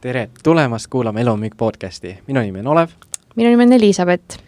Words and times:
tere 0.00 0.30
tulemast 0.42 0.86
kuulama 0.86 1.20
Elumüük 1.20 1.56
podcasti, 1.56 2.18
minu 2.26 2.40
nimi 2.40 2.58
on 2.58 2.66
Olev. 2.66 2.88
minu 3.36 3.50
nimi 3.50 3.62
on 3.62 3.72
Elizabeth. 3.72 4.38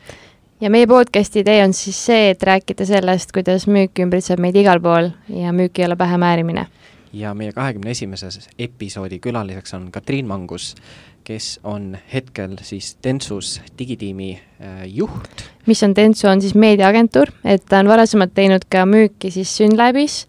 ja 0.61 0.71
meie 0.71 0.87
podcasti 0.87 1.41
idee 1.41 1.65
on 1.65 1.73
siis 1.73 2.07
see, 2.07 2.31
et 2.31 2.43
rääkida 2.43 2.87
sellest, 2.87 3.33
kuidas 3.33 3.67
müük 3.67 3.99
ümbritseb 4.01 4.41
meid 4.41 4.57
igal 4.57 4.81
pool 4.81 5.11
ja 5.29 5.53
müük 5.53 5.79
ei 5.79 5.85
ole 5.87 5.97
pähemäärimine. 5.97 6.67
ja 7.13 7.35
meie 7.35 7.53
kahekümne 7.53 7.91
esimeses 7.91 8.49
episoodi 8.59 9.19
külaliseks 9.19 9.75
on 9.75 9.91
Katriin 9.93 10.27
Mangus, 10.27 10.75
kes 11.25 11.61
on 11.65 11.99
hetkel 12.15 12.57
siis 12.63 12.97
Dentsus 13.05 13.61
digitiimi 13.79 14.33
äh, 14.33 14.83
juht. 14.87 15.45
mis 15.67 15.83
on 15.83 15.97
Dentsu, 15.97 16.29
on 16.29 16.41
siis 16.41 16.55
meediaagentuur, 16.55 17.29
et 17.45 17.65
ta 17.69 17.79
on 17.79 17.89
varasemalt 17.89 18.35
teinud 18.35 18.65
ka 18.71 18.87
müüki 18.87 19.31
siis 19.31 19.57
Synlabis 19.57 20.27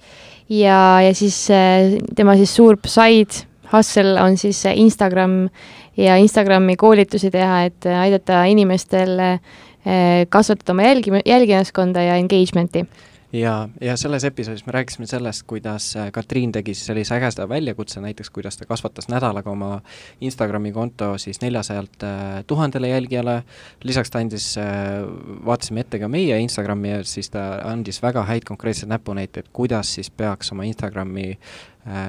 ja, 0.49 1.02
ja 1.02 1.16
siis 1.16 1.48
äh, 1.52 1.95
tema 2.16 2.35
siis 2.35 2.55
suur 2.55 2.77
side 2.85 3.52
hustle 3.73 4.22
on 4.22 4.38
siis 4.38 4.63
Instagram 4.73 5.50
ja 5.98 6.18
Instagrami 6.22 6.76
koolitusi 6.76 7.31
teha, 7.31 7.64
et 7.70 7.86
aidata 7.86 8.44
inimestel 8.50 9.20
eh, 9.20 10.27
kasvatada 10.30 10.76
oma 10.76 10.86
jälgi, 10.90 11.20
jälgijaskonda 11.26 12.05
ja 12.05 12.20
engagement'i. 12.22 12.88
Ja, 13.34 13.70
ja 13.81 13.95
selles 13.98 14.23
episoodis 14.23 14.66
me 14.66 14.72
rääkisime 14.76 15.08
sellest, 15.09 15.44
kuidas 15.50 15.95
äh, 15.98 16.12
Katriin 16.14 16.52
tegi 16.54 16.76
siis 16.78 16.86
sellise 16.86 17.16
ägeda 17.16 17.48
väljakutse, 17.50 18.02
näiteks 18.02 18.30
kuidas 18.30 18.59
ta 18.59 18.67
kasvatas 18.70 19.08
nädalaga 19.09 19.50
oma 19.50 19.80
Instagrami 20.22 20.72
konto 20.72 21.17
siis 21.17 21.42
neljasajalt 21.42 22.05
äh, 22.05 22.44
tuhandele 22.48 22.92
jälgijale, 22.92 23.40
lisaks 23.84 24.14
ta 24.14 24.22
andis, 24.22 24.52
äh, 24.62 25.02
vaatasime 25.45 25.81
ette 25.81 25.98
ka 26.00 26.08
meie 26.14 26.38
Instagrami 26.45 26.92
ja 26.92 27.02
siis 27.09 27.34
ta 27.34 27.48
andis 27.72 28.03
väga 28.05 28.22
häid 28.30 28.45
konkreetseid 28.45 28.94
näpunäiteid, 28.94 29.50
kuidas 29.53 29.95
siis 29.98 30.12
peaks 30.14 30.53
oma 30.53 30.69
Instagrami 30.69 31.31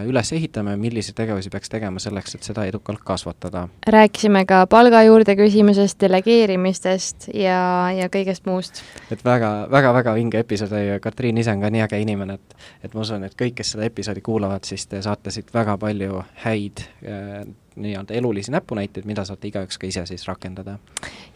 üles 0.07 0.33
ehitama 0.33 0.75
ja 0.75 0.79
milliseid 0.79 1.17
tegevusi 1.19 1.51
peaks 1.51 1.73
tegema 1.73 1.99
selleks, 2.03 2.37
et 2.37 2.47
seda 2.47 2.65
edukalt 2.69 3.03
kasvatada. 3.05 3.69
rääkisime 3.87 4.45
ka 4.47 4.67
palga 4.71 5.03
juurde 5.03 5.35
küsimusest, 5.37 5.99
delegeerimistest 6.01 7.29
ja, 7.35 7.91
ja 7.91 8.07
kõigest 8.09 8.47
muust. 8.47 8.85
et 9.11 9.25
väga, 9.25 9.67
väga, 9.71 9.95
väga 9.95 10.15
vinge 10.15 10.39
episood 10.45 10.73
oli 10.73 10.87
ja 10.89 11.01
Katriin 11.01 11.39
ise 11.43 11.51
on 11.51 11.67
ka 11.67 11.73
nii 11.75 11.83
äge 11.89 12.01
inimene, 12.01 12.39
et 12.39 12.57
et 12.85 12.95
ma 12.95 13.03
usun, 13.03 13.25
et 13.27 13.35
kõik, 13.35 13.59
kes 13.59 13.75
seda 13.75 13.89
episoodi 13.91 14.23
kuulavad, 14.23 14.65
siis 14.65 14.87
te 14.87 15.03
saate 15.03 15.35
siit 15.35 15.51
väga 15.55 15.77
palju 15.79 16.23
häid 16.45 16.87
äh, 17.03 17.43
nii-öelda 17.77 18.15
elulisi 18.15 18.53
näpunäiteid, 18.55 19.07
mida 19.07 19.25
saate 19.25 19.49
igaüks 19.49 19.79
ka 19.79 19.87
ise 19.87 20.07
siis 20.07 20.27
rakendada. 20.29 20.79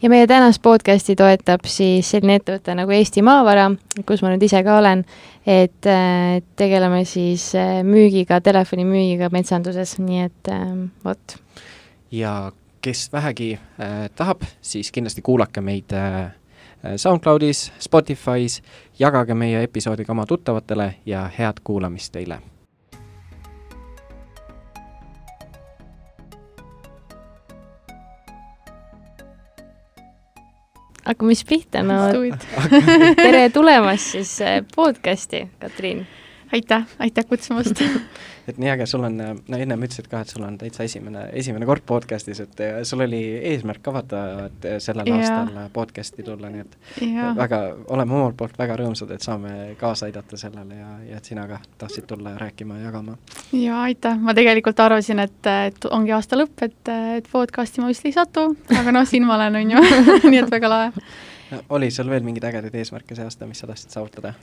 ja 0.01 0.09
meie 0.09 0.27
tänast 0.27 0.61
podcasti 0.61 1.15
toetab 1.15 1.65
siis 1.65 2.11
selline 2.11 2.39
ettevõte 2.39 2.75
nagu 2.75 2.91
Eesti 2.91 3.21
Maavara, 3.21 3.71
kus 4.05 4.21
ma 4.21 4.31
nüüd 4.33 4.45
ise 4.45 4.63
ka 4.63 4.77
olen, 4.77 5.05
et 5.47 5.87
äh, 5.87 6.39
tegeleme 6.55 7.03
siis 7.05 7.51
äh, 7.55 7.83
müügiga, 7.83 8.41
telefonimüügiga 8.41 9.29
metsanduses, 9.31 9.97
nii 9.99 10.25
et 10.25 10.51
äh, 10.51 10.65
vot. 11.05 11.37
ja 12.11 12.51
kes 12.81 13.09
vähegi 13.13 13.53
äh, 13.59 14.09
tahab, 14.15 14.47
siis 14.61 14.91
kindlasti 14.91 15.21
kuulake 15.21 15.61
meid 15.61 15.91
äh, 15.93 16.31
Äh, 16.85 16.93
SoundCloudis, 16.95 17.73
Spotify's, 17.79 18.61
jagage 18.99 19.33
meie 19.33 19.63
episoodi 19.63 20.05
ka 20.05 20.13
oma 20.15 20.25
tuttavatele 20.25 20.93
ja 21.05 21.29
head 21.39 21.59
kuulamist 21.63 22.11
teile! 22.11 22.39
Hakkame 31.09 31.35
siis 31.35 31.47
pihta, 31.49 31.83
no 31.85 32.03
tere 33.17 33.49
tulemast 33.53 34.15
siis 34.15 34.35
äh, 34.45 34.61
podcasti, 34.75 35.47
Katriin! 35.59 36.05
Aitäh, 36.53 36.85
aitäh 36.99 37.25
kutsumast 37.29 37.81
et 38.49 38.57
nii 38.57 38.69
äge, 38.73 38.85
sul 38.89 39.03
on, 39.05 39.17
no 39.19 39.59
ennem 39.61 39.83
ütlesid 39.85 40.07
ka, 40.09 40.21
et 40.23 40.31
sul 40.31 40.43
on 40.45 40.57
täitsa 40.59 40.85
esimene, 40.87 41.27
esimene 41.37 41.67
kord 41.69 41.83
podcast'is, 41.87 42.41
et 42.43 42.63
sul 42.87 43.03
oli 43.05 43.21
eesmärk 43.51 43.83
ka 43.85 43.93
vaata, 43.93 44.23
et 44.47 44.67
sellel 44.83 45.09
ja. 45.09 45.19
aastal 45.19 45.69
podcast'i 45.75 46.25
tulla, 46.25 46.51
nii 46.53 46.65
et 46.65 46.77
ja. 47.05 47.31
väga, 47.37 47.61
oleme 47.93 48.17
omalt 48.19 48.37
poolt 48.39 48.57
väga 48.59 48.79
rõõmsad, 48.81 49.13
et 49.15 49.25
saame 49.25 49.55
kaasa 49.79 50.09
aidata 50.09 50.39
sellele 50.39 50.79
ja, 50.81 50.91
ja 51.11 51.21
et 51.21 51.31
sina 51.31 51.45
ka 51.49 51.61
tahtsid 51.81 52.09
tulla 52.09 52.35
rääkima 52.41 52.79
ja 52.79 52.89
jagama. 52.89 53.17
jaa, 53.53 53.81
aitäh, 53.89 54.19
ma 54.19 54.35
tegelikult 54.37 54.85
arvasin, 54.85 55.21
et, 55.25 55.51
et 55.69 55.89
ongi 55.91 56.15
aasta 56.15 56.39
lõpp, 56.39 56.65
et, 56.65 56.93
et 57.19 57.31
podcast'i 57.31 57.83
ma 57.83 57.91
vist 57.91 58.07
ei 58.09 58.15
satu, 58.15 58.49
aga 58.79 58.95
noh, 58.95 59.07
siin 59.09 59.27
ma 59.29 59.37
olen, 59.37 59.61
on 59.61 59.75
ju 59.77 59.89
nii 60.31 60.45
et 60.45 60.55
väga 60.57 60.71
lahe 60.71 60.93
no,. 61.51 61.65
oli 61.77 61.91
sul 61.93 62.09
veel 62.09 62.25
mingeid 62.25 62.49
ägedaid 62.49 62.81
eesmärke 62.81 63.17
see 63.17 63.27
aasta, 63.27 63.49
mis 63.49 63.61
sa 63.61 63.69
tahtsid 63.69 63.93
saavutada? 63.93 64.33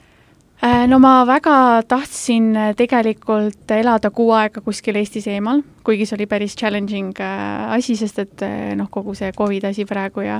Äh, 0.57 0.87
no 0.89 0.97
ma 0.97 1.21
väga 1.29 1.83
tahtsin 1.85 2.55
äh, 2.57 2.71
tegelikult 2.73 3.69
elada 3.69 4.09
kuu 4.09 4.31
aega 4.33 4.63
kuskil 4.65 4.97
Eestis 4.97 5.27
eemal, 5.29 5.61
kuigi 5.85 6.07
see 6.09 6.15
oli 6.17 6.25
päris 6.25 6.55
challenging 6.57 7.11
äh, 7.21 7.75
asi, 7.75 7.93
sest 7.99 8.17
et 8.23 8.41
noh, 8.73 8.89
kogu 8.89 9.13
see 9.13 9.29
Covid 9.37 9.67
asi 9.69 9.85
praegu 9.85 10.25
ja 10.25 10.39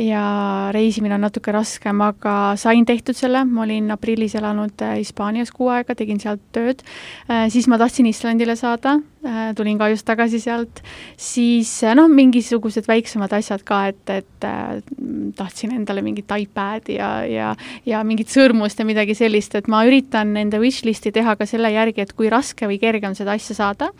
ja 0.00 0.22
reisimine 0.72 1.18
on 1.18 1.26
natuke 1.26 1.52
raskem, 1.52 2.00
aga 2.00 2.54
sain 2.56 2.86
tehtud 2.88 3.18
selle, 3.18 3.44
ma 3.44 3.66
olin 3.66 3.92
aprillis 3.92 4.38
elanud 4.40 4.80
Hispaanias 4.96 5.52
kuu 5.52 5.68
aega, 5.74 5.92
tegin 5.92 6.22
sealt 6.22 6.40
tööd, 6.56 6.80
siis 7.52 7.68
ma 7.68 7.76
tahtsin 7.76 8.08
Islandile 8.08 8.56
saada, 8.56 8.94
tulin 9.58 9.76
ka 9.76 9.90
just 9.92 10.06
tagasi 10.08 10.40
sealt, 10.40 10.80
siis 11.20 11.74
noh, 11.98 12.08
mingisugused 12.08 12.88
väiksemad 12.88 13.34
asjad 13.36 13.60
ka, 13.68 13.82
et, 13.92 14.14
et 14.14 14.48
tahtsin 15.36 15.76
endale 15.76 16.00
mingit 16.06 16.32
iPad'i 16.32 16.96
ja, 16.96 17.10
ja 17.28 17.52
ja 17.84 18.00
mingit 18.06 18.32
sõrmust 18.32 18.80
ja 18.80 18.88
midagi 18.88 19.18
sellist, 19.18 19.49
sest 19.50 19.64
et 19.64 19.68
ma 19.70 19.82
üritan 19.86 20.30
enda 20.38 20.60
wishlist'i 20.62 21.10
teha 21.14 21.34
ka 21.36 21.46
selle 21.48 21.70
järgi, 21.72 22.04
et 22.04 22.12
kui 22.14 22.30
raske 22.30 22.68
või 22.70 22.78
kerge 22.78 23.08
on 23.08 23.16
seda 23.18 23.34
asja 23.34 23.56
saada, 23.56 23.90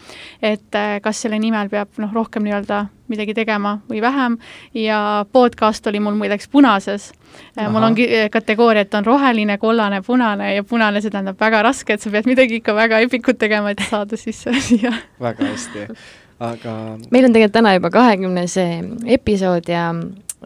et 0.43 0.79
äh, 0.79 0.99
kas 1.03 1.23
selle 1.25 1.41
nimel 1.43 1.69
peab 1.73 1.99
noh, 1.99 2.13
rohkem 2.15 2.47
nii-öelda 2.47 2.85
midagi 3.11 3.35
tegema 3.35 3.81
või 3.91 3.99
vähem 4.05 4.37
ja 4.79 5.27
podcast 5.33 5.87
oli 5.91 5.99
mul 5.99 6.15
muideks 6.15 6.47
punases. 6.53 7.11
Äh, 7.59 7.67
mul 7.73 7.83
ongi 7.89 8.07
äh, 8.07 8.29
kategooria, 8.31 8.87
et 8.87 8.95
on 8.95 9.07
roheline, 9.07 9.59
kollane, 9.59 10.03
punane 10.07 10.55
ja 10.55 10.65
punane, 10.65 11.03
see 11.03 11.11
tähendab 11.11 11.41
väga 11.41 11.65
raske, 11.67 11.97
et 11.97 12.05
sa 12.05 12.15
pead 12.15 12.31
midagi 12.31 12.61
ikka 12.61 12.77
väga 12.79 13.03
epikut 13.07 13.41
tegema, 13.43 13.75
et 13.75 13.83
saada 13.91 14.19
sisse 14.21 14.55
siia. 14.63 14.95
väga 15.21 15.51
hästi, 15.51 15.89
aga 16.47 16.77
meil 17.11 17.27
on 17.27 17.35
tegelikult 17.35 17.59
täna 17.59 17.75
juba 17.75 17.91
kahekümnes 17.99 18.57
episood 19.19 19.67
ja, 19.73 19.91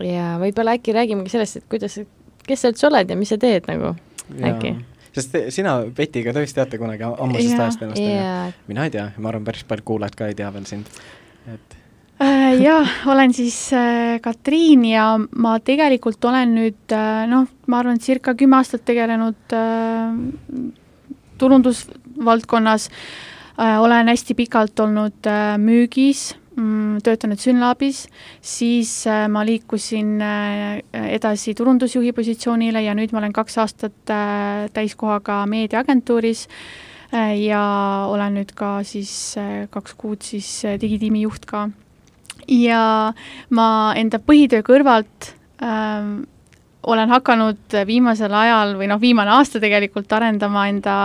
ja 0.00 0.34
võib-olla 0.40 0.78
äkki 0.78 0.96
räägimegi 0.96 1.36
sellest, 1.36 1.60
et 1.60 1.68
kuidas, 1.68 2.00
kes 2.48 2.64
sa 2.64 2.72
üldse 2.72 2.88
oled 2.88 3.12
ja 3.12 3.20
mis 3.20 3.32
sa 3.34 3.40
teed 3.40 3.68
nagu, 3.68 3.92
äkki? 4.40 4.76
Sest 5.14 5.36
sina 5.54 5.76
Petiga 5.94 6.34
tõesti 6.34 6.58
teate 6.58 6.80
kunagi 6.80 7.06
ammusest 7.06 7.58
ajast 7.58 7.86
ennast 7.86 8.02
yeah., 8.02 8.52
mina 8.70 8.88
ei 8.88 8.94
tea, 8.94 9.08
ma 9.18 9.30
arvan, 9.30 9.46
päris 9.46 9.64
paljud 9.68 9.86
kuulajad 9.92 10.18
ka 10.18 10.28
ei 10.30 10.38
tea 10.38 10.50
veel 10.54 10.66
sind, 10.68 10.90
et 11.52 11.76
äh, 12.22 12.54
jah, 12.62 12.94
olen 13.10 13.34
siis 13.36 13.58
äh, 13.76 14.16
Katriin 14.24 14.84
ja 14.88 15.08
ma 15.18 15.58
tegelikult 15.64 16.24
olen 16.30 16.54
nüüd 16.58 16.96
äh, 16.96 17.24
noh, 17.30 17.48
ma 17.66 17.82
arvan, 17.82 18.00
circa 18.02 18.36
kümme 18.38 18.58
aastat 18.60 18.86
tegelenud 18.88 19.54
turundusvaldkonnas, 21.38 22.88
olen 23.58 24.08
hästi 24.10 24.34
pikalt 24.38 24.80
olnud 24.80 25.26
müügis. 25.62 26.32
Mm, 26.34 26.43
töötanud 26.54 27.40
Synlabis, 27.40 28.04
siis 28.42 29.06
äh, 29.10 29.26
ma 29.28 29.42
liikusin 29.46 30.20
äh, 30.22 30.80
edasi 31.16 31.54
turundusjuhi 31.54 32.12
positsioonile 32.14 32.84
ja 32.84 32.94
nüüd 32.94 33.12
ma 33.12 33.22
olen 33.22 33.34
kaks 33.34 33.58
aastat 33.62 34.12
äh, 34.12 34.66
täiskohaga 34.74 35.44
meediaagentuuris 35.50 36.48
ja 37.14 37.62
olen 38.10 38.40
nüüd 38.40 38.48
ka 38.58 38.80
siis 38.82 39.36
kaks 39.70 39.92
kuud 39.94 40.24
siis 40.26 40.48
digitiimi 40.82 41.20
juht 41.22 41.44
ka. 41.46 41.68
ja 42.50 43.12
ma 43.54 43.66
enda 43.94 44.18
põhitöö 44.18 44.64
kõrvalt 44.66 45.28
ähm, 45.62 46.24
olen 46.82 47.14
hakanud 47.14 47.76
viimasel 47.86 48.34
ajal 48.34 48.74
või 48.80 48.88
noh, 48.90 48.98
viimane 48.98 49.30
aasta 49.30 49.62
tegelikult 49.62 50.10
arendama 50.12 50.66
enda 50.72 50.96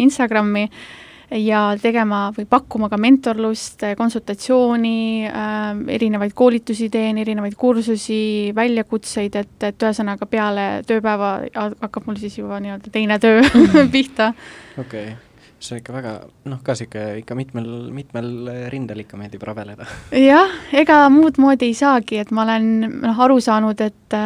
Instagrami 0.00 0.64
äh, 0.70 0.80
ja 1.30 1.62
tegema 1.80 2.28
või 2.36 2.46
pakkuma 2.48 2.88
ka 2.88 2.98
mentorlust, 3.00 3.84
konsultatsiooni 3.98 5.28
äh,, 5.28 5.68
erinevaid 5.98 6.34
koolitusi 6.38 6.88
teen, 6.92 7.20
erinevaid 7.20 7.56
kursusi, 7.58 8.20
väljakutseid, 8.56 9.38
et, 9.42 9.54
et 9.70 9.88
ühesõnaga 9.88 10.28
peale 10.30 10.68
tööpäeva 10.88 11.36
hakkab 11.54 12.08
mul 12.08 12.20
siis 12.20 12.40
juba 12.40 12.60
nii-öelda 12.64 12.92
teine 12.92 13.20
töö 13.22 13.42
pihta. 13.94 14.32
okei 14.78 15.08
okay 15.12 15.27
see 15.60 15.74
on 15.74 15.80
ikka 15.80 15.92
väga 15.92 16.12
noh, 16.46 16.60
ka 16.62 16.74
niisugune 16.74 17.18
ikka 17.22 17.34
mitmel, 17.34 17.66
mitmel 17.94 18.28
rindel 18.70 19.02
ikka 19.02 19.18
meeldib 19.18 19.42
rabeleda. 19.42 19.86
jah, 20.14 20.52
ega 20.72 20.98
muud 21.10 21.38
moodi 21.42 21.70
ei 21.72 21.74
saagi, 21.74 22.20
et 22.22 22.30
ma 22.34 22.44
olen 22.46 22.68
noh, 23.02 23.20
aru 23.26 23.40
saanud, 23.42 23.80
et, 23.82 24.16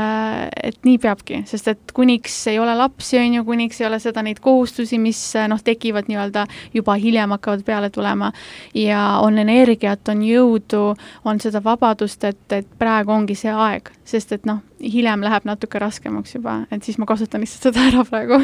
et 0.63 0.79
nii 0.85 0.99
peabki, 1.03 1.43
sest 1.49 1.71
et 1.73 1.95
kuniks 1.97 2.37
ei 2.53 2.61
ole 2.61 2.75
lapsi, 2.77 3.17
on 3.21 3.39
ju, 3.39 3.45
kuniks 3.49 3.81
ei 3.81 3.89
ole 3.89 4.01
seda, 4.03 4.25
neid 4.25 4.43
kohustusi, 4.45 5.01
mis 5.03 5.21
noh, 5.49 5.63
tekivad 5.65 6.11
nii-öelda 6.13 6.47
juba 6.77 6.97
hiljem 7.01 7.33
hakkavad 7.37 7.65
peale 7.67 7.91
tulema 7.91 8.33
ja 8.77 9.03
on 9.25 9.41
energiat, 9.41 10.05
on 10.13 10.25
jõudu, 10.27 10.85
on 11.25 11.41
seda 11.41 11.65
vabadust, 11.65 12.29
et, 12.29 12.45
et 12.53 12.69
praegu 12.79 13.15
ongi 13.15 13.39
see 13.39 13.53
aeg, 13.53 13.89
sest 14.05 14.37
et 14.37 14.49
noh, 14.49 14.61
hiljem 14.83 15.25
läheb 15.25 15.49
natuke 15.49 15.81
raskemaks 15.81 16.37
juba, 16.37 16.63
et 16.71 16.85
siis 16.85 17.01
ma 17.01 17.09
kasutan 17.09 17.41
lihtsalt 17.41 17.71
seda 17.71 17.89
ära 17.89 18.05
praegu. 18.09 18.43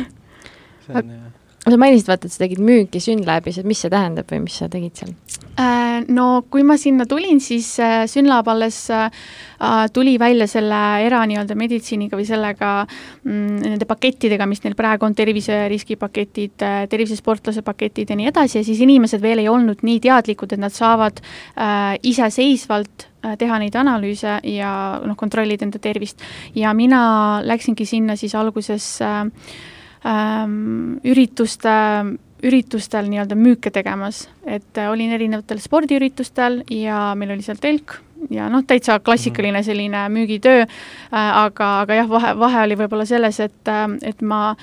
see 0.87 0.97
on 0.97 1.13
jah 1.13 1.38
sa 1.65 1.77
mainisid, 1.77 2.09
vaata, 2.09 2.29
et 2.29 2.35
sa 2.35 2.45
tegid 2.45 2.61
müüki 2.65 3.01
Synlabis, 3.03 3.59
et 3.61 3.67
mis 3.69 3.81
see 3.83 3.91
tähendab 3.93 4.31
või 4.31 4.45
mis 4.45 4.57
sa 4.61 4.69
tegid 4.71 4.99
seal? 4.99 5.13
Äh, 5.59 6.05
no 6.15 6.45
kui 6.51 6.63
ma 6.63 6.77
sinna 6.79 7.05
tulin, 7.09 7.41
siis 7.43 7.73
äh, 7.83 8.05
Synlab 8.11 8.47
alles 8.53 8.79
äh, 8.95 9.09
tuli 9.93 10.15
välja 10.21 10.47
selle 10.51 10.79
era 11.03 11.25
nii-öelda 11.27 11.57
meditsiiniga 11.59 12.17
või 12.19 12.29
sellega 12.29 12.71
mm, 12.87 13.57
nende 13.65 13.89
pakettidega, 13.91 14.47
mis 14.47 14.63
neil 14.63 14.77
praegu 14.79 15.09
on, 15.09 15.17
terviseriskipaketid, 15.19 16.63
tervisesportlase 16.93 17.65
paketid 17.67 18.13
ja 18.15 18.19
nii 18.19 18.31
edasi 18.31 18.61
ja 18.61 18.67
siis 18.67 18.83
inimesed 18.87 19.23
veel 19.23 19.43
ei 19.43 19.51
olnud 19.51 19.83
nii 19.83 19.99
teadlikud, 20.05 20.55
et 20.55 20.63
nad 20.63 20.75
saavad 20.75 21.19
iseseisvalt 22.07 23.09
teha 23.39 23.59
neid 23.59 23.75
analüüse 23.75 24.39
ja 24.47 24.71
noh, 25.03 25.17
kontrollida 25.19 25.67
enda 25.67 25.81
tervist. 25.83 26.23
ja 26.55 26.71
mina 26.75 27.43
läksingi 27.43 27.87
sinna 27.87 28.15
siis 28.17 28.37
alguses 28.39 28.87
äh, 29.03 29.27
ürituste, 31.05 31.75
üritustel 32.43 33.09
nii-öelda 33.11 33.35
müüke 33.39 33.71
tegemas, 33.75 34.27
et 34.47 34.79
äh, 34.79 34.91
olin 34.91 35.15
erinevatel 35.17 35.59
spordiüritustel 35.63 36.63
ja 36.71 37.15
meil 37.19 37.35
oli 37.35 37.43
seal 37.43 37.59
telk 37.63 37.99
ja 38.31 38.49
noh, 38.51 38.63
täitsa 38.67 38.99
klassikaline 39.03 39.63
selline 39.67 40.05
müügitöö. 40.15 40.63
Äh,, 40.63 41.33
aga, 41.45 41.73
aga 41.83 41.99
jah, 42.03 42.11
vahe, 42.11 42.35
vahe 42.39 42.63
oli 42.69 42.79
võib-olla 42.79 43.09
selles, 43.09 43.41
et 43.43 43.73
äh,, 43.73 43.87
et 44.07 44.23
ma 44.23 44.55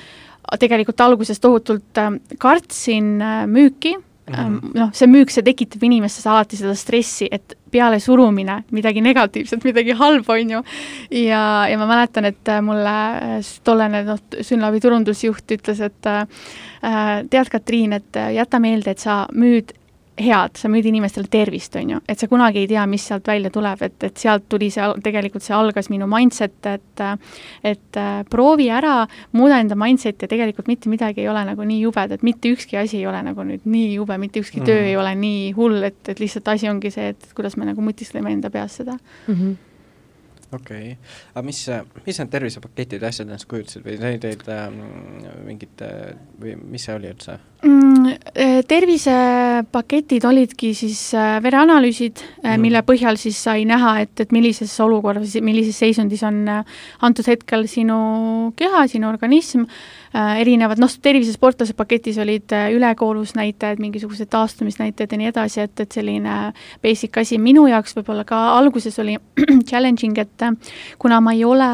tegelikult 0.62 1.02
alguses 1.02 1.40
tohutult 1.42 1.98
kartsin 2.38 3.16
müüki. 3.50 3.96
-hmm. 4.30 4.74
noh, 4.74 4.92
see 4.94 5.08
müük, 5.10 5.32
see 5.34 5.44
tekitab 5.46 5.84
inimestes 5.84 6.28
alati 6.28 6.58
seda 6.58 6.76
stressi, 6.76 7.28
et 7.32 7.58
pealesurumine, 7.76 8.62
midagi 8.76 9.04
negatiivset, 9.04 9.64
midagi 9.68 9.96
halba, 10.00 10.40
on 10.40 10.54
ju. 10.58 10.62
ja, 11.22 11.44
ja 11.70 11.80
ma 11.82 11.90
mäletan, 11.90 12.30
et 12.32 12.54
mulle 12.64 12.98
tollane 13.68 14.06
noh, 14.08 14.22
Synlabi 14.42 14.82
turundusjuht 14.84 15.58
ütles, 15.58 15.82
et 15.84 16.12
äh, 16.12 16.28
tead, 17.30 17.50
Katriin, 17.52 17.98
et 18.00 18.22
jäta 18.36 18.62
meelde, 18.64 18.96
et 18.96 19.04
sa 19.04 19.26
müüd 19.36 19.76
head, 20.20 20.56
sa 20.60 20.70
müüd 20.72 20.86
inimestele 20.88 21.28
tervist, 21.32 21.76
on 21.80 21.96
ju, 21.96 22.00
et 22.08 22.22
sa 22.22 22.28
kunagi 22.32 22.62
ei 22.64 22.70
tea, 22.72 22.86
mis 22.88 23.04
sealt 23.10 23.28
välja 23.28 23.52
tuleb, 23.54 23.82
et, 23.88 23.98
et 24.08 24.22
sealt 24.22 24.48
tuli 24.52 24.70
see, 24.72 24.86
tegelikult 25.04 25.44
see 25.44 25.56
algas 25.58 25.90
minu 25.92 26.08
mindset, 26.10 26.58
et 26.72 27.04
et 27.66 28.00
äh, 28.00 28.22
proovi 28.32 28.70
ära, 28.72 29.02
muuda 29.36 29.60
enda 29.60 29.76
mindset'i 29.80 30.26
ja 30.26 30.32
tegelikult 30.32 30.70
mitte 30.72 30.92
midagi 30.92 31.26
ei 31.26 31.30
ole 31.32 31.44
nagu 31.48 31.68
nii 31.68 31.82
jubed, 31.84 32.16
et 32.16 32.24
mitte 32.24 32.52
ükski 32.56 32.80
asi 32.80 33.02
ei 33.02 33.08
ole 33.12 33.22
nagu 33.28 33.44
nüüd 33.44 33.68
nii 33.68 33.94
jube, 33.98 34.18
mitte 34.22 34.40
ükski 34.44 34.62
mm. 34.62 34.70
töö 34.72 34.88
ei 34.88 34.96
ole 35.00 35.12
nii 35.20 35.52
hull, 35.58 35.84
et, 35.84 36.02
et 36.08 36.24
lihtsalt 36.24 36.54
asi 36.56 36.72
ongi 36.72 36.94
see, 36.96 37.12
et 37.16 37.32
kuidas 37.36 37.60
me 37.60 37.68
nagu 37.68 37.84
mõtiskleme 37.84 38.32
enda 38.32 38.54
peas 38.54 38.80
seda 38.82 38.96
mm. 38.96 39.34
-hmm 39.36 39.56
okei 40.56 40.92
okay., 40.92 40.96
aga 41.34 41.44
mis, 41.46 41.60
mis 42.06 42.20
need 42.22 42.32
tervisepaketid 42.32 43.02
ja 43.04 43.10
asjad 43.12 43.28
endast 43.28 43.48
kujutasid 43.50 43.86
või 43.86 43.98
sa 44.00 44.12
teed 44.22 44.46
ähm, 44.54 44.80
mingit 45.48 45.84
või 46.42 46.56
mis 46.62 46.86
see 46.88 46.96
oli 46.96 47.12
üldse 47.12 47.38
mm,? 47.66 48.15
Äh, 48.36 48.66
tervisepaketid 48.68 50.26
olidki 50.28 50.74
siis 50.76 51.14
äh, 51.16 51.38
vereanalüüsid 51.40 52.20
mm., 52.20 52.60
mille 52.60 52.82
põhjal 52.84 53.16
siis 53.16 53.38
sai 53.40 53.64
näha, 53.64 53.94
et, 54.04 54.12
et 54.20 54.34
millises 54.36 54.74
olukorras, 54.84 55.38
millises 55.40 55.78
seisundis 55.80 56.20
on 56.28 56.42
antud 56.52 57.30
hetkel 57.32 57.64
sinu 57.72 58.52
keha, 58.60 58.82
sinu 58.92 59.08
organism 59.08 59.64
erinevad, 60.16 60.80
noh, 60.80 60.92
tervisesportlase 61.02 61.76
paketis 61.78 62.18
olid 62.22 62.54
ülekoolusnäitajad, 62.76 63.82
mingisugused 63.84 64.30
taastumisnäitajad 64.32 65.12
ja 65.12 65.20
nii 65.20 65.32
edasi, 65.32 65.62
et, 65.66 65.80
et 65.84 65.98
selline 65.98 66.36
basic 66.84 67.18
asi 67.20 67.40
minu 67.42 67.66
jaoks 67.68 67.96
võib-olla 67.98 68.26
ka 68.28 68.40
alguses 68.56 68.98
oli 69.04 69.18
challenging, 69.70 70.18
et 70.22 70.46
kuna 71.02 71.20
ma 71.24 71.34
ei 71.36 71.44
ole 71.46 71.70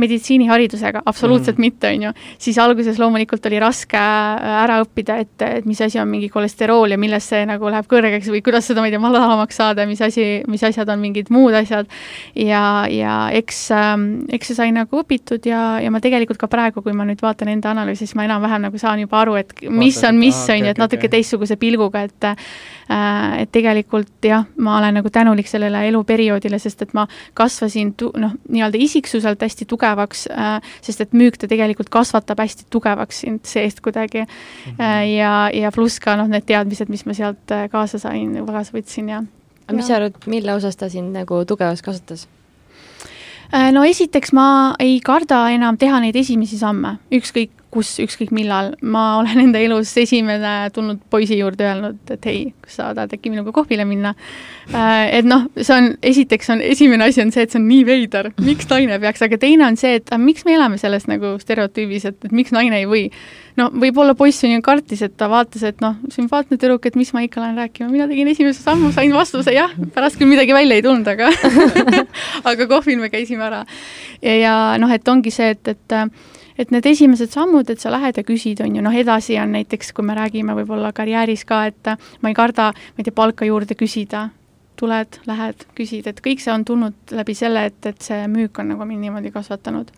meditsiiniharidusega, 0.00 1.02
absoluutselt 1.06 1.58
mm. 1.58 1.66
mitte, 1.66 1.90
on 1.94 2.08
ju, 2.08 2.12
siis 2.38 2.58
alguses 2.62 2.98
loomulikult 3.00 3.46
oli 3.50 3.60
raske 3.62 3.98
ära 3.98 4.80
õppida, 4.84 5.18
et, 5.24 5.34
et 5.46 5.68
mis 5.68 5.80
asi 5.82 6.00
on 6.00 6.08
mingi 6.10 6.30
kolesterool 6.32 6.94
ja 6.94 6.98
millest 7.00 7.32
see 7.34 7.42
nagu 7.48 7.70
läheb 7.70 7.88
kõrgeks 7.90 8.30
või 8.32 8.42
kuidas 8.44 8.68
seda, 8.70 8.82
ma 8.82 8.90
ei 8.90 8.94
tea, 8.94 9.02
madalamaks 9.02 9.60
saada, 9.60 9.86
mis 9.88 10.00
asi, 10.04 10.26
mis 10.50 10.64
asjad 10.66 10.88
on 10.92 11.00
mingid 11.02 11.30
muud 11.34 11.56
asjad. 11.58 11.90
ja, 12.38 12.86
ja 12.90 13.16
eks, 13.36 13.62
ähm, 13.74 14.06
eks 14.32 14.50
see 14.50 14.58
sai 14.58 14.70
nagu 14.74 15.02
õpitud 15.02 15.46
ja, 15.48 15.80
ja 15.82 15.90
ma 15.92 16.02
tegelikult 16.02 16.40
ka 16.40 16.50
praegu, 16.50 16.82
kui 16.84 16.94
ma 16.96 17.06
nüüd 17.08 17.22
vaatan 17.22 17.52
enda 17.52 17.72
analüüsi, 17.74 17.79
siis 17.94 18.14
ma 18.18 18.24
enam-vähem 18.28 18.68
nagu 18.68 18.78
saan 18.78 19.00
juba 19.00 19.20
aru, 19.20 19.36
et 19.40 19.54
mis 19.68 19.98
on 20.04 20.18
mis, 20.18 20.36
on 20.48 20.64
ju, 20.64 20.74
et 20.74 20.80
natuke 20.80 21.06
okay. 21.06 21.16
teistsuguse 21.18 21.56
pilguga, 21.60 22.04
et 22.08 22.30
Äh, 22.90 23.42
et 23.44 23.50
tegelikult 23.54 24.24
jah, 24.26 24.48
ma 24.58 24.78
olen 24.80 24.96
nagu 24.98 25.10
tänulik 25.14 25.46
sellele 25.46 25.84
eluperioodile, 25.86 26.58
sest 26.58 26.80
et 26.82 26.94
ma 26.96 27.04
kasvasin 27.38 27.92
tu-, 27.94 28.10
noh, 28.18 28.32
nii-öelda 28.50 28.80
isiksuselt 28.82 29.44
hästi 29.46 29.68
tugevaks, 29.70 30.24
äh, 30.34 30.72
sest 30.82 31.04
et 31.04 31.14
müük 31.14 31.38
ta 31.38 31.46
tegelikult 31.50 31.92
kasvatab 31.94 32.42
hästi 32.42 32.66
tugevaks 32.74 33.22
sind 33.22 33.46
seest 33.46 33.78
kuidagi 33.84 34.24
mm. 34.24 34.72
-hmm. 34.72 35.06
ja, 35.12 35.34
ja 35.54 35.70
pluss 35.70 36.00
ka 36.02 36.16
noh, 36.18 36.26
need 36.26 36.48
teadmised, 36.50 36.90
mis 36.90 37.06
ma 37.06 37.14
sealt 37.14 37.54
kaasa 37.70 38.02
sain, 38.02 38.34
kaasa 38.46 38.74
võtsin 38.74 39.14
ja 39.14 39.22
aga 39.68 39.76
mis 39.76 39.86
sa 39.86 40.00
arvad, 40.00 40.18
mille 40.26 40.54
osas 40.54 40.76
ta 40.76 40.88
sind 40.88 41.14
nagu 41.14 41.44
tugevaks 41.44 41.86
kasvatas? 41.86 42.26
no 43.70 43.84
esiteks 43.84 44.32
ma 44.32 44.74
ei 44.78 44.98
karda 45.00 45.44
enam 45.54 45.78
teha 45.78 46.00
neid 46.00 46.16
esimesi 46.16 46.58
samme, 46.58 46.96
ükskõik 47.12 47.59
kus, 47.70 47.92
ükskõik 48.02 48.32
millal, 48.34 48.72
ma 48.82 49.20
olen 49.20 49.40
enda 49.46 49.60
elus 49.62 49.92
esimene 50.00 50.70
tulnud 50.74 51.02
poisi 51.10 51.38
juurde 51.38 51.66
öelnud, 51.68 52.00
et 52.10 52.26
hei, 52.26 52.40
kas 52.64 52.80
sa 52.80 52.88
tahad 52.96 53.14
äkki 53.14 53.32
minuga 53.32 53.54
kohvile 53.54 53.86
minna. 53.88 54.14
Äh, 54.74 55.10
et 55.20 55.28
noh, 55.28 55.46
see 55.58 55.76
on, 55.76 55.92
esiteks 56.06 56.50
on, 56.54 56.64
esimene 56.64 57.06
asi 57.06 57.22
on 57.22 57.30
see, 57.34 57.46
et 57.46 57.54
see 57.54 57.60
on 57.60 57.68
nii 57.70 57.84
veider, 57.86 58.30
miks 58.46 58.68
naine 58.70 58.98
peaks, 59.02 59.22
aga 59.26 59.38
teine 59.40 59.66
on 59.68 59.78
see, 59.80 60.00
et 60.00 60.10
miks 60.22 60.46
me 60.46 60.56
elame 60.56 60.80
selles 60.82 61.06
nagu 61.10 61.36
stereotüübis, 61.42 62.08
et, 62.10 62.18
et 62.26 62.34
miks 62.34 62.54
naine 62.54 62.82
ei 62.82 62.88
või. 62.90 63.04
no 63.58 63.68
võib-olla 63.74 64.14
poiss 64.18 64.44
on 64.46 64.54
ju 64.54 64.64
kartis, 64.64 65.02
et 65.06 65.16
ta 65.20 65.28
vaatas, 65.30 65.62
et 65.66 65.82
noh, 65.84 65.98
sümpaatne 66.10 66.58
tüdruk, 66.58 66.86
et 66.86 66.98
mis 66.98 67.10
ma 67.14 67.22
ikka 67.26 67.42
lähen 67.42 67.58
rääkima, 67.60 67.90
mina 67.92 68.08
tegin 68.10 68.30
esimese 68.30 68.62
sammu, 68.64 68.90
sain 68.96 69.14
vastuse 69.14 69.54
jah, 69.54 69.74
pärast 69.94 70.18
küll 70.18 70.30
midagi 70.30 70.54
välja 70.56 70.78
ei 70.78 70.86
tulnud, 70.86 71.06
aga 71.10 71.30
aga 72.50 72.68
kohvil 72.70 73.02
me 73.02 73.10
käisime 73.12 73.46
ära. 73.46 73.64
ja, 74.22 74.36
ja 74.38 74.54
noh, 74.80 74.90
et 74.94 75.08
ongi 75.10 75.34
see, 75.34 75.54
et, 75.54 75.74
et 75.74 75.98
et 76.60 76.72
need 76.74 76.86
esimesed 76.86 77.32
sammud, 77.32 77.70
et 77.72 77.80
sa 77.80 77.92
lähed 77.92 78.20
ja 78.20 78.24
küsid, 78.26 78.60
on 78.64 78.76
ju, 78.76 78.84
noh, 78.84 78.96
edasi 78.96 79.38
on 79.40 79.54
näiteks, 79.56 79.94
kui 79.96 80.04
me 80.04 80.16
räägime 80.18 80.56
võib-olla 80.58 80.92
karjääris 80.96 81.46
ka, 81.48 81.64
et 81.70 81.94
ma 82.20 82.32
ei 82.32 82.36
karda, 82.36 82.70
ma 82.74 83.00
ei 83.02 83.08
tea, 83.08 83.16
palka 83.16 83.48
juurde 83.48 83.76
küsida, 83.78 84.28
tuled, 84.80 85.20
lähed, 85.28 85.66
küsid, 85.76 86.08
et 86.10 86.20
kõik 86.24 86.42
see 86.44 86.52
on 86.52 86.64
tulnud 86.68 87.16
läbi 87.16 87.36
selle, 87.36 87.66
et, 87.70 87.80
et 87.86 88.04
see 88.04 88.20
müük 88.32 88.60
on 88.60 88.74
nagu 88.74 88.88
mind 88.88 89.08
niimoodi 89.08 89.32
kasvatanud 89.34 89.92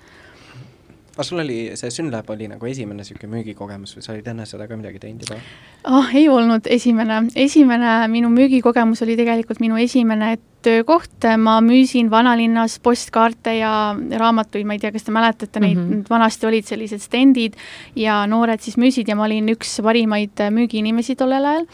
aga 1.13 1.27
sul 1.27 1.43
oli, 1.43 1.59
see 1.77 1.91
Synlab 1.93 2.31
oli 2.33 2.49
nagu 2.49 2.69
esimene 2.69 3.03
niisugune 3.03 3.31
müügikogemus 3.37 3.97
või 3.97 4.05
sa 4.05 4.15
olid 4.15 4.29
enne 4.33 4.47
seda 4.49 4.69
ka 4.69 4.79
midagi 4.81 5.03
teinud 5.03 5.27
juba? 5.27 5.41
ah, 5.85 6.15
ei 6.17 6.29
olnud 6.33 6.69
esimene, 6.71 7.19
esimene 7.37 7.99
minu 8.13 8.31
müügikogemus 8.33 9.05
oli 9.05 9.19
tegelikult 9.21 9.61
minu 9.61 9.77
esimene 9.83 10.37
töökoht, 10.63 11.27
ma 11.43 11.57
müüsin 11.65 12.09
vanalinnas 12.11 12.79
postkaarte 12.83 13.57
ja 13.59 13.73
raamatuid, 13.99 14.67
ma 14.67 14.77
ei 14.77 14.83
tea, 14.83 14.93
kas 14.95 15.05
te 15.05 15.15
mäletate 15.15 15.61
neid. 15.61 15.77
Mm, 15.77 15.91
-hmm. 15.91 16.05
vanasti 16.11 16.47
olid 16.47 16.69
sellised 16.69 17.03
stendid 17.03 17.59
ja 17.99 18.23
noored 18.31 18.63
siis 18.63 18.79
müüsid 18.79 19.11
ja 19.11 19.19
ma 19.19 19.27
olin 19.27 19.51
üks 19.53 19.81
parimaid 19.83 20.47
müügiinimesi 20.55 21.19
tollel 21.19 21.45
ajal 21.45 21.67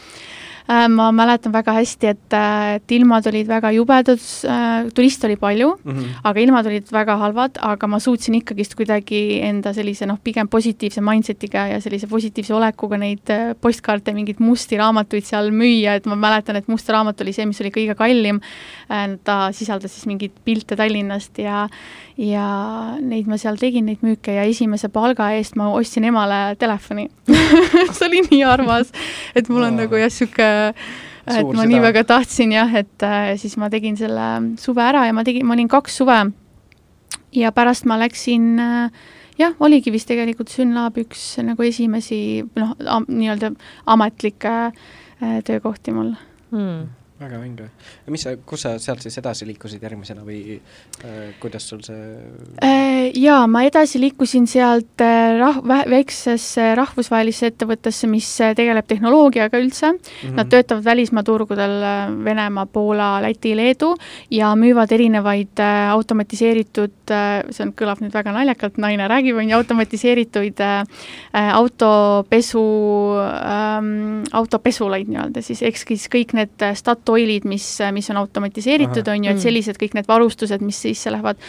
ma 0.69 1.07
mäletan 1.15 1.53
väga 1.53 1.73
hästi, 1.73 2.09
et, 2.11 2.33
äh, 2.33 2.75
et 2.77 2.91
ilmad 2.93 3.25
olid 3.27 3.47
väga 3.49 3.71
jubedad, 3.73 4.21
äh, 4.45 4.89
turiste 4.93 5.25
oli 5.25 5.35
palju 5.35 5.71
mm, 5.83 5.93
-hmm. 5.95 6.19
aga 6.23 6.39
ilmad 6.39 6.65
olid 6.65 6.91
väga 6.91 7.15
halvad, 7.17 7.57
aga 7.61 7.87
ma 7.87 7.99
suutsin 7.99 8.35
ikkagist 8.35 8.75
kuidagi 8.75 9.41
enda 9.41 9.73
sellise 9.73 10.05
noh, 10.05 10.19
pigem 10.23 10.47
positiivse 10.47 11.01
mindset'iga 11.01 11.67
ja 11.73 11.81
sellise 11.81 12.07
positiivse 12.07 12.53
olekuga 12.53 12.97
neid 12.97 13.33
postkaarte, 13.61 14.13
mingeid 14.13 14.39
musti 14.39 14.77
raamatuid 14.77 15.25
seal 15.25 15.49
müüa, 15.51 15.95
et 15.95 16.05
ma 16.05 16.15
mäletan, 16.15 16.55
et 16.55 16.67
must 16.67 16.89
raamat 16.89 17.21
oli 17.21 17.33
see, 17.33 17.45
mis 17.45 17.61
oli 17.61 17.71
kõige 17.71 17.95
kallim. 17.95 18.39
ta 19.23 19.51
sisaldas 19.51 19.93
siis 19.93 20.05
mingeid 20.05 20.31
pilte 20.45 20.75
Tallinnast 20.75 21.37
ja 21.37 21.67
ja 22.19 22.45
neid 22.99 23.29
ma 23.31 23.37
seal 23.39 23.55
tegin, 23.59 23.85
neid 23.87 24.01
müüke 24.03 24.33
ja 24.35 24.43
esimese 24.43 24.89
palga 24.91 25.29
eest 25.37 25.55
ma 25.55 25.69
ostsin 25.71 26.03
emale 26.09 26.55
telefoni 26.59 27.07
see 27.95 28.07
oli 28.07 28.23
nii 28.25 28.41
armas, 28.43 28.91
et 29.35 29.47
mul 29.49 29.63
on 29.69 29.79
nagu 29.79 29.95
jah, 29.95 30.09
niisugune 30.09 30.58
et 30.69 31.45
ma 31.45 31.53
seda. 31.53 31.69
nii 31.71 31.81
väga 31.83 32.03
tahtsin 32.09 32.53
jah, 32.55 32.73
et 32.81 33.05
äh, 33.05 33.33
siis 33.41 33.57
ma 33.61 33.69
tegin 33.69 33.97
selle 33.99 34.27
suve 34.61 34.83
ära 34.85 35.05
ja 35.07 35.15
ma 35.15 35.25
tegin, 35.27 35.47
ma 35.47 35.57
olin 35.57 35.71
kaks 35.71 35.99
suve. 36.01 36.19
Ja 37.35 37.51
pärast 37.53 37.85
ma 37.89 37.99
läksin 38.01 38.51
äh, 38.59 39.09
jah, 39.39 39.57
oligi 39.59 39.93
vist 39.93 40.09
tegelikult 40.09 40.51
Synlab 40.53 40.97
üks 41.01 41.35
nagu 41.45 41.65
esimesi 41.65 42.41
noh, 42.57 42.77
nii-öelda 43.07 43.53
ametlikke 43.89 44.55
äh, 44.69 45.41
töökohti 45.45 45.95
mul. 45.95 46.15
Hmm 46.49 46.98
väga 47.19 47.39
vinge. 47.41 47.67
mis 48.07 48.23
sa, 48.23 48.33
kus 48.47 48.63
sa 48.63 48.71
sealt 48.79 49.03
siis 49.03 49.17
edasi 49.19 49.47
liikusid 49.49 49.83
järgmisena 49.83 50.23
või 50.23 50.55
äh, 50.55 51.33
kuidas 51.41 51.67
sul 51.67 51.81
see 51.83 51.97
äh, 52.63 53.09
Jaa, 53.19 53.43
ma 53.51 53.65
edasi 53.67 53.99
liikusin 53.99 54.47
sealt 54.47 55.03
äh, 55.03 55.35
rah-, 55.39 55.59
väiksesse 55.67 56.69
rahvusvahelisse 56.79 57.51
ettevõttesse, 57.51 58.07
mis 58.11 58.27
äh, 58.43 58.53
tegeleb 58.55 58.87
tehnoloogiaga 58.87 59.59
üldse 59.59 59.91
mm. 59.91 59.99
-hmm. 59.99 60.37
Nad 60.39 60.51
töötavad 60.51 60.85
välismaa 60.85 61.23
turgudel 61.23 61.75
Venemaa, 62.23 62.65
Poola, 62.65 63.09
Läti, 63.21 63.55
Leedu 63.57 63.95
ja 64.31 64.53
müüvad 64.55 64.91
erinevaid 64.95 65.59
äh, 65.59 65.91
automatiseeritud 65.91 67.11
äh,, 67.11 67.43
see 67.51 67.67
on, 67.67 67.73
kõlab 67.75 67.99
nüüd 68.03 68.15
väga 68.15 68.31
naljakalt, 68.31 68.77
naine 68.77 69.07
räägib, 69.11 69.35
on 69.35 69.49
ju, 69.49 69.57
automatiseeritud 69.57 70.63
äh, 70.63 70.83
autopesu 71.53 72.63
ähm,, 73.19 74.23
autopesulaid 74.31 75.11
nii-öelda 75.11 75.43
siis, 75.43 75.61
ehk 75.67 75.83
siis 75.83 76.07
kõik 76.07 76.33
need 76.37 76.67
stat-, 76.79 77.08
toilid, 77.09 77.47
mis, 77.49 77.65
mis 77.95 78.09
on 78.13 78.21
automatiseeritud, 78.21 79.07
on 79.09 79.25
ju, 79.25 79.33
et 79.33 79.37
mm. 79.37 79.43
sellised 79.43 79.79
kõik 79.81 79.97
need 79.97 80.09
varustused, 80.09 80.63
mis 80.65 80.79
sisse 80.85 81.11
lähevad. 81.13 81.39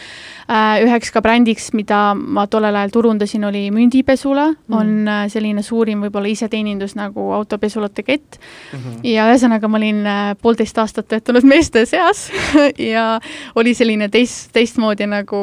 Äh, 0.51 0.81
üheks 0.85 1.13
ka 1.13 1.21
brändiks, 1.23 1.69
mida 1.77 2.11
ma 2.15 2.47
tollel 2.51 2.75
ajal 2.81 2.95
turundasin, 2.97 3.45
oli 3.47 3.67
Mündipesula 3.73 4.49
mm., 4.51 4.77
on 4.77 4.93
äh, 5.07 5.23
selline 5.31 5.63
suurim 5.65 6.01
võib-olla 6.05 6.31
iseteenindus 6.31 6.95
nagu 6.97 7.29
autopesulate 7.37 8.03
kett 8.03 8.39
mm. 8.39 8.79
-hmm. 8.79 8.99
ja 9.13 9.27
ühesõnaga, 9.31 9.69
ma 9.71 9.79
olin 9.79 10.01
äh, 10.05 10.21
poolteist 10.41 10.77
aastat 10.81 11.07
töötanud 11.11 11.45
meeste 11.47 11.85
seas 11.85 12.29
ja 12.93 13.19
oli 13.55 13.73
selline 13.77 14.09
teist, 14.09 14.51
teistmoodi 14.55 15.07
nagu 15.07 15.41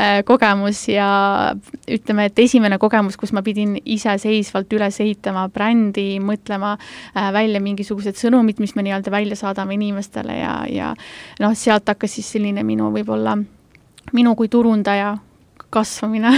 äh, 0.00 0.22
kogemus 0.24 0.88
ja 0.88 1.54
ütleme, 1.90 2.26
et 2.30 2.38
esimene 2.38 2.78
kogemus, 2.78 3.16
kus 3.16 3.32
ma 3.32 3.42
pidin 3.42 3.76
iseseisvalt 3.84 4.72
üles 4.72 5.00
ehitama 5.00 5.48
brändi, 5.52 6.18
mõtlema 6.22 6.74
äh, 6.78 7.30
välja 7.34 7.60
mingisugused 7.60 8.18
sõnumid, 8.18 8.60
mis 8.62 8.74
me 8.76 8.86
nii-öelda 8.86 9.12
välja 9.12 9.36
saadame 9.42 9.76
inimestele 9.78 10.38
ja, 10.38 10.54
ja 10.70 10.94
noh, 11.42 11.54
sealt 11.58 11.92
hakkas 11.92 12.18
siis 12.18 12.32
selline 12.36 12.64
minu 12.66 12.90
võib-olla, 12.94 13.36
minu 14.12 14.34
kui 14.38 14.50
turundaja 14.52 15.16
kasvamine 15.70 16.32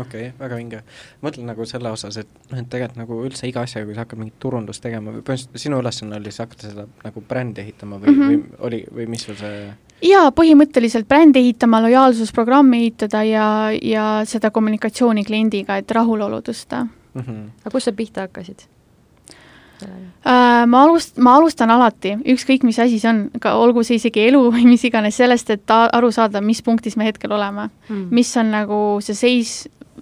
okei 0.00 0.28
okay,, 0.28 0.32
väga 0.38 0.56
vinge. 0.56 0.82
mõtlen 1.22 1.48
nagu 1.50 1.66
selle 1.68 1.92
osas, 1.92 2.16
et 2.22 2.28
noh, 2.50 2.58
et 2.58 2.68
tegelikult 2.70 3.00
nagu 3.02 3.20
üldse 3.26 3.48
iga 3.48 3.64
asjaga, 3.66 3.86
kui 3.88 3.96
sa 3.96 4.06
hakkad 4.06 4.20
mingit 4.20 4.38
turundust 4.42 4.82
tegema 4.84 5.12
või 5.12 5.24
põhimõtteliselt 5.26 5.64
sinu 5.66 5.80
ülesanne 5.82 6.18
oli 6.18 6.32
siis 6.32 6.42
hakata 6.44 6.70
seda 6.70 6.86
nagu 7.04 7.24
brändi 7.28 7.64
ehitama 7.64 8.00
või 8.02 8.14
mm, 8.14 8.20
-hmm. 8.20 8.28
või 8.28 8.66
oli, 8.68 8.82
või 8.98 9.08
mis 9.14 9.26
sul 9.28 9.38
see 9.40 9.64
jaa, 10.08 10.32
põhimõtteliselt 10.34 11.08
brändi 11.08 11.42
ehitama, 11.44 11.82
lojaalsusprogrammi 11.86 12.82
ehitada 12.82 13.22
ja, 13.28 13.46
ja 13.82 14.06
seda 14.28 14.50
kommunikatsiooni 14.50 15.24
kliendiga, 15.24 15.76
et 15.76 15.90
rahulolu 15.90 16.40
tõsta 16.40 16.86
mm. 16.86 17.20
-hmm. 17.20 17.50
aga 17.64 17.74
kust 17.76 17.90
sa 17.90 17.92
pihta 17.92 18.28
hakkasid? 18.28 18.68
Äh, 20.22 20.66
ma 20.70 20.84
alust-, 20.86 21.18
ma 21.18 21.34
alustan 21.38 21.70
alati, 21.74 22.14
ükskõik 22.34 22.62
mis 22.62 22.78
asi 22.78 23.00
see 23.02 23.10
on, 23.10 23.22
ka 23.42 23.56
olgu 23.58 23.82
see 23.82 23.98
isegi 23.98 24.28
elu 24.28 24.44
või 24.54 24.68
mis 24.70 24.84
iganes, 24.86 25.18
sellest, 25.18 25.50
et 25.50 25.74
aru 25.74 26.12
saada, 26.14 26.40
mis 26.44 26.62
punktis 26.62 26.94
me 26.96 27.08
hetkel 27.08 27.34
oleme. 27.34 27.68
Mm.. 27.88 28.08
mis 28.14 28.30
on 28.38 28.52
nagu 28.54 28.82
see 29.02 29.18
seis 29.18 29.54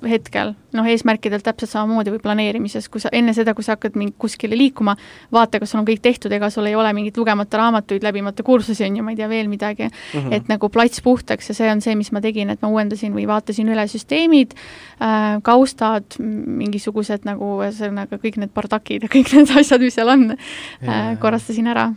hetkel, 0.07 0.53
noh, 0.77 0.87
eesmärkidel 0.87 1.43
täpselt 1.45 1.73
samamoodi 1.73 2.13
või 2.15 2.21
planeerimises, 2.23 2.87
kui 2.93 3.03
sa 3.03 3.11
enne 3.17 3.35
seda, 3.37 3.55
kui 3.59 3.67
sa 3.67 3.75
hakkad 3.75 3.97
mingi 3.99 4.15
kuskile 4.21 4.57
liikuma, 4.59 4.95
vaata, 5.35 5.59
kas 5.61 5.73
sul 5.73 5.81
on 5.83 5.89
kõik 5.89 6.03
tehtud, 6.05 6.33
ega 6.33 6.51
sul 6.53 6.69
ei 6.71 6.77
ole 6.79 6.93
mingeid 6.97 7.19
lugemata 7.19 7.59
raamatuid, 7.61 8.05
läbimata 8.07 8.47
kursusi, 8.47 8.85
on 8.87 9.01
ju, 9.01 9.05
ma 9.07 9.15
ei 9.15 9.19
tea, 9.19 9.29
veel 9.31 9.51
midagi 9.51 9.89
mm. 9.89 10.21
-hmm. 10.21 10.37
et 10.37 10.49
nagu 10.49 10.69
plats 10.69 11.03
puhtaks 11.03 11.51
ja 11.51 11.59
see 11.59 11.73
on 11.73 11.83
see, 11.83 11.95
mis 11.99 12.13
ma 12.13 12.21
tegin, 12.21 12.51
et 12.51 12.63
ma 12.63 12.71
uuendasin 12.71 13.15
või 13.15 13.27
vaatasin 13.27 13.69
üle 13.69 13.87
süsteemid 13.89 14.55
äh,, 14.55 15.43
kaustad, 15.43 16.19
mingisugused 16.21 17.27
nagu 17.27 17.59
ühesõnaga 17.61 18.17
kõik 18.23 18.39
need 18.39 18.55
bardakid 18.55 19.03
ja 19.03 19.09
kõik 19.09 19.35
need 19.35 19.51
asjad, 19.59 19.81
mis 19.81 19.95
seal 19.95 20.09
on 20.09 20.31
äh,, 20.33 21.19
korrastasin 21.19 21.67
ära. 21.67 21.91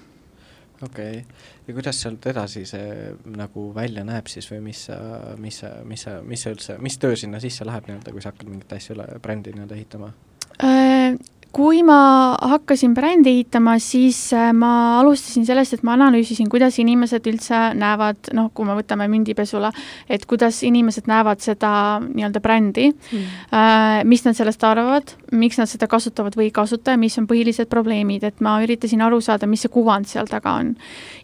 okei 0.82 1.22
okay 1.22 1.53
ja 1.68 1.74
kuidas 1.74 2.02
sealt 2.04 2.26
edasi 2.28 2.66
see 2.68 3.14
nagu 3.38 3.70
välja 3.76 4.04
näeb 4.08 4.28
siis 4.32 4.50
või 4.52 4.62
mis 4.70 4.86
sa, 4.90 4.98
mis 5.40 5.62
sa, 5.64 5.76
mis 5.88 6.04
sa, 6.08 6.18
mis 6.26 6.44
sa 6.44 6.56
üldse, 6.56 6.78
mis 6.84 6.98
töö 7.00 7.16
sinna 7.20 7.40
sisse 7.44 7.68
läheb 7.68 7.88
nii-öelda, 7.88 8.12
kui 8.12 8.24
sa 8.24 8.34
hakkad 8.34 8.52
mingit 8.52 8.76
asja 8.76 8.98
üle 8.98 9.08
brändi 9.24 9.56
nii-öelda 9.56 9.80
ehitama 9.80 10.12
äh,? 10.60 11.16
Kui 11.54 11.84
ma 11.86 12.34
hakkasin 12.42 12.96
brändi 12.98 13.30
ehitama, 13.30 13.76
siis 13.82 14.18
äh, 14.34 14.50
ma 14.58 15.00
alustasin 15.00 15.46
sellest, 15.46 15.76
et 15.78 15.84
ma 15.86 15.94
analüüsisin, 15.94 16.48
kuidas 16.50 16.80
inimesed 16.82 17.28
üldse 17.30 17.60
näevad, 17.78 18.32
noh, 18.34 18.50
kui 18.58 18.66
me 18.66 18.74
võtame 18.80 19.06
mündipesula, 19.12 19.70
et 20.10 20.26
kuidas 20.30 20.64
inimesed 20.66 21.06
näevad 21.10 21.44
seda 21.46 21.74
nii-öelda 22.08 22.42
brändi 22.44 22.88
mm., 22.90 24.08
mis 24.10 24.26
nad 24.26 24.38
sellest 24.38 24.66
arvavad, 24.66 25.14
miks 25.38 25.60
nad 25.62 25.70
seda 25.70 25.88
kasutavad 25.92 26.34
või 26.40 26.50
ei 26.50 26.56
kasuta 26.56 26.96
ja 26.96 27.02
mis 27.02 27.20
on 27.22 27.28
põhilised 27.30 27.70
probleemid, 27.70 28.26
et 28.26 28.42
ma 28.42 28.56
üritasin 28.66 29.06
aru 29.06 29.22
saada, 29.22 29.48
mis 29.50 29.62
see 29.64 29.74
kuvand 29.74 30.10
seal 30.10 30.30
taga 30.32 30.56
on. 30.64 30.74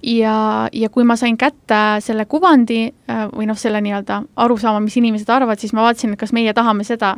ja, 0.05 0.69
ja 0.69 0.91
kui 0.93 1.07
ma 1.09 1.17
sain 1.17 1.37
kätte 1.41 1.81
selle 2.05 2.29
kuvandi 2.29 2.85
äh, 2.85 3.25
või 3.33 3.49
noh, 3.49 3.57
selle 3.57 3.81
nii-öelda 3.81 4.21
arusaama, 4.45 4.85
mis 4.85 5.01
inimesed 5.01 5.33
arvavad, 5.33 5.57
siis 5.57 5.73
ma 5.73 5.89
vaatasin, 5.89 6.13
et 6.13 6.21
kas 6.21 6.37
meie 6.37 6.53
tahame 6.53 6.85
seda 6.85 7.15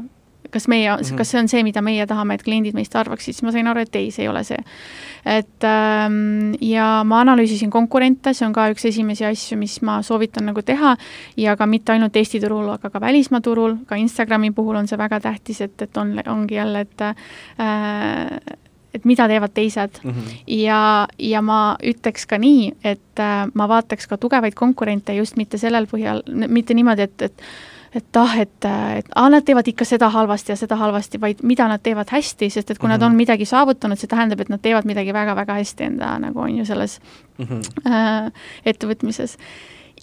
kas 0.52 0.68
meie 0.68 0.90
mm, 0.90 1.02
-hmm. 1.02 1.18
kas 1.18 1.32
see 1.32 1.40
on 1.40 1.48
see, 1.48 1.64
mida 1.64 1.82
meie 1.82 2.06
tahame, 2.08 2.36
et 2.36 2.44
kliendid 2.44 2.76
meist 2.78 2.96
arvaksid, 2.96 3.34
siis 3.34 3.44
ma 3.44 3.52
sain 3.52 3.68
aru, 3.68 3.82
et 3.82 3.96
ei, 3.96 4.12
see 4.12 4.26
ei 4.26 4.30
ole 4.30 4.44
see. 4.44 4.60
et 5.26 5.64
ähm, 5.64 6.54
ja 6.62 7.04
ma 7.06 7.22
analüüsisin 7.22 7.70
konkurente, 7.70 8.34
see 8.34 8.48
on 8.48 8.54
ka 8.54 8.70
üks 8.74 8.86
esimesi 8.86 9.26
asju, 9.26 9.58
mis 9.58 9.82
ma 9.82 10.02
soovitan 10.02 10.46
nagu 10.46 10.62
teha 10.62 10.96
ja 11.38 11.56
ka 11.56 11.66
mitte 11.66 11.92
ainult 11.92 12.16
Eesti 12.16 12.40
turul, 12.40 12.70
aga 12.70 12.90
ka 12.90 13.02
välismaa 13.02 13.42
turul, 13.42 13.78
ka 13.86 13.96
Instagrami 13.96 14.52
puhul 14.52 14.76
on 14.76 14.88
see 14.88 14.98
väga 14.98 15.20
tähtis, 15.20 15.62
et, 15.62 15.82
et 15.82 15.98
on, 15.98 16.18
ongi 16.28 16.56
jälle, 16.56 16.82
et 16.82 17.02
äh, 17.02 18.58
et 18.94 19.06
mida 19.08 19.28
teevad 19.28 19.54
teised 19.54 20.00
mm. 20.04 20.12
-hmm. 20.12 20.40
ja, 20.48 21.08
ja 21.20 21.42
ma 21.42 21.78
ütleks 21.84 22.26
ka 22.28 22.38
nii, 22.38 22.74
et 22.84 23.20
äh, 23.20 23.48
ma 23.54 23.68
vaataks 23.68 24.08
ka 24.08 24.18
tugevaid 24.18 24.54
konkurente 24.54 25.14
just 25.16 25.38
mitte 25.38 25.58
sellel 25.58 25.88
põhjal, 25.88 26.24
mitte 26.48 26.74
niimoodi, 26.74 27.02
et, 27.02 27.22
et 27.22 27.44
et 27.96 28.18
ah, 28.18 28.36
et, 28.40 28.66
et 28.98 29.10
ah, 29.16 29.30
nad 29.30 29.44
teevad 29.44 29.68
ikka 29.68 29.86
seda 29.86 30.10
halvasti 30.10 30.54
ja 30.54 30.56
seda 30.56 30.78
halvasti, 30.80 31.20
vaid 31.22 31.44
mida 31.44 31.68
nad 31.68 31.84
teevad 31.84 32.12
hästi, 32.12 32.50
sest 32.50 32.72
et 32.72 32.78
kui 32.78 32.88
mm 32.88 32.92
-hmm. 32.92 32.94
nad 32.94 33.02
on 33.04 33.12
mhm. 33.12 33.18
midagi 33.18 33.46
saavutanud, 33.46 33.98
see 34.00 34.08
tähendab, 34.08 34.40
et 34.40 34.50
nad 34.50 34.62
teevad 34.62 34.86
midagi 34.86 35.14
väga-väga 35.14 35.54
hästi 35.54 35.84
enda 35.84 36.20
nagu 36.20 36.40
on 36.40 36.58
ju 36.58 36.66
selles 36.66 37.00
mm 37.38 37.46
-hmm. 37.46 37.92
äh, 37.92 38.32
ettevõtmises 38.66 39.38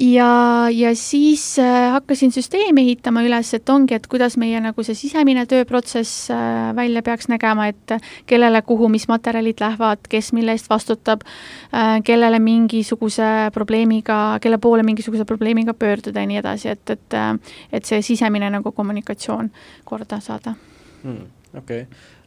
ja, 0.00 0.69
ja 0.71 0.95
siis 0.97 1.59
äh, 1.59 1.93
hakkasin 1.93 2.33
süsteemi 2.33 2.83
ehitama 2.87 3.23
üles, 3.26 3.50
et 3.55 3.69
ongi, 3.69 3.97
et 3.99 4.07
kuidas 4.07 4.37
meie 4.40 4.61
nagu 4.62 4.85
see 4.87 4.97
sisemine 4.99 5.45
tööprotsess 5.50 6.28
äh, 6.35 6.71
välja 6.76 7.02
peaks 7.07 7.28
nägema, 7.28 7.69
et 7.73 7.97
kellele, 8.26 8.62
kuhu, 8.67 8.88
mis 8.93 9.09
materjalid 9.11 9.61
lähevad, 9.62 10.05
kes 10.11 10.33
mille 10.37 10.55
eest 10.55 10.71
vastutab 10.71 11.25
äh,, 11.26 11.99
kellele 12.05 12.38
mingisuguse 12.43 13.50
probleemiga, 13.55 14.38
kelle 14.43 14.59
poole 14.59 14.87
mingisuguse 14.87 15.26
probleemiga 15.28 15.75
pöörduda 15.75 16.23
ja 16.23 16.31
nii 16.31 16.43
edasi, 16.43 16.69
et, 16.75 16.90
et 16.90 17.19
et 17.73 17.85
see 17.88 18.02
sisemine 18.02 18.50
nagu 18.50 18.73
kommunikatsioon 18.73 19.50
korda 19.85 20.21
saada 20.21 20.55
hmm,. 21.02 21.26
okei 21.57 21.83
okay 21.83 22.18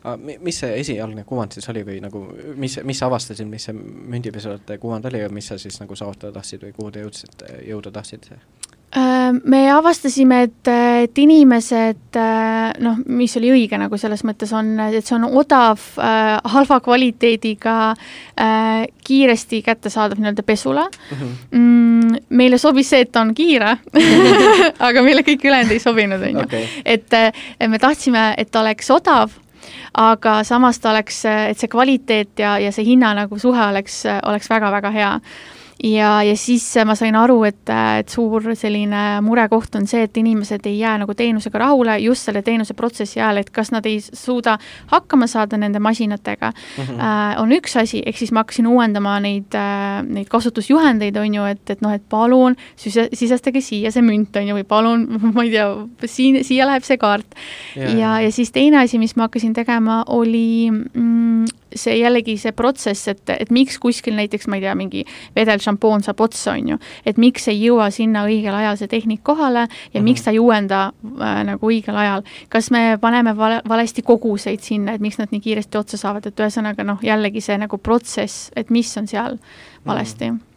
mis 0.42 0.60
see 0.64 0.80
esialgne 0.82 1.24
kuvand 1.30 1.54
siis 1.54 1.70
oli 1.70 1.84
või 1.86 2.00
nagu, 2.02 2.24
mis, 2.58 2.80
mis 2.88 3.02
sa 3.02 3.10
avastasid, 3.10 3.48
mis 3.50 3.70
see 3.70 3.78
mündipesujate 3.78 4.80
kuvand 4.82 5.06
oli 5.12 5.22
ja 5.22 5.30
mis 5.30 5.52
sa 5.52 5.60
siis 5.62 5.78
nagu 5.82 5.96
saavutada 5.98 6.34
tahtsid 6.40 6.66
või 6.66 6.76
kuhu 6.78 6.92
te 6.92 7.06
jõudsite, 7.06 7.54
jõuda 7.68 7.94
tahtsid? 7.94 8.32
Äh, 8.98 9.30
me 9.44 9.60
avastasime, 9.72 10.42
et, 10.50 10.68
et 11.06 11.20
inimesed 11.22 12.18
noh, 12.84 12.98
mis 13.08 13.36
oli 13.40 13.52
õige 13.54 13.78
nagu 13.80 13.96
selles 14.02 14.26
mõttes 14.28 14.52
on, 14.58 14.74
et 14.90 15.06
see 15.06 15.16
on 15.16 15.30
odav 15.30 15.86
äh,, 16.02 16.34
halva 16.56 16.82
kvaliteediga 16.84 17.76
äh,, 17.94 18.90
kiiresti 19.06 19.62
kättesaadav 19.64 20.20
nii-öelda 20.20 20.44
pesula 20.44 20.88
mhm. 20.90 21.30
mm. 21.52 21.62
-hmm. 21.62 22.26
meile 22.42 22.58
sobis 22.58 22.90
see, 22.90 23.06
et 23.06 23.12
ta 23.12 23.22
on 23.22 23.36
kiire 23.38 23.78
aga 24.90 25.06
meile 25.06 25.24
kõik 25.24 25.46
ülejäänud 25.46 25.78
ei 25.78 25.80
sobinud, 25.80 26.28
on 26.28 26.44
ju. 26.44 26.66
et 26.86 27.16
me 27.70 27.80
tahtsime, 27.80 28.34
et 28.38 28.52
ta 28.52 28.66
oleks 28.66 28.92
odav 28.92 29.40
aga 29.98 30.42
samas 30.48 30.80
ta 30.80 30.92
oleks, 30.92 31.24
et 31.26 31.58
see 31.60 31.72
kvaliteet 31.72 32.40
ja, 32.40 32.58
ja 32.60 32.72
see 32.72 32.86
hinna 32.86 33.14
nagu 33.18 33.40
suhe 33.40 33.66
oleks, 33.72 34.04
oleks 34.26 34.50
väga-väga 34.50 34.92
hea 34.96 35.12
ja, 35.84 36.24
ja 36.24 36.36
siis 36.38 36.66
ma 36.86 36.96
sain 36.98 37.16
aru, 37.18 37.42
et, 37.48 37.70
et 38.00 38.10
suur 38.12 38.52
selline 38.58 39.22
murekoht 39.26 39.76
on 39.80 39.88
see, 39.90 40.04
et 40.08 40.18
inimesed 40.18 40.66
ei 40.70 40.78
jää 40.80 40.98
nagu 41.02 41.16
teenusega 41.18 41.62
rahule 41.64 41.98
just 42.04 42.28
selle 42.28 42.44
teenuse 42.46 42.76
protsessi 42.78 43.22
ajal, 43.22 43.42
et 43.42 43.50
kas 43.54 43.72
nad 43.74 43.86
ei 43.90 44.00
suuda 44.02 44.58
hakkama 44.92 45.28
saada 45.32 45.58
nende 45.58 45.80
masinatega. 45.80 46.52
Mm, 46.52 46.84
-hmm. 46.84 47.00
äh, 47.00 47.42
on 47.42 47.52
üks 47.58 47.78
asi, 47.82 48.04
ehk 48.06 48.18
siis 48.18 48.32
ma 48.32 48.44
hakkasin 48.46 48.68
uuendama 48.68 49.20
neid 49.20 49.56
äh,, 49.56 50.02
neid 50.08 50.30
kasutusjuhendeid, 50.30 51.18
on 51.18 51.36
ju, 51.36 51.46
et, 51.46 51.70
et 51.70 51.82
noh, 51.82 51.94
et 51.94 52.04
palun 52.10 52.56
sise, 52.76 53.08
sisestage 53.14 53.62
siia 53.62 53.92
see 53.92 54.02
münt, 54.06 54.36
on 54.36 54.48
ju, 54.48 54.56
või 54.56 54.68
palun, 54.68 55.08
ma 55.36 55.44
ei 55.44 55.52
tea, 55.56 55.70
siin, 56.06 56.44
siia 56.44 56.68
läheb 56.68 56.84
see 56.84 56.98
kaart. 56.98 57.36
Yeah.. 57.78 57.98
ja, 57.98 58.20
ja 58.22 58.32
siis 58.32 58.52
teine 58.52 58.84
asi, 58.84 59.00
mis 59.00 59.16
ma 59.16 59.30
hakkasin 59.30 59.54
tegema, 59.54 60.04
oli 60.08 60.70
mm, 60.72 61.61
see 61.76 61.98
jällegi 62.00 62.38
see 62.38 62.52
protsess, 62.56 63.08
et, 63.12 63.24
et 63.30 63.52
miks 63.54 63.80
kuskil 63.80 64.16
näiteks, 64.18 64.48
ma 64.52 64.60
ei 64.60 64.66
tea, 64.66 64.76
mingi 64.76 65.06
vedelšampoon 65.36 66.04
saab 66.06 66.22
otsa, 66.26 66.56
on 66.58 66.74
ju, 66.74 66.80
et 67.06 67.18
miks 67.22 67.48
ei 67.52 67.60
jõua 67.62 67.90
sinna 67.94 68.26
õigel 68.28 68.56
ajal 68.58 68.80
see 68.82 68.92
tehnik 68.92 69.24
kohale 69.24 69.66
ja 69.66 69.68
mm 69.68 69.94
-hmm. 69.94 70.04
miks 70.04 70.24
ta 70.24 70.32
ei 70.32 70.40
uuenda 70.40 70.84
äh, 71.22 71.44
nagu 71.48 71.72
õigel 71.72 71.96
ajal. 71.96 72.24
kas 72.50 72.72
me 72.72 72.98
paneme 73.02 73.38
vale, 73.38 73.62
valesti 73.68 74.02
koguseid 74.02 74.60
sinna, 74.60 74.94
et 74.94 75.02
miks 75.02 75.18
nad 75.18 75.28
nii 75.32 75.42
kiiresti 75.42 75.78
otsa 75.78 75.98
saavad, 75.98 76.26
et 76.26 76.40
ühesõnaga 76.40 76.84
noh, 76.84 77.00
jällegi 77.02 77.42
see 77.42 77.58
nagu 77.58 77.78
protsess, 77.78 78.52
et 78.56 78.70
mis 78.70 78.98
on 78.98 79.08
seal 79.08 79.38
valesti 79.86 80.32
mm. 80.32 80.38
-hmm 80.38 80.52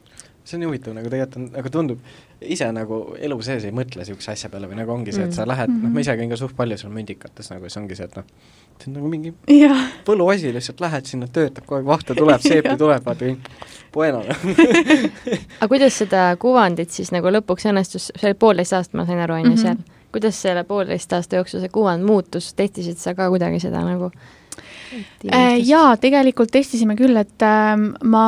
see 0.45 0.57
on 0.57 0.61
nii 0.61 0.69
huvitav, 0.69 0.95
nagu 0.97 1.09
tegelikult 1.09 1.37
on, 1.41 1.47
nagu 1.57 1.71
tundub, 1.73 2.01
ise 2.45 2.67
nagu 2.77 2.99
elu 3.17 3.39
sees 3.47 3.65
ei 3.65 3.73
mõtle 3.73 4.03
niisuguse 4.03 4.35
asja 4.35 4.51
peale 4.53 4.69
või 4.69 4.77
nagu 4.77 4.93
ongi 4.93 5.15
see, 5.17 5.25
et 5.25 5.37
sa 5.37 5.47
lähed 5.49 5.71
mm, 5.71 5.79
-hmm. 5.79 5.89
noh, 5.89 5.95
ma 5.95 6.05
ise 6.05 6.17
käin 6.21 6.33
ka 6.33 6.37
suht 6.37 6.57
palju 6.57 6.77
seal 6.81 6.93
mündikates 6.93 7.49
nagu, 7.53 7.65
siis 7.65 7.81
ongi 7.81 7.97
see, 7.97 8.05
et 8.05 8.19
noh, 8.21 8.27
see 8.83 8.91
on 8.91 8.99
nagu 8.99 9.11
mingi 9.11 9.33
võluasi, 10.07 10.53
lihtsalt 10.55 10.83
lähed 10.85 11.09
sinna, 11.09 11.29
töötab 11.33 11.67
kogu 11.67 11.81
aeg, 11.81 11.89
vahte 11.89 12.17
tuleb, 12.19 12.43
seepi 12.51 12.77
tuleb, 12.81 13.05
vaata 13.07 13.31
kõik, 13.31 13.51
bueno 13.95 14.23
aga 15.61 15.71
kuidas 15.71 15.99
seda 16.03 16.27
kuvandit 16.41 16.95
siis 16.95 17.13
nagu 17.15 17.33
lõpuks 17.33 17.69
õnnestus, 17.71 18.11
see 18.15 18.31
oli 18.31 18.39
poolteist 18.39 18.77
aastat, 18.77 18.99
ma 19.01 19.07
sain 19.09 19.23
aru, 19.25 19.39
on 19.41 19.51
ju, 19.51 19.57
mhm. 19.57 19.63
seal, 19.63 20.09
kuidas 20.15 20.41
selle 20.47 20.65
poolteist 20.69 21.13
aasta 21.17 21.41
jooksul 21.41 21.65
see 21.65 21.75
kuvand 21.75 22.07
muutus, 22.07 22.53
testisid 22.59 23.01
sa 23.01 23.17
ka 23.19 23.31
kuidagi 23.33 23.63
seda 23.63 23.85
nagu 23.87 24.13
jaa, 25.65 25.95
tegelikult 26.01 26.53
testisime 26.55 26.97
küll, 26.99 27.17
et 27.21 27.45
äh, 27.45 27.75
ma 28.11 28.25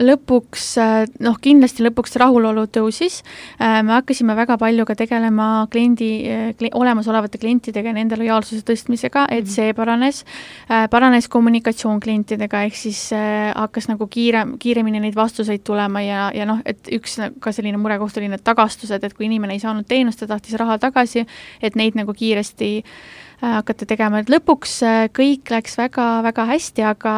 lõpuks 0.00 0.66
äh,, 0.82 0.94
noh, 1.24 1.38
kindlasti 1.42 1.84
lõpuks 1.86 2.16
rahulolu 2.20 2.66
tõusis. 2.72 3.20
Äh,, 3.58 3.80
me 3.86 3.96
hakkasime 3.96 4.36
väga 4.38 4.56
palju 4.60 4.86
ka 4.88 4.96
tegelema 4.98 5.48
kliendi 5.72 6.10
äh, 6.26 6.44
kli,, 6.58 6.72
olemasolevate 6.78 7.40
klientidega 7.42 7.92
ja 7.92 7.96
nende 7.96 8.18
lojaalsuse 8.20 8.64
tõstmisega, 8.68 9.26
et 9.30 9.46
mhm. 9.46 9.54
see 9.54 9.76
paranes. 9.78 10.22
Äh,, 10.68 10.86
paranes 10.92 11.28
kommunikatsioon 11.32 12.00
klientidega, 12.02 12.64
ehk 12.68 12.78
siis 12.78 13.04
äh, 13.16 13.50
hakkas 13.56 13.90
nagu 13.92 14.08
kiire, 14.12 14.44
kiiremini 14.62 15.02
neid 15.02 15.18
vastuseid 15.18 15.64
tulema 15.66 16.04
ja, 16.04 16.28
ja 16.34 16.48
noh, 16.48 16.62
et 16.66 16.90
üks 16.92 17.18
ka 17.42 17.54
selline 17.54 17.80
murekoht 17.80 18.20
oli 18.20 18.30
need 18.32 18.44
tagastused, 18.46 19.02
et 19.02 19.16
kui 19.16 19.28
inimene 19.28 19.56
ei 19.56 19.62
saanud 19.62 19.88
teenust, 19.88 20.22
ta 20.22 20.30
tahtis 20.34 20.58
raha 20.60 20.78
tagasi, 20.82 21.26
et 21.62 21.76
neid 21.78 21.98
nagu 21.98 22.14
kiiresti 22.16 22.72
äh, 22.82 22.92
Äh, 22.92 23.21
hakata 23.42 23.86
tegema, 23.90 24.22
et 24.22 24.30
lõpuks 24.32 24.76
äh, 24.86 25.02
kõik 25.14 25.50
läks 25.50 25.76
väga-väga 25.80 26.46
hästi, 26.52 26.86
aga 26.86 27.14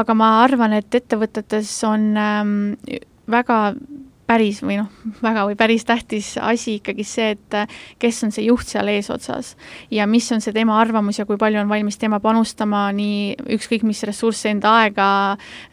aga 0.00 0.16
ma 0.18 0.30
arvan, 0.44 0.74
et 0.78 0.94
ettevõtetes 0.98 1.72
on 1.88 2.10
ähm, 2.18 2.56
väga 3.30 3.60
päris 4.30 4.60
või 4.62 4.78
noh, 4.78 4.90
väga 5.22 5.44
või 5.48 5.56
päris 5.58 5.84
tähtis 5.88 6.32
asi 6.38 6.76
ikkagi 6.78 7.04
see, 7.06 7.32
et 7.34 7.56
äh, 7.58 7.80
kes 7.98 8.22
on 8.26 8.34
see 8.34 8.46
juht 8.46 8.68
seal 8.68 8.88
eesotsas 8.92 9.56
ja 9.90 10.06
mis 10.10 10.28
on 10.34 10.42
see 10.44 10.54
tema 10.54 10.76
arvamus 10.78 11.18
ja 11.18 11.26
kui 11.26 11.38
palju 11.40 11.60
on 11.62 11.70
valmis 11.70 11.98
tema 11.98 12.20
panustama 12.22 12.84
nii 12.94 13.34
ükskõik 13.56 13.84
mis 13.88 14.02
ressursse, 14.06 14.52
enda 14.52 14.76
aega, 14.84 15.08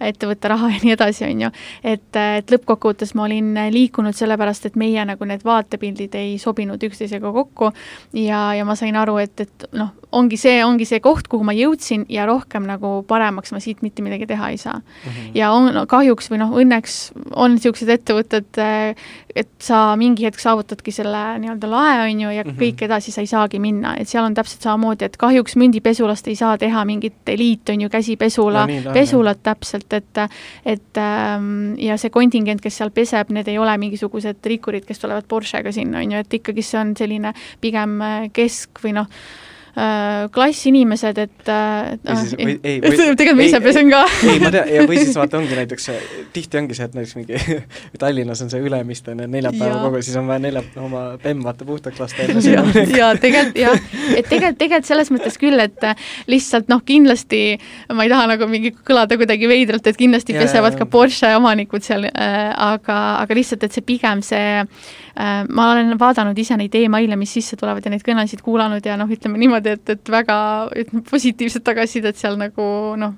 ettevõtte 0.02 0.52
raha 0.54 0.72
ja 0.76 0.82
nii 0.84 0.96
edasi, 0.96 1.28
on 1.30 1.46
ju. 1.48 1.52
et, 1.84 2.10
äh, 2.18 2.40
et 2.42 2.56
lõppkokkuvõttes 2.56 3.14
ma 3.18 3.28
olin 3.28 3.54
liikunud 3.74 4.18
sellepärast, 4.18 4.70
et 4.70 4.80
meie 4.80 5.06
nagu 5.06 5.30
need 5.30 5.46
vaatepildid 5.46 6.18
ei 6.18 6.38
sobinud 6.42 6.82
üksteisega 6.90 7.34
kokku 7.34 7.72
ja, 8.18 8.42
ja 8.58 8.66
ma 8.66 8.78
sain 8.80 8.98
aru, 8.98 9.20
et, 9.22 9.46
et 9.46 9.70
noh, 9.78 9.94
ongi 10.18 10.40
see, 10.40 10.58
ongi 10.66 10.88
see 10.90 11.00
koht, 11.04 11.30
kuhu 11.32 11.46
ma 11.48 11.56
jõudsin 11.56 12.06
ja 12.12 12.26
rohkem 12.30 12.68
nagu 12.68 13.02
paremaks 13.08 13.54
ma 13.54 13.62
siit 13.64 13.84
mitte 13.86 14.04
midagi 14.06 14.28
teha 14.30 14.52
ei 14.54 14.58
saa 14.62 14.78
mm. 14.80 15.12
-hmm. 15.12 15.32
ja 15.38 15.52
on 15.56 15.72
no, 15.76 15.86
kahjuks 15.90 16.32
või 16.32 16.42
noh, 16.42 16.54
õnneks 16.58 16.98
on 17.36 17.56
niisugused 17.58 17.90
ettevõtted, 17.98 18.52
et 18.58 18.98
et 19.38 19.50
sa 19.62 19.96
mingi 20.00 20.26
hetk 20.26 20.42
saavutadki 20.42 20.92
selle 20.94 21.20
nii-öelda 21.44 21.70
lae, 21.70 21.98
on 22.08 22.22
ju, 22.24 22.30
ja 22.34 22.44
mm 22.44 22.50
-hmm. 22.50 22.62
kõik 22.62 22.84
edasi 22.88 23.12
sa 23.14 23.22
ei 23.22 23.30
saagi 23.30 23.60
minna, 23.62 23.94
et 23.98 24.10
seal 24.10 24.26
on 24.26 24.34
täpselt 24.34 24.66
samamoodi, 24.66 25.06
et 25.06 25.18
kahjuks 25.18 25.56
mündipesulast 25.56 26.28
ei 26.28 26.36
saa 26.36 26.58
teha 26.58 26.86
mingit 26.86 27.30
eliit, 27.30 27.70
on 27.70 27.82
ju, 27.82 27.90
käsipesula 27.90 28.66
no,, 28.68 28.94
pesulat 28.94 29.44
täpselt, 29.44 29.94
et 29.94 30.18
et 30.66 30.98
ähm, 30.98 31.76
ja 31.78 31.98
see 31.98 32.10
kontingent, 32.10 32.62
kes 32.62 32.78
seal 32.78 32.90
peseb, 32.90 33.30
need 33.30 33.48
ei 33.48 33.58
ole 33.58 33.78
mingisugused 33.78 34.46
rikkurid, 34.46 34.86
kes 34.86 35.00
tulevad 35.00 35.28
Porschega 35.28 35.72
sinna, 35.72 36.00
on 36.00 36.12
ju, 36.12 36.18
et 36.18 36.34
ikkagi 36.34 36.62
see 36.62 36.80
on 36.80 36.96
selline 36.98 37.34
pigem 37.62 38.00
kesk 38.34 38.82
või 38.84 38.94
noh, 38.98 39.08
Äh, 39.08 39.47
klassinimesed, 40.34 41.20
et 41.22 41.50
äh, 41.54 41.92
või 42.02 42.22
siis, 42.22 42.34
või 42.40 42.54
ei, 42.66 42.80
või 42.84 42.98
tegelikult 42.98 43.38
ma 43.38 43.46
ise 43.46 43.60
pesen 43.62 43.92
ka. 43.92 44.00
ei, 44.26 44.40
ma 44.42 44.52
tean, 44.54 44.72
ja 44.74 44.86
või 44.90 44.98
siis 44.98 45.18
vaata, 45.20 45.38
ongi 45.38 45.58
näiteks, 45.60 45.88
tihti 46.34 46.58
ongi 46.62 46.78
see, 46.78 46.88
et 46.90 46.98
näiteks 46.98 47.16
mingi 47.20 47.60
Tallinnas 48.02 48.42
on 48.46 48.50
see 48.54 48.64
Ülemiste 48.66 49.14
on 49.14 49.22
neljapäeva 49.30 49.80
kogu, 49.84 50.02
siis 50.02 50.18
on 50.18 50.30
vaja 50.32 50.42
nelja, 50.48 50.66
oma 50.82 51.04
bemm 51.22 51.46
vaata 51.46 51.68
puhtaks 51.68 52.02
lasta 52.02 52.26
enne 52.26 52.42
ja, 52.42 52.66
ja 52.98 53.12
tegelikult 53.22 53.62
jah, 53.62 53.78
et 54.16 54.26
tegelikult, 54.26 54.60
tegelikult 54.64 54.90
selles 54.90 55.14
mõttes 55.14 55.38
küll, 55.42 55.62
et 55.62 55.90
lihtsalt 56.32 56.74
noh, 56.74 56.82
kindlasti 56.88 57.44
ma 57.94 58.08
ei 58.08 58.14
taha 58.14 58.32
nagu 58.34 58.50
mingi 58.50 58.74
kõlada 58.74 59.20
kuidagi 59.20 59.50
veidralt, 59.52 59.86
et 59.86 60.00
kindlasti 60.00 60.34
ja, 60.34 60.42
pesevad 60.46 60.74
ja, 60.74 60.82
ka 60.82 60.90
Porsche 60.90 61.36
omanikud 61.38 61.86
seal 61.86 62.10
äh,, 62.10 62.38
aga, 62.52 63.02
aga 63.22 63.38
lihtsalt, 63.38 63.68
et 63.68 63.78
see 63.78 63.86
pigem 63.86 64.26
see 64.26 64.64
äh, 64.64 64.96
ma 65.50 65.72
olen 65.72 65.96
vaadanud 66.00 66.38
ise 66.38 66.58
neid 66.60 66.76
email'e, 66.78 67.16
mis 67.20 67.32
sisse 67.40 67.58
tulevad 67.58 67.86
ja 67.86 67.92
neid 67.94 68.04
kõnesid 68.06 68.44
kuulanud 68.46 68.86
ja 68.86 68.98
noh, 69.00 69.10
ütleme 69.10 69.40
niimoodi, 69.42 69.78
et, 69.78 69.94
et 69.96 70.12
väga 70.12 70.36
ütleme, 70.78 71.04
positiivset 71.10 71.66
tagasisidet 71.66 72.20
seal 72.20 72.38
nagu 72.40 72.68
noh, 73.00 73.16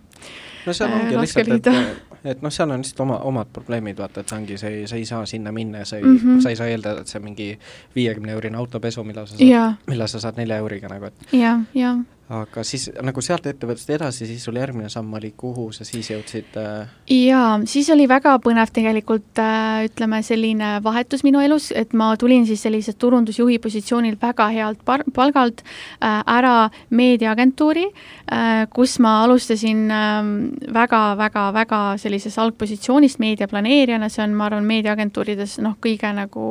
no 0.65 0.75
seal 0.75 0.93
ongi 0.95 1.17
äh, 1.17 1.25
lihtsalt, 1.25 1.51
et, 1.57 2.21
et 2.33 2.45
noh, 2.45 2.53
seal 2.53 2.71
on 2.71 2.83
lihtsalt 2.83 3.03
oma, 3.03 3.19
omad 3.29 3.51
probleemid, 3.55 3.99
vaata, 3.99 4.23
et 4.23 4.31
see 4.31 4.39
ongi, 4.39 4.59
sa 4.61 4.71
ei, 4.71 4.85
sa 4.91 4.99
ei 4.99 5.09
saa 5.09 5.25
sinna 5.29 5.51
minna 5.55 5.83
ja 5.83 5.89
sa 5.89 5.99
ei 5.99 6.05
mm, 6.05 6.21
-hmm. 6.21 6.43
sa 6.45 6.53
ei 6.53 6.59
saa 6.59 6.69
eeldada, 6.71 7.03
et 7.03 7.11
see 7.11 7.23
mingi 7.23 7.49
viiekümne 7.95 8.31
eurine 8.31 8.57
autopesu, 8.57 9.03
millal 9.03 9.27
sa 9.27 9.37
saad, 9.37 9.83
millal 9.87 10.07
sa 10.07 10.23
saad 10.23 10.39
nelja 10.39 10.61
euriga 10.63 10.91
nagu, 10.91 11.11
et 11.11 11.35
jah, 11.35 11.59
jah 11.73 11.99
aga 12.29 12.61
siis 12.67 12.83
nagu 13.01 13.21
sealt 13.25 13.47
ettevõttest 13.49 13.89
edasi, 13.89 14.27
siis 14.29 14.43
sul 14.45 14.57
järgmine 14.59 14.89
samm 14.93 15.15
oli, 15.17 15.31
kuhu 15.37 15.71
sa 15.73 15.85
siis 15.87 16.11
jõudsid 16.11 16.57
äh...? 16.61 16.91
jaa, 17.09 17.55
siis 17.69 17.87
oli 17.89 18.05
väga 18.09 18.35
põnev 18.43 18.69
tegelikult 18.73 19.41
äh, 19.41 19.87
ütleme, 19.87 20.19
selline 20.25 20.75
vahetus 20.85 21.25
minu 21.25 21.41
elus, 21.41 21.71
et 21.73 21.95
ma 21.97 22.11
tulin 22.21 22.45
siis 22.45 22.61
selliselt 22.61 22.99
turundusjuhi 23.01 23.57
positsioonil 23.63 24.19
väga 24.21 24.45
healt 24.53 24.83
par-, 24.85 25.05
palgalt 25.15 25.63
äh, 25.65 26.19
ära 26.29 26.69
meediaagentuuri 26.93 27.87
äh,, 27.87 28.67
kus 28.77 28.99
ma 29.01 29.15
alustasin 29.23 29.81
äh, 29.89 30.21
väga, 30.77 31.01
väga, 31.17 31.47
väga 31.57 31.81
sellises 31.97 32.37
algpositsioonist 32.37 33.17
meediaplaneerijana, 33.25 34.11
see 34.13 34.21
on, 34.27 34.37
ma 34.37 34.51
arvan, 34.51 34.69
meediaagentuurides 34.69 35.57
noh, 35.65 35.79
kõige 35.81 36.13
nagu 36.13 36.45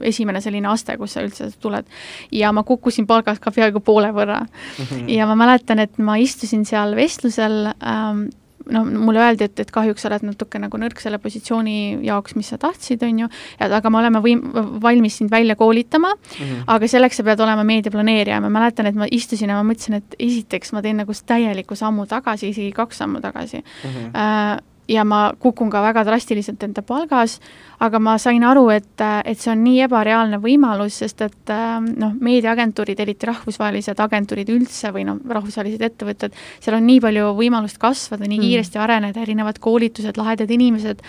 esimene 0.00 0.40
selline 0.40 0.72
aste, 0.72 0.96
kus 0.96 1.18
sa 1.18 1.28
üldse 1.28 1.52
tuled. 1.60 1.84
ja 2.32 2.48
ma 2.56 2.64
kukkusin 2.64 3.04
palgas 3.06 3.44
ka 3.44 3.52
peaaegu 3.52 3.84
poole 3.84 4.08
võrra 4.16 4.40
mm. 4.48 4.88
-hmm 4.88 5.17
ja 5.18 5.26
ma 5.28 5.38
mäletan, 5.38 5.82
et 5.82 5.98
ma 5.98 6.16
istusin 6.20 6.64
seal 6.68 6.94
vestlusel 6.98 7.72
ähm, 7.74 8.28
noh, 8.72 8.86
mulle 8.86 9.20
öeldi, 9.22 9.46
et, 9.48 9.60
et 9.62 9.70
kahjuks 9.72 10.04
sa 10.04 10.10
oled 10.10 10.24
natuke 10.28 10.60
nagu 10.60 10.80
nõrk 10.80 11.00
selle 11.02 11.20
positsiooni 11.22 11.76
jaoks, 12.06 12.36
mis 12.38 12.50
sa 12.52 12.58
tahtsid, 12.60 13.02
on 13.06 13.24
ju, 13.24 13.28
ja 13.60 13.68
aga 13.78 13.92
me 13.92 14.00
oleme 14.02 14.22
võim-, 14.24 14.44
valmis 14.82 15.18
sind 15.20 15.32
välja 15.32 15.56
koolitama 15.58 16.14
mm, 16.14 16.38
-hmm. 16.38 16.64
aga 16.74 16.90
selleks 16.90 17.20
sa 17.20 17.26
pead 17.26 17.40
olema 17.44 17.64
meediaplaneerija, 17.68 18.40
ma 18.44 18.52
mäletan, 18.52 18.90
et 18.90 18.98
ma 18.98 19.08
istusin 19.10 19.52
ja 19.52 19.60
ma 19.60 19.66
mõtlesin, 19.72 20.00
et 20.02 20.18
esiteks 20.18 20.72
ma 20.76 20.82
teen 20.84 21.00
nagu 21.02 21.12
täieliku 21.26 21.76
sammu 21.78 22.06
tagasi, 22.06 22.52
isegi 22.54 22.72
kaks 22.72 23.04
sammu 23.04 23.20
tagasi 23.24 23.62
mm. 23.62 23.90
-hmm. 23.90 24.10
Äh, 24.18 24.58
ja 24.88 25.04
ma 25.04 25.32
kukun 25.38 25.70
ka 25.70 25.82
väga 25.84 26.04
drastiliselt 26.06 26.62
enda 26.64 26.82
palgas, 26.86 27.38
aga 27.84 28.00
ma 28.02 28.16
sain 28.18 28.44
aru, 28.44 28.68
et, 28.74 29.04
et 29.24 29.38
see 29.38 29.52
on 29.52 29.62
nii 29.64 29.82
ebareaalne 29.86 30.40
võimalus, 30.42 31.00
sest 31.02 31.22
et 31.26 31.52
noh, 32.00 32.14
meediaagentuurid, 32.24 33.00
eriti 33.04 33.28
rahvusvahelised 33.28 34.00
agentuurid 34.04 34.52
üldse 34.54 34.92
või 34.94 35.04
noh, 35.08 35.20
rahvusvahelised 35.28 35.84
ettevõtted, 35.90 36.38
seal 36.64 36.78
on 36.78 36.88
nii 36.88 37.02
palju 37.04 37.34
võimalust 37.38 37.80
kasvada, 37.82 38.24
nii 38.24 38.40
mm. 38.40 38.46
kiiresti 38.48 38.82
areneda, 38.82 39.24
erinevad 39.26 39.60
koolitused, 39.62 40.16
lahedad 40.20 40.50
inimesed 40.56 41.04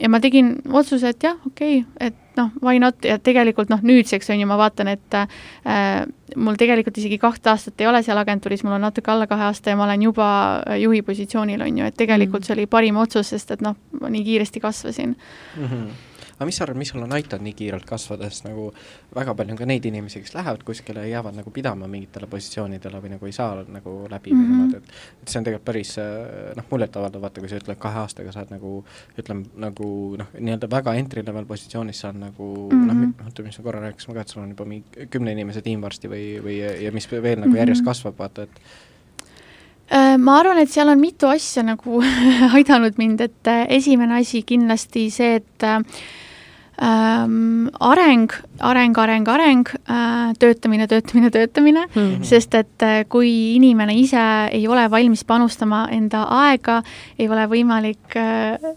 ja 0.00 0.08
ma 0.08 0.20
tegin 0.22 0.56
otsuse, 0.72 1.12
et 1.12 1.28
jah, 1.28 1.38
okei 1.46 1.82
okay,, 1.82 2.08
et 2.08 2.19
noh, 2.40 2.50
why 2.64 2.80
not 2.82 3.04
ja 3.06 3.18
tegelikult 3.22 3.70
noh, 3.72 3.84
nüüdseks 3.86 4.32
on 4.32 4.42
ju, 4.42 4.48
ma 4.50 4.58
vaatan, 4.60 4.90
et 4.96 5.18
äh, 5.20 6.02
mul 6.36 6.58
tegelikult 6.60 6.98
isegi 7.00 7.20
kahte 7.22 7.52
aastat 7.52 7.80
ei 7.80 7.88
ole 7.90 8.02
seal 8.06 8.18
agentuuris, 8.20 8.64
mul 8.66 8.78
on 8.78 8.86
natuke 8.88 9.12
alla 9.12 9.28
kahe 9.30 9.48
aasta 9.50 9.74
ja 9.74 9.78
ma 9.78 9.86
olen 9.88 10.08
juba 10.08 10.28
juhi 10.80 11.02
positsioonil, 11.06 11.64
on 11.66 11.82
ju, 11.82 11.90
et 11.90 11.98
tegelikult 12.00 12.42
mm. 12.42 12.50
see 12.50 12.58
oli 12.58 12.68
parim 12.70 13.00
otsus, 13.02 13.34
sest 13.34 13.56
et 13.56 13.64
noh, 13.64 13.78
ma 14.00 14.12
nii 14.12 14.26
kiiresti 14.26 14.62
kasvasin 14.62 15.16
mm. 15.16 15.66
-hmm 15.66 16.09
aga 16.40 16.48
mis 16.48 16.56
sa 16.56 16.64
arvad, 16.64 16.78
mis 16.80 16.88
sul 16.88 17.02
on 17.04 17.12
aidanud 17.12 17.44
nii 17.44 17.52
kiirelt 17.52 17.84
kasvada, 17.84 18.28
sest 18.32 18.46
nagu 18.46 18.70
väga 19.12 19.34
palju 19.36 19.52
on 19.52 19.58
ka 19.60 19.66
neid 19.68 19.84
inimesi, 19.84 20.22
kes 20.24 20.32
lähevad 20.32 20.62
kuskile 20.64 21.02
ja 21.04 21.18
jäävad 21.18 21.36
nagu 21.36 21.50
pidama 21.52 21.88
mingitele 21.90 22.24
positsioonidele 22.32 23.00
või 23.04 23.10
nagu 23.12 23.28
ei 23.28 23.34
saa 23.36 23.60
nagu 23.68 23.92
läbi 24.08 24.32
mm 24.32 24.38
-hmm. 24.38 24.46
või 24.46 24.46
mhm. 24.46 24.56
niimoodi, 24.56 24.76
et 24.76 25.20
et 25.22 25.28
see 25.28 25.38
on 25.38 25.44
tegelikult 25.44 25.66
päris 25.68 25.90
äh, 26.00 26.54
noh, 26.56 26.64
muljetavaldav, 26.70 27.20
vaata, 27.20 27.40
kui 27.44 27.50
sa 27.52 27.60
ütled, 27.60 27.78
kahe 27.78 28.00
aastaga 28.00 28.32
saad 28.32 28.54
nagu 28.54 28.70
ütleme, 29.20 29.44
nagu 29.56 29.88
noh, 30.16 30.30
nii-öelda 30.38 30.70
väga 30.70 30.94
entry 30.94 31.24
level 31.26 31.44
positsioonis 31.44 32.00
saad 32.00 32.16
nagu 32.16 32.70
mm 32.72 32.88
-hmm. 32.88 33.12
noh, 33.18 33.26
oota, 33.26 33.42
mis 33.42 33.58
me 33.58 33.64
korra 33.64 33.80
rääkisime 33.80 34.14
ka, 34.14 34.20
et 34.20 34.28
sul 34.28 34.42
on 34.42 34.54
juba 34.54 34.64
mingi 34.64 35.06
kümne 35.10 35.32
inimese 35.32 35.62
tiim 35.62 35.82
varsti 35.82 36.08
või, 36.08 36.40
või 36.44 36.56
ja 36.84 36.92
mis 36.92 37.10
veel 37.10 37.40
nagu 37.40 37.56
järjest 37.56 37.82
mhm. 37.82 37.88
kasvab, 37.88 38.18
vaata, 38.18 38.42
et 38.42 38.60
äh, 39.92 40.16
ma 40.18 40.38
arvan, 40.38 40.58
et 40.58 40.70
seal 40.70 40.88
on 40.88 41.00
mitu 41.00 41.26
asja 41.26 41.62
nagu 41.62 42.00
aidanud 42.56 42.96
mind, 42.96 43.20
et 43.20 43.46
äh, 43.46 43.66
esimene 43.68 44.20
asi 44.20 44.42
kindlasti 44.42 45.10
see, 45.10 45.34
et 45.34 45.68
ähm, 46.80 47.68
areng, 47.80 48.30
areng, 48.58 48.98
areng, 48.98 49.28
areng 49.28 49.66
äh,, 49.88 50.32
töötamine, 50.38 50.86
töötamine, 50.88 51.30
töötamine 51.30 51.86
mm, 51.86 51.94
-hmm. 51.94 52.24
sest 52.24 52.54
et 52.54 52.82
äh, 52.82 53.04
kui 53.08 53.56
inimene 53.56 53.94
ise 53.94 54.48
ei 54.52 54.68
ole 54.68 54.90
valmis 54.90 55.24
panustama 55.24 55.88
enda 55.90 56.26
aega, 56.30 56.82
ei 57.18 57.28
ole 57.28 57.46
võimalik 57.46 58.16
äh, 58.16 58.76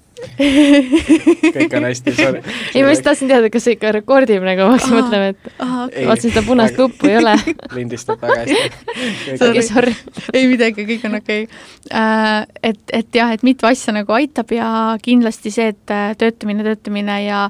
kõik 1.53 1.73
on 1.77 1.87
hästi, 1.87 2.13
sorry. 2.15 2.41
ei, 2.73 2.83
ma 2.83 2.91
just 2.91 3.03
tahtsin 3.05 3.29
teada, 3.31 3.49
kas 3.53 3.65
see 3.65 3.75
ikka 3.77 3.91
rekordib 3.97 4.43
nagu, 4.45 4.67
ma 4.67 4.75
hakkasin 4.75 4.97
mõtlema, 4.97 5.29
et 5.33 5.49
okay. 5.51 6.05
vaatasin 6.09 6.33
seda 6.33 6.43
punast 6.47 6.79
nuppu 6.79 7.09
ei 7.09 7.17
ole. 7.19 7.35
lindistab 7.77 8.21
väga 8.23 8.43
hästi. 8.43 9.37
sorry, 9.41 9.63
sorry. 9.67 9.95
ei 10.33 10.47
midagi, 10.51 10.87
kõik 10.89 11.07
on 11.09 11.19
okei 11.19 11.47
okay. 11.47 11.63
uh,. 11.91 12.43
et, 12.63 12.83
et 12.93 13.19
jah, 13.19 13.33
et 13.35 13.43
mitu 13.45 13.67
asja 13.69 13.95
nagu 13.95 14.15
aitab 14.15 14.53
ja 14.55 14.69
kindlasti 15.03 15.53
see, 15.53 15.73
et 15.73 15.97
töötamine, 16.19 16.65
töötamine 16.67 17.19
ja 17.25 17.47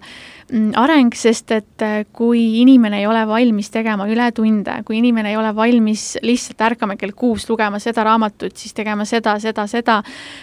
areng, 0.52 1.14
sest 1.16 1.52
et 1.56 1.84
äh, 1.86 2.04
kui 2.14 2.42
inimene 2.62 3.00
ei 3.00 3.08
ole 3.08 3.24
valmis 3.28 3.70
tegema 3.74 4.06
ületunde, 4.12 4.76
kui 4.86 4.98
inimene 5.00 5.32
ei 5.32 5.38
ole 5.40 5.54
valmis 5.56 6.18
lihtsalt 6.24 6.62
ärkama 6.68 6.98
kell 7.00 7.16
kuus 7.16 7.48
lugema 7.50 7.80
seda 7.82 8.04
raamatut, 8.06 8.56
siis 8.60 8.76
tegema 8.76 9.06
seda, 9.10 9.38
seda, 9.44 9.66
seda, 9.72 10.00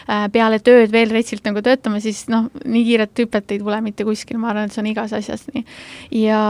äh, 0.08 0.26
peale 0.32 0.60
tööd 0.64 0.92
veel 0.92 1.12
retsilt 1.14 1.44
nagu 1.46 1.62
töötama, 1.64 2.00
siis 2.02 2.24
noh, 2.32 2.48
nii 2.64 2.84
kiiret 2.88 3.24
hüpet 3.24 3.54
ei 3.54 3.60
tule 3.62 3.80
mitte 3.84 4.06
kuskil, 4.08 4.40
ma 4.40 4.52
arvan, 4.52 4.70
et 4.70 4.76
see 4.76 4.82
on 4.84 4.90
igas 4.90 5.14
asjas 5.16 5.46
nii. 5.52 5.64
ja, 6.22 6.42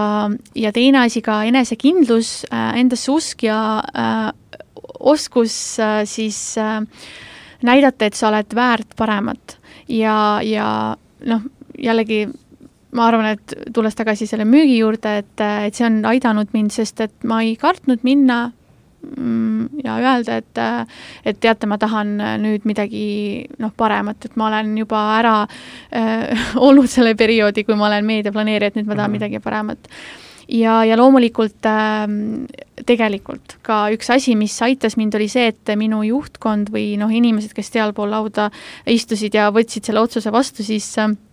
ja 0.55 0.73
teine 0.77 1.05
asi 1.05 1.23
ka 1.25 1.43
enesekindlus, 1.51 2.45
äh, 2.53 2.71
endasse 2.81 3.11
usk 3.13 3.45
ja 3.49 3.61
äh, 3.95 4.31
oskus 5.01 5.57
siis 6.11 6.39
äh, 6.61 6.81
näidata, 7.67 8.07
et 8.07 8.19
sa 8.19 8.31
oled 8.31 8.55
väärt 8.57 8.95
paremat 8.97 9.59
ja, 9.89 10.15
ja 10.45 10.69
noh, 11.27 11.43
jällegi 11.81 12.27
ma 12.97 13.07
arvan, 13.07 13.35
et 13.37 13.55
tulles 13.75 13.95
tagasi 13.97 14.27
selle 14.27 14.47
müügi 14.49 14.81
juurde, 14.81 15.19
et, 15.23 15.43
et 15.67 15.77
see 15.77 15.87
on 15.87 16.01
aidanud 16.11 16.51
mind, 16.57 16.73
sest 16.75 17.03
et 17.05 17.29
ma 17.29 17.41
ei 17.47 17.55
kartnud 17.61 18.03
minna 18.07 18.43
mm, 19.07 19.83
ja 19.85 19.99
öelda, 20.01 20.41
et, 20.41 20.63
et 21.25 21.39
teate, 21.43 21.69
ma 21.71 21.79
tahan 21.81 22.17
nüüd 22.43 22.67
midagi 22.69 23.05
noh, 23.63 23.75
paremat, 23.77 24.27
et 24.27 24.41
ma 24.41 24.49
olen 24.51 24.75
juba 24.81 25.05
ära 25.19 25.37
äh, 25.45 26.49
olnud 26.67 26.91
selle 26.91 27.15
perioodi, 27.19 27.67
kui 27.69 27.79
ma 27.79 27.91
olen 27.91 28.09
meediaplaneerija, 28.11 28.73
et 28.73 28.81
nüüd 28.81 28.91
ma 28.91 28.97
tahan 28.97 29.11
mm 29.11 29.15
-hmm. 29.15 29.31
midagi 29.31 29.45
paremat. 29.45 29.89
ja, 30.49 30.85
ja 30.85 30.97
loomulikult 30.97 31.67
äh, 31.67 32.11
tegelikult 32.87 33.59
ka 33.63 33.87
üks 33.95 34.11
asi, 34.11 34.35
mis 34.35 34.63
aitas 34.63 34.97
mind, 34.97 35.15
oli 35.15 35.29
see, 35.29 35.47
et 35.47 35.77
minu 35.77 36.03
juhtkond 36.03 36.75
või 36.75 36.99
noh, 36.99 37.11
inimesed, 37.11 37.55
kes 37.55 37.71
sealpool 37.71 38.11
lauda 38.11 38.51
istusid 38.87 39.35
ja 39.35 39.51
võtsid 39.51 39.85
selle 39.85 40.01
otsuse 40.01 40.33
vastu, 40.33 40.63
siis 40.67 40.99
äh, 40.99 41.07
Äh, 41.07 41.30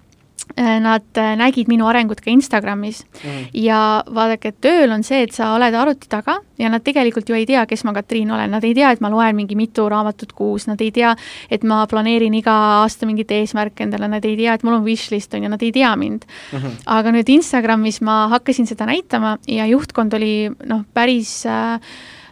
nad 0.56 1.18
äh, 1.18 1.36
nägid 1.38 1.68
minu 1.70 1.86
arengut 1.90 2.22
ka 2.24 2.32
Instagramis 2.32 3.04
mm. 3.04 3.50
ja 3.62 4.02
vaadake, 4.14 4.54
tööl 4.64 4.92
on 4.96 5.04
see, 5.06 5.20
et 5.26 5.36
sa 5.36 5.52
oled 5.56 5.76
arvuti 5.76 6.10
taga 6.10 6.38
ja 6.58 6.72
nad 6.72 6.84
tegelikult 6.86 7.30
ju 7.30 7.36
ei 7.38 7.46
tea, 7.46 7.66
kes 7.70 7.84
ma 7.86 7.94
Katriin 7.94 8.32
olen, 8.34 8.50
nad 8.56 8.66
ei 8.66 8.74
tea, 8.78 8.90
et 8.96 9.04
ma 9.04 9.12
loen 9.14 9.36
mingi 9.38 9.58
mitu 9.60 9.86
raamatut 9.92 10.34
kuus, 10.38 10.66
nad 10.70 10.82
ei 10.82 10.90
tea, 10.96 11.14
et 11.52 11.68
ma 11.68 11.84
planeerin 11.90 12.34
iga 12.40 12.56
aasta 12.80 13.10
mingit 13.10 13.32
eesmärke 13.36 13.86
endale, 13.86 14.10
nad 14.10 14.26
ei 14.26 14.38
tea, 14.40 14.56
et 14.58 14.66
mul 14.66 14.80
on 14.80 14.86
wishlist 14.88 15.36
on 15.38 15.46
ju, 15.46 15.54
nad 15.54 15.64
ei 15.64 15.72
tea 15.76 15.94
mind 16.00 16.26
mm. 16.26 16.60
-hmm. 16.60 16.84
aga 16.98 17.16
nüüd 17.16 17.30
Instagramis 17.38 18.02
ma 18.02 18.28
hakkasin 18.34 18.68
seda 18.68 18.86
näitama 18.86 19.38
ja 19.48 19.66
juhtkond 19.66 20.14
oli 20.14 20.50
noh, 20.66 20.86
päris 20.94 21.46
äh, 21.46 21.74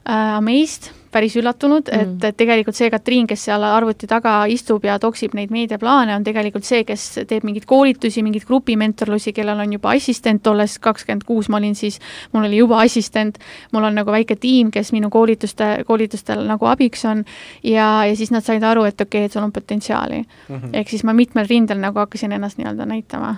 äh, 0.08 0.38
amazed 0.38 0.92
päris 1.16 1.36
üllatunud 1.40 1.90
mm., 1.90 2.16
et, 2.18 2.28
et 2.30 2.38
tegelikult 2.38 2.78
see 2.78 2.90
Katriin, 2.92 3.28
kes 3.30 3.48
seal 3.48 3.64
arvuti 3.68 4.10
taga 4.10 4.36
istub 4.52 4.84
ja 4.88 4.98
toksib 5.02 5.36
neid 5.38 5.54
meediaplaane, 5.56 6.16
on 6.16 6.26
tegelikult 6.28 6.68
see, 6.68 6.84
kes 6.88 7.06
teeb 7.30 7.48
mingeid 7.48 7.68
koolitusi, 7.70 8.24
mingeid 8.26 8.48
grupimentorlusi, 8.50 9.34
kellel 9.36 9.64
on 9.64 9.76
juba 9.78 9.96
assistent, 9.96 10.48
olles 10.52 10.78
kakskümmend 10.84 11.26
kuus 11.28 11.50
ma 11.52 11.62
olin 11.62 11.76
siis, 11.78 12.02
mul 12.34 12.50
oli 12.50 12.60
juba 12.60 12.82
assistent, 12.84 13.40
mul 13.76 13.88
on 13.88 14.00
nagu 14.02 14.14
väike 14.14 14.38
tiim, 14.42 14.72
kes 14.76 14.92
minu 14.96 15.12
koolituste, 15.14 15.72
koolitustel 15.88 16.46
nagu 16.50 16.70
abiks 16.72 17.06
on 17.10 17.24
ja, 17.64 17.88
ja 18.06 18.16
siis 18.16 18.34
nad 18.36 18.46
said 18.46 18.64
aru, 18.64 18.86
et 18.90 19.00
okei 19.00 19.26
okay,, 19.26 19.32
et 19.32 19.36
sul 19.36 19.46
on 19.46 19.56
potentsiaali. 19.56 20.22
Mm 20.22 20.56
-hmm.. 20.56 20.70
ehk 20.74 20.90
siis 20.90 21.04
ma 21.04 21.14
mitmel 21.14 21.48
rindel 21.50 21.80
nagu 21.80 22.00
hakkasin 22.00 22.32
ennast 22.32 22.58
nii-öelda 22.58 22.86
näitama. 22.86 23.36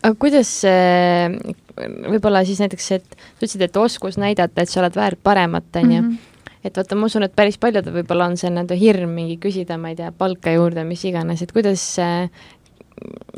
Aga 0.00 0.14
kuidas 0.18 0.48
see, 0.62 1.54
võib-olla 1.86 2.42
siis 2.46 2.60
näiteks, 2.62 2.90
et 2.96 3.16
sa 3.16 3.38
ütlesid, 3.38 3.64
et 3.66 3.80
oskus 3.80 4.18
näidata, 4.20 4.62
et 4.62 4.72
sa 4.72 4.82
oled 4.82 4.96
väärt 4.96 5.20
paremat, 5.22 5.68
on 5.80 5.92
ju, 5.94 6.02
mhm. 6.02 6.38
et 6.64 6.76
vaata, 6.76 6.98
ma 6.98 7.10
usun, 7.10 7.26
et 7.26 7.34
päris 7.36 7.58
paljudel 7.60 7.94
võib-olla 8.00 8.30
on 8.30 8.38
see 8.40 8.52
nii-öelda 8.52 8.78
hirm 8.80 9.12
mingi 9.16 9.36
küsida, 9.42 9.78
ma 9.80 9.92
ei 9.92 9.98
tea, 10.00 10.12
palka 10.16 10.54
juurde, 10.54 10.84
mis 10.88 11.04
iganes, 11.08 11.42
et 11.44 11.52
kuidas 11.56 11.84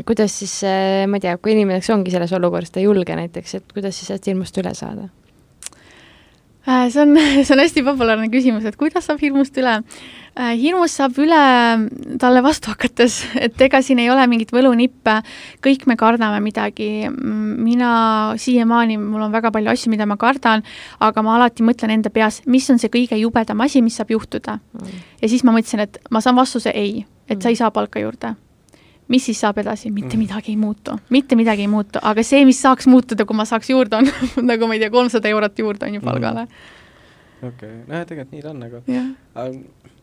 kuidas 0.09 0.35
siis, 0.43 0.57
ma 1.07 1.19
ei 1.19 1.23
tea, 1.23 1.37
kui 1.39 1.55
inimene, 1.55 1.83
ongi 1.95 2.11
selles 2.11 2.33
olukorras, 2.35 2.73
ta 2.75 2.81
ei 2.83 2.89
julge 2.89 3.17
näiteks, 3.19 3.59
et 3.61 3.75
kuidas 3.75 3.95
siis 3.99 4.11
sellest 4.11 4.27
hirmust 4.27 4.59
üle 4.59 4.73
saada? 4.75 5.07
Äh, 6.63 6.89
see 6.95 7.03
on, 7.03 7.15
see 7.47 7.55
on 7.55 7.63
hästi 7.63 7.87
populaarne 7.87 8.31
küsimus, 8.33 8.67
et 8.67 8.79
kuidas 8.81 9.07
saab 9.07 9.23
hirmust 9.23 9.57
üle 9.63 9.79
Äh, 9.83 10.22
hirmust 10.33 10.97
saab 10.97 11.19
üle 11.21 11.39
talle 12.21 12.43
vastu 12.45 12.73
hakates, 12.73 13.19
et 13.45 13.61
ega 13.61 13.83
siin 13.85 14.01
ei 14.01 14.11
ole 14.11 14.25
mingit 14.31 14.53
võlunippe, 14.55 15.19
kõik 15.65 15.85
me 15.91 15.97
kardame 16.01 16.41
midagi, 16.45 17.09
mina 17.13 17.93
siiamaani, 18.41 18.97
mul 19.01 19.27
on 19.29 19.35
väga 19.35 19.53
palju 19.53 19.73
asju, 19.75 19.93
mida 19.93 20.07
ma 20.09 20.17
kardan, 20.21 20.65
aga 21.05 21.25
ma 21.25 21.37
alati 21.37 21.67
mõtlen 21.67 21.93
enda 21.99 22.13
peas, 22.15 22.41
mis 22.47 22.69
on 22.73 22.81
see 22.81 22.93
kõige 22.93 23.19
jubedam 23.21 23.61
asi, 23.65 23.85
mis 23.85 23.99
saab 24.01 24.15
juhtuda. 24.15 24.59
Mm.. 24.79 25.05
ja 25.21 25.29
siis 25.29 25.45
ma 25.45 25.53
mõtlesin, 25.53 25.85
et 25.85 26.01
ma 26.11 26.25
saan 26.25 26.39
vastuse 26.39 26.73
ei, 26.73 27.05
et 27.29 27.37
mm. 27.37 27.45
sa 27.45 27.53
ei 27.53 27.61
saa 27.61 27.71
palka 27.75 28.01
juurde. 28.01 28.35
Mis 29.13 29.27
siis 29.27 29.41
saab 29.43 29.59
edasi, 29.61 29.91
mitte 29.93 30.15
mm. 30.15 30.23
midagi 30.23 30.55
ei 30.55 30.57
muutu, 30.57 30.95
mitte 31.13 31.37
midagi 31.37 31.67
ei 31.67 31.69
muutu, 31.69 32.01
aga 32.01 32.25
see, 32.25 32.47
mis 32.49 32.63
saaks 32.63 32.89
muutuda, 32.89 33.27
kui 33.29 33.37
ma 33.37 33.45
saaks 33.45 33.69
juurde, 33.69 34.01
on 34.01 34.09
nagu 34.51 34.69
ma 34.71 34.79
ei 34.79 34.81
tea, 34.81 34.93
kolmsada 34.95 35.29
eurot 35.29 35.61
juurde 35.61 35.91
on 35.91 35.99
ju 35.99 36.05
palgale. 36.05 36.47
Mm 36.49 36.81
okei. 37.43 37.51
Okay., 37.51 37.79
nojah, 37.89 38.07
tegelikult 38.09 38.35
nii 38.37 38.45
ta 38.45 38.51
on 38.53 38.63
nagu 38.63 38.83
yeah.. 38.89 39.11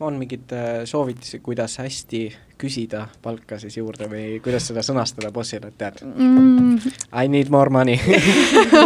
on 0.00 0.20
mingeid 0.20 0.52
äh, 0.56 0.68
soovitusi, 0.88 1.40
kuidas 1.44 1.78
hästi 1.80 2.22
küsida 2.60 3.06
palka 3.22 3.58
siis 3.60 3.78
juurde 3.80 4.08
või 4.10 4.26
kuidas 4.44 4.68
seda 4.70 4.84
sõnastada 4.86 5.32
bossile, 5.32 5.72
et 5.72 5.78
tead 5.80 6.02
mm., 6.04 6.92
I 7.12 7.28
need 7.28 7.50
more 7.50 7.72
money. 7.72 7.98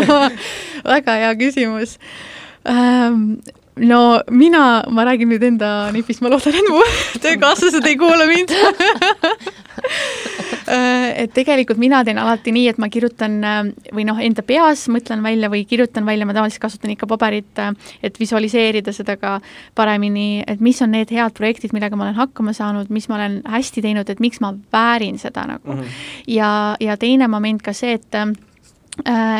Väga 0.94 1.18
hea 1.20 1.34
küsimus. 1.38 1.98
Um, 2.64 3.36
no 3.76 4.20
mina, 4.30 4.84
ma 4.90 5.04
räägin 5.04 5.28
nüüd 5.34 5.44
enda 5.44 5.90
nipist, 5.94 6.22
ma 6.22 6.30
loodan, 6.32 6.54
et 6.54 6.70
mu 6.70 6.80
töökaaslased 7.24 7.86
ei 7.90 7.98
kuula 8.00 8.26
mind 8.30 8.54
et 10.66 11.32
tegelikult 11.34 11.80
mina 11.80 12.00
teen 12.04 12.18
alati 12.20 12.52
nii, 12.54 12.68
et 12.72 12.80
ma 12.80 12.88
kirjutan 12.92 13.36
äh, 13.44 13.60
või 13.94 14.06
noh, 14.08 14.20
enda 14.22 14.44
peas 14.46 14.86
mõtlen 14.92 15.24
välja 15.24 15.50
või 15.52 15.64
kirjutan 15.68 16.06
välja, 16.06 16.26
ma 16.28 16.36
tavaliselt 16.36 16.62
kasutan 16.64 16.94
ikka 16.94 17.08
paberit, 17.10 17.52
äh, 17.60 17.72
et 18.04 18.18
visualiseerida 18.20 18.94
seda 18.96 19.18
ka 19.20 19.36
paremini, 19.76 20.44
et 20.46 20.62
mis 20.64 20.80
on 20.84 20.94
need 20.94 21.12
head 21.14 21.36
projektid, 21.36 21.74
millega 21.76 21.98
ma 21.98 22.08
olen 22.08 22.18
hakkama 22.18 22.54
saanud, 22.56 22.92
mis 22.94 23.08
ma 23.10 23.18
olen 23.18 23.40
hästi 23.56 23.84
teinud, 23.84 24.10
et 24.10 24.22
miks 24.24 24.40
ma 24.44 24.54
väärin 24.72 25.20
seda 25.20 25.46
nagu 25.54 25.72
mm. 25.72 25.80
-hmm. 25.80 26.00
ja, 26.36 26.50
ja 26.80 26.96
teine 26.96 27.28
moment 27.28 27.62
ka 27.62 27.72
see, 27.72 27.94
et 27.94 28.20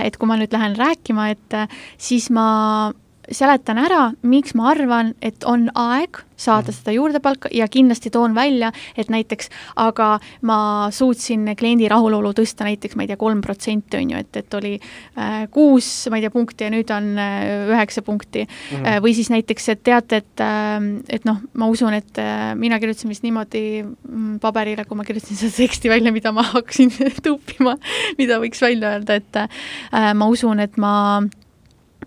et 0.05 0.17
kui 0.19 0.27
ma 0.27 0.35
nüüd 0.35 0.51
lähen 0.51 0.75
rääkima, 0.77 1.29
et 1.31 1.55
siis 1.99 2.27
ma 2.31 2.91
seletan 3.33 3.79
ära, 3.79 4.13
miks 4.23 4.55
ma 4.55 4.71
arvan, 4.73 5.15
et 5.23 5.45
on 5.49 5.69
aeg 5.75 6.23
saada 6.37 6.69
mhm. 6.69 6.77
seda 6.77 6.95
juurdepalka 6.95 7.51
ja 7.55 7.67
kindlasti 7.71 8.11
toon 8.11 8.35
välja, 8.35 8.73
et 8.99 9.11
näiteks 9.13 9.51
aga 9.81 10.19
ma 10.47 10.59
suutsin 10.95 11.47
kliendi 11.59 11.89
rahulolu 11.91 12.35
tõsta 12.37 12.67
näiteks, 12.67 12.97
ma 12.97 13.05
ei 13.05 13.13
tea, 13.13 13.19
kolm 13.21 13.43
protsenti 13.45 14.01
on 14.01 14.11
ju, 14.15 14.23
et, 14.25 14.41
et 14.41 14.57
oli 14.59 14.73
äh, 14.77 15.45
kuus, 15.55 15.89
ma 16.11 16.19
ei 16.19 16.27
tea, 16.27 16.33
punkti 16.35 16.67
ja 16.67 16.73
nüüd 16.75 16.91
on 16.95 17.13
äh, 17.21 17.69
üheksa 17.71 18.03
äh, 18.03 18.07
punkti 18.07 18.45
mm. 18.45 18.83
-hmm. 18.83 19.05
või 19.05 19.15
siis 19.15 19.31
näiteks, 19.31 19.69
et 19.69 19.85
teate, 19.87 20.23
et 20.23 20.43
äh,, 20.43 20.91
et 21.09 21.25
noh, 21.29 21.41
ma 21.55 21.71
usun, 21.71 21.95
et 21.95 22.19
äh, 22.19 22.55
mina 22.59 22.81
kirjutasin 22.83 23.15
vist 23.15 23.23
niimoodi 23.23 23.85
mm, 23.85 24.39
paberile, 24.43 24.85
kui 24.85 24.99
ma 24.99 25.05
kirjutasin 25.05 25.39
seda 25.39 25.57
teksti 25.57 25.89
välja, 25.89 26.13
mida 26.13 26.33
ma 26.33 26.43
hakkasin 26.57 26.91
tuupima, 27.23 27.77
mida 28.19 28.41
võiks 28.43 28.63
välja 28.63 28.97
öelda, 28.97 29.21
et 29.23 29.37
äh, 29.37 30.13
ma 30.15 30.27
usun, 30.27 30.61
et 30.61 30.77
ma 30.77 31.23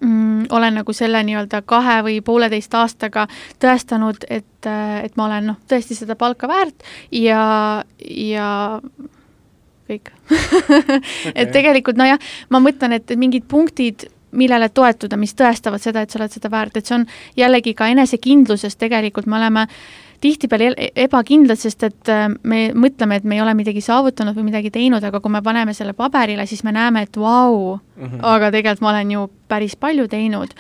mm, 0.02 0.48
olen 0.50 0.80
nagu 0.82 0.94
selle 0.94 1.22
nii-öelda 1.28 1.62
kahe 1.66 2.00
või 2.06 2.20
pooleteist 2.26 2.74
aastaga 2.78 3.28
tõestanud, 3.64 4.28
et, 4.30 4.70
et 5.04 5.18
ma 5.18 5.28
olen 5.30 5.52
noh, 5.54 5.60
tõesti 5.70 5.98
seda 5.98 6.18
palka 6.20 6.50
väärt 6.50 6.86
ja, 7.12 7.84
ja 8.00 8.50
kõik 9.88 10.12
okay. 10.12 11.02
et 11.40 11.52
tegelikult 11.56 12.00
nojah, 12.00 12.20
ma 12.50 12.62
mõtlen, 12.64 12.98
et 13.00 13.16
mingid 13.20 13.48
punktid, 13.50 14.08
millele 14.32 14.70
toetuda, 14.70 15.18
mis 15.18 15.36
tõestavad 15.38 15.82
seda, 15.84 16.02
et 16.02 16.12
sa 16.12 16.20
oled 16.20 16.34
seda 16.34 16.52
väärt, 16.52 16.78
et 16.78 16.86
see 16.86 16.98
on 17.00 17.06
jällegi 17.38 17.74
ka 17.78 17.88
enesekindluses 17.94 18.76
tegelikult, 18.76 19.26
me 19.26 19.38
oleme 19.40 19.68
tihtipeale 20.22 20.72
ebakindlad, 20.98 21.60
sest 21.62 21.84
et 21.86 22.12
äh, 22.12 22.26
me 22.44 22.62
mõtleme, 22.74 23.20
et 23.20 23.28
me 23.28 23.38
ei 23.38 23.44
ole 23.44 23.54
midagi 23.58 23.84
saavutanud 23.86 24.36
või 24.38 24.48
midagi 24.50 24.72
teinud, 24.74 25.04
aga 25.04 25.22
kui 25.22 25.34
me 25.34 25.44
paneme 25.46 25.76
selle 25.78 25.94
paberile, 25.98 26.48
siis 26.50 26.64
me 26.66 26.74
näeme, 26.74 27.06
et 27.06 27.18
vau, 27.18 27.78
mm 27.78 28.06
-hmm. 28.06 28.24
aga 28.24 28.52
tegelikult 28.52 28.82
ma 28.82 28.90
olen 28.96 29.12
ju 29.12 29.30
päris 29.48 29.76
palju 29.76 30.08
teinud. 30.08 30.54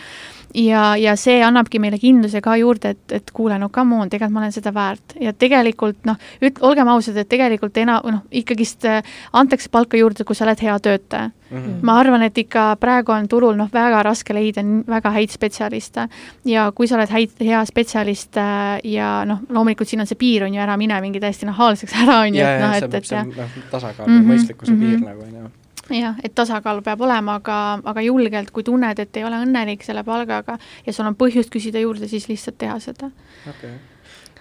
Ja, 0.55 0.95
ja 0.97 1.15
see 1.19 1.39
annabki 1.43 1.79
meile 1.79 1.99
kindluse 2.01 2.41
ka 2.43 2.55
juurde, 2.59 2.93
et, 2.95 3.15
et 3.19 3.31
kuule, 3.35 3.57
no 3.59 3.69
come 3.73 3.97
on, 3.97 4.09
tegelikult 4.09 4.35
ma 4.35 4.43
olen 4.43 4.55
seda 4.55 4.73
väärt 4.75 5.17
ja 5.21 5.33
tegelikult 5.33 6.05
noh, 6.07 6.17
üt-, 6.41 6.61
olgem 6.65 6.87
ausad, 6.91 7.17
et 7.17 7.29
tegelikult 7.29 7.77
ena-, 7.81 7.99
noh, 8.05 8.23
ikkagist 8.31 8.87
äh, 8.87 9.01
antakse 9.33 9.69
palka 9.73 9.99
juurde, 9.99 10.25
kui 10.27 10.37
sa 10.37 10.45
oled 10.47 10.63
hea 10.63 10.77
töötaja 10.79 11.29
mm. 11.29 11.57
-hmm. 11.57 11.75
ma 11.81 11.99
arvan, 11.99 12.23
et 12.27 12.37
ikka 12.37 12.77
praegu 12.79 13.11
on 13.11 13.27
turul 13.27 13.55
noh, 13.59 13.69
väga 13.73 14.03
raske 14.03 14.33
leida 14.33 14.63
väga 14.87 15.11
häid 15.11 15.33
spetsialiste 15.33 16.07
ja 16.45 16.71
kui 16.71 16.87
sa 16.87 16.95
oled 16.95 17.11
häid, 17.11 17.37
hea 17.39 17.65
spetsialist 17.65 18.37
äh, 18.37 18.79
ja 18.83 19.25
noh, 19.25 19.43
loomulikult 19.49 19.89
siin 19.89 20.01
on 20.01 20.07
see 20.07 20.17
piir 20.19 20.43
on 20.43 20.53
ju, 20.53 20.61
ära 20.61 20.77
mine 20.77 21.01
mingi 21.01 21.19
täiesti 21.19 21.45
nahaalseks 21.45 21.93
ära, 22.03 22.19
on 22.25 22.35
ju, 22.35 22.43
et 22.43 22.61
noh, 22.61 22.75
et, 22.75 22.93
et 22.93 23.11
jah. 23.11 23.25
noh, 23.25 23.61
tasakaal 23.71 24.07
mm 24.07 24.19
-hmm, 24.19 24.33
mõistlikkuse 24.33 24.71
mm 24.71 24.81
-hmm. 24.81 24.99
piir 24.99 25.09
nagu, 25.09 25.21
on 25.21 25.41
ju 25.43 25.66
jah, 25.89 26.15
et 26.23 26.35
tasakaal 26.35 26.81
peab 26.85 27.01
olema, 27.01 27.37
aga, 27.41 27.57
aga 27.83 28.05
julgelt, 28.05 28.51
kui 28.51 28.63
tunned, 28.63 28.99
et 28.99 29.17
ei 29.17 29.27
ole 29.27 29.43
õnnelik 29.45 29.85
selle 29.85 30.03
palgaga 30.07 30.57
ja 30.85 30.93
sul 30.93 31.07
on 31.07 31.15
põhjust 31.19 31.53
küsida 31.53 31.79
juurde, 31.83 32.07
siis 32.07 32.27
lihtsalt 32.29 32.57
teha 32.57 32.79
seda. 32.83 33.11
okei 33.47 33.75
okay 33.75 33.77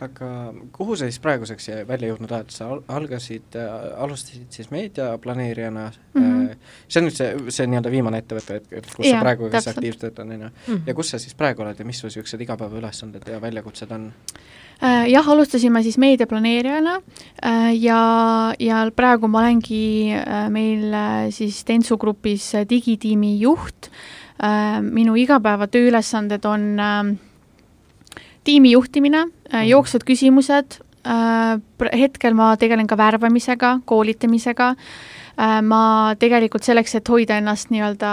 aga 0.04 0.28
kuhu 0.72 0.96
sa 0.96 1.08
siis 1.08 1.18
praeguseks 1.22 1.68
välja 1.88 2.10
jõudnud 2.10 2.32
oled, 2.32 2.52
sa 2.52 2.68
algasid 2.96 3.56
äh,, 3.56 3.74
alustasid 4.02 4.52
siis 4.52 4.70
meediaplaneerijana 4.74 5.86
mm, 5.88 6.22
-hmm. 6.22 6.56
see 6.88 7.00
on 7.00 7.08
nüüd 7.08 7.16
see, 7.16 7.30
see 7.58 7.66
nii-öelda 7.70 7.92
viimane 7.92 8.20
ettevõte, 8.22 8.60
et, 8.60 8.90
kus 8.92 9.06
ja, 9.06 9.16
sa 9.16 9.24
praegu 9.24 9.50
kes 9.52 9.70
aktiivselt 9.72 10.04
töötad, 10.06 10.24
on 10.24 10.32
ju, 10.32 10.50
mhm. 10.66 10.82
ja 10.86 10.94
kus 10.94 11.14
sa 11.14 11.18
siis 11.22 11.34
praegu 11.34 11.64
oled 11.64 11.78
ja 11.78 11.88
mis 11.88 12.00
su 12.00 12.10
niisugused 12.10 12.40
igapäevaülesanded 12.46 13.28
ja 13.32 13.40
väljakutsed 13.40 13.92
on 13.96 14.10
äh,? 14.82 15.06
Jah, 15.10 15.28
alustasime 15.28 15.82
siis 15.82 15.98
meediaplaneerijana 15.98 16.98
äh, 16.98 17.72
ja, 17.80 18.54
ja 18.58 18.84
praegu 18.96 19.28
ma 19.28 19.44
olengi 19.44 20.12
äh, 20.14 20.48
meil 20.52 20.94
siis 21.34 21.62
Dentsu 21.66 21.98
grupis 21.98 22.52
digitiimi 22.68 23.36
juht 23.40 23.90
minu 24.84 25.14
igapäevatööülesanded 25.16 26.44
on 26.44 26.64
äh, 26.76 27.14
tiimi 28.44 28.74
juhtimine, 28.74 29.24
mhm. 29.26 29.62
jooksvad 29.70 30.04
küsimused, 30.04 30.80
hetkel 31.96 32.34
ma 32.36 32.50
tegelen 32.60 32.86
ka 32.86 32.98
värbamisega, 32.98 33.78
koolitamisega, 33.88 34.74
ma 35.36 36.14
tegelikult 36.18 36.64
selleks, 36.64 36.94
et 36.96 37.08
hoida 37.12 37.36
ennast 37.40 37.68
nii-öelda 37.68 38.12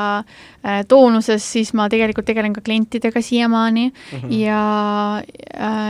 toonuses, 0.91 1.45
siis 1.55 1.71
ma 1.77 1.85
tegelikult 1.91 2.27
tegelen 2.27 2.55
ka 2.55 2.63
klientidega 2.65 3.21
siiamaani 3.23 3.85
mm 3.87 4.19
-hmm. 4.19 4.33
ja 4.43 5.23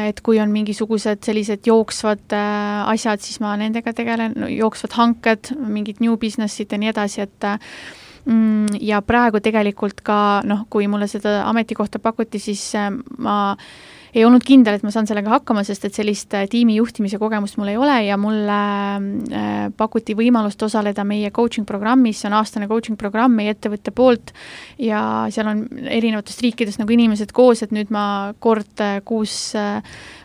et 0.08 0.22
kui 0.22 0.40
on 0.40 0.52
mingisugused 0.52 1.24
sellised 1.26 1.66
jooksvad 1.66 2.38
asjad, 2.86 3.20
siis 3.20 3.40
ma 3.40 3.56
nendega 3.58 3.94
tegelen, 3.94 4.34
jooksvad 4.50 4.94
hanked, 4.94 5.56
mingid 5.58 5.98
new 6.00 6.18
business'id 6.18 6.72
ja 6.72 6.78
nii 6.78 6.90
edasi, 6.90 7.22
et 7.22 7.50
mm, 8.26 8.66
ja 8.82 9.02
praegu 9.02 9.40
tegelikult 9.40 10.02
ka 10.02 10.42
noh, 10.46 10.66
kui 10.70 10.88
mulle 10.88 11.08
seda 11.08 11.44
ametikohta 11.50 12.00
pakuti, 12.00 12.40
siis 12.40 12.74
ma 13.18 13.52
äh, 13.52 13.93
ei 14.14 14.26
olnud 14.26 14.44
kindel, 14.46 14.78
et 14.78 14.84
ma 14.86 14.92
saan 14.94 15.08
sellega 15.10 15.32
hakkama, 15.34 15.64
sest 15.66 15.88
et 15.88 15.98
sellist 15.98 16.36
äh, 16.38 16.46
tiimi 16.50 16.76
juhtimise 16.78 17.18
kogemust 17.22 17.58
mul 17.58 17.72
ei 17.72 17.80
ole 17.82 17.96
ja 18.06 18.18
mulle 18.22 18.60
äh, 19.34 19.66
pakuti 19.78 20.16
võimalust 20.18 20.62
osaleda 20.68 21.06
meie 21.08 21.32
coaching 21.34 21.68
programmis, 21.70 22.22
see 22.22 22.30
on 22.30 22.38
aastane 22.38 22.70
coaching 22.70 23.00
programm 23.00 23.34
meie 23.40 23.56
ettevõtte 23.56 23.94
poolt 23.96 24.36
ja 24.82 25.02
seal 25.34 25.50
on 25.50 25.66
erinevatest 25.90 26.46
riikidest 26.46 26.82
nagu 26.82 26.94
inimesed 26.94 27.34
koos, 27.34 27.66
et 27.66 27.74
nüüd 27.74 27.94
ma 27.94 28.06
kord 28.44 28.86
äh, 28.86 29.00
kuus, 29.06 29.36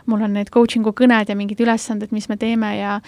mul 0.09 0.25
on 0.25 0.37
need 0.37 0.53
coaching'u 0.53 0.93
kõned 0.97 1.29
ja 1.29 1.37
mingid 1.37 1.61
ülesanded, 1.65 2.13
mis 2.15 2.29
me 2.29 2.37
teeme 2.39 2.75
ja 2.77 2.99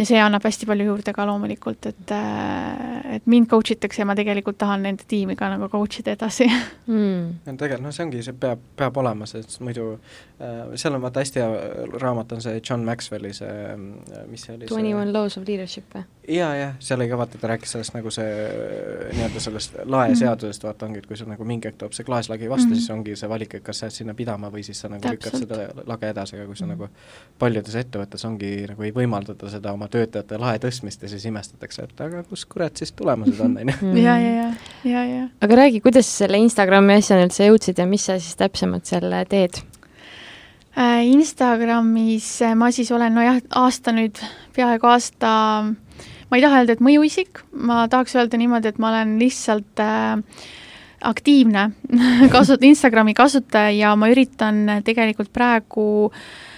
ja 0.00 0.06
see 0.08 0.20
annab 0.22 0.44
hästi 0.46 0.68
palju 0.68 0.86
juurde 0.88 1.12
ka 1.12 1.26
loomulikult, 1.28 1.90
et, 1.90 2.12
äh, 2.16 3.16
et 3.16 3.26
mind 3.30 3.50
coach 3.50 3.74
itakse 3.74 4.00
ja 4.00 4.06
ma 4.08 4.16
tegelikult 4.16 4.56
tahan 4.60 4.86
nende 4.86 5.04
tiimi 5.08 5.36
ka 5.36 5.50
nagu 5.52 5.68
coach 5.72 6.00
ida 6.00 6.14
edasi 6.16 6.48
mm.. 6.94 7.52
tegelikult 7.52 7.84
noh, 7.84 7.94
see 7.94 8.06
ongi, 8.06 8.22
see 8.24 8.36
peab, 8.40 8.62
peab 8.80 9.00
olema, 9.02 9.28
sest 9.28 9.58
muidu 9.64 9.90
äh, 9.92 10.72
seal 10.80 10.96
on 10.96 11.04
vaata 11.04 11.24
hästi 11.24 11.42
hea 11.42 11.98
raamat 12.00 12.32
on 12.36 12.44
see 12.44 12.62
John 12.62 12.86
Maxwelli 12.88 13.34
see, 13.36 13.50
äh, 13.50 14.24
mis 14.30 14.46
see 14.46 14.56
oli? 14.56 14.70
Twenty 14.72 14.94
One 14.96 15.12
Laws 15.12 15.36
of 15.40 15.48
Leadership 15.48 15.92
või? 15.96 16.06
jaa, 16.30 16.54
jah, 16.56 16.74
seal 16.80 17.00
oli 17.00 17.08
ka 17.10 17.18
vaata, 17.20 17.38
ta 17.40 17.50
rääkis 17.52 17.72
sellest 17.74 17.94
nagu 17.96 18.10
see 18.14 18.28
nii-öelda 19.16 19.42
sellest 19.42 19.78
laeseadusest, 19.84 20.64
vaata 20.64 20.86
ongi, 20.86 21.02
et 21.02 21.08
kui 21.08 21.18
sul 21.18 21.28
nagu 21.30 21.44
mingi 21.48 21.68
hetk 21.68 21.80
toob 21.80 21.94
see 21.96 22.06
klaaslagi 22.06 22.48
vastu 22.50 22.68
mm, 22.68 22.72
-hmm. 22.72 22.80
siis 22.80 22.94
ongi 22.94 23.16
see 23.16 23.28
valik, 23.28 23.54
et 23.58 23.64
kas 23.66 23.82
sa 23.82 23.88
jääd 23.88 23.96
sinna 23.96 24.14
pidama 24.14 24.50
või 24.52 24.62
siis 24.66 24.80
sa 24.80 24.88
nagu 24.92 25.12
lükkad 25.12 25.38
seda 25.42 25.60
lage 25.86 26.10
edasi, 26.14 26.36
aga 26.36 26.46
kui 26.46 26.56
sa 26.56 26.66
mm 26.66 26.70
-hmm. 26.70 26.78
nagu 26.78 27.38
paljudes 27.38 27.76
ettevõttes 27.82 28.24
ongi 28.24 28.52
nagu 28.68 28.82
ei 28.82 28.94
võimaldata 28.94 29.50
seda 29.50 29.72
oma 29.72 29.88
töötajate 29.92 30.38
lae 30.40 30.60
tõstmist 30.62 31.02
ja 31.04 31.10
siis 31.10 31.24
imestatakse, 31.28 31.86
et 31.86 32.02
aga 32.04 32.22
kus 32.28 32.44
kurat 32.50 32.80
siis 32.80 32.92
tulemused 32.96 33.40
on, 33.44 33.56
on 33.60 33.72
ju. 33.72 33.90
ja, 34.02 34.16
ja, 34.20 34.30
ja, 34.36 34.46
ja, 34.84 35.04
ja. 35.08 35.26
aga 35.42 35.58
räägi, 35.62 35.82
kuidas 35.84 36.10
selle 36.20 36.40
Instagrami 36.42 36.96
asjani 36.98 37.26
üldse 37.28 37.48
jõudsid 37.48 37.82
ja 37.82 37.88
mis 37.90 38.06
sa 38.08 38.18
siis 38.20 38.38
täpsemalt 38.40 38.90
seal 38.90 39.12
teed? 39.30 39.60
Äh, 40.78 41.02
Instagramis 41.10 42.32
ma 42.56 42.70
siis 42.74 42.92
olen, 42.94 43.14
nojah, 43.18 43.40
aasta 43.58 43.94
nüüd, 43.94 44.20
peaaegu 44.56 44.90
aasta, 44.90 45.30
ma 46.30 46.38
ei 46.38 46.44
taha 46.44 46.62
öelda, 46.62 46.78
et 46.78 46.84
mõjuisik, 46.84 47.42
ma 47.52 47.84
tahaks 47.90 48.14
öelda 48.18 48.38
niimoodi, 48.40 48.70
et 48.70 48.78
ma 48.82 48.92
olen 48.94 49.16
lihtsalt 49.20 49.82
äh, 49.82 50.44
aktiivne 51.10 51.72
kasut-, 52.34 52.62
Instagrami 52.66 53.16
kasutaja 53.18 53.74
ja 53.74 53.96
ma 53.98 54.12
üritan 54.12 54.80
tegelikult 54.86 55.34
praegu 55.34 55.90
Äh, 56.20 56.49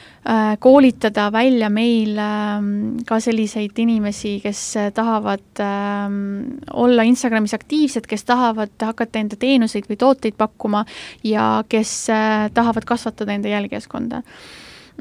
koolitada 0.63 1.33
välja 1.35 1.67
meil 1.71 2.19
ähm, 2.19 2.67
ka 3.07 3.19
selliseid 3.21 3.79
inimesi, 3.83 4.37
kes 4.43 4.61
äh, 4.79 4.91
tahavad 4.95 5.63
ähm, 5.63 6.61
olla 6.71 7.03
Instagramis 7.03 7.55
aktiivsed, 7.55 8.07
kes 8.07 8.25
tahavad 8.29 8.87
hakata 8.87 9.19
enda 9.19 9.39
teenuseid 9.41 9.89
või 9.91 9.99
tooteid 9.99 10.39
pakkuma 10.39 10.85
ja 11.27 11.65
kes 11.69 11.95
äh, 12.15 12.47
tahavad 12.55 12.87
kasvatada 12.87 13.35
enda 13.35 13.51
jälgijaskonda. 13.51 14.23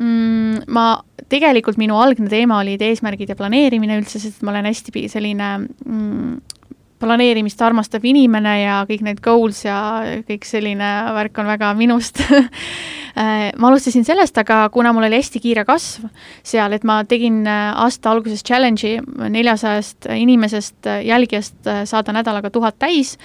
Mm, 0.02 0.64
ma, 0.72 0.86
tegelikult 1.30 1.78
minu 1.78 2.00
algne 2.02 2.30
teema 2.32 2.62
olid 2.64 2.82
eesmärgid 2.82 3.30
ja 3.30 3.38
planeerimine 3.38 4.00
üldse, 4.02 4.22
sest 4.24 4.42
ma 4.42 4.56
olen 4.56 4.70
hästi 4.72 5.06
selline 5.12 5.52
mm, 5.62 6.51
planeerimist 7.02 7.62
armastav 7.66 8.06
inimene 8.08 8.56
ja 8.62 8.82
kõik 8.90 9.04
need 9.06 9.22
goals 9.24 9.66
ja 9.66 9.78
kõik 10.28 10.48
selline 10.48 10.90
värk 11.18 11.42
on 11.42 11.54
väga 11.56 11.76
minust. 11.78 12.24
Äh, 13.12 13.50
ma 13.60 13.68
alustasin 13.68 14.06
sellest, 14.08 14.38
aga 14.40 14.70
kuna 14.72 14.94
mul 14.96 15.04
oli 15.04 15.18
hästi 15.20 15.42
kiire 15.44 15.66
kasv 15.68 16.06
seal, 16.48 16.72
et 16.72 16.86
ma 16.88 17.02
tegin 17.04 17.42
äh, 17.44 17.74
aasta 17.84 18.08
alguses 18.14 18.40
challenge'i 18.48 19.02
neljasajast 19.36 20.08
inimesest, 20.16 20.78
äh, 20.88 21.02
jälgijast 21.10 21.68
saada 21.92 22.16
nädalaga 22.16 22.48
tuhat 22.56 22.80
täis 22.80 23.18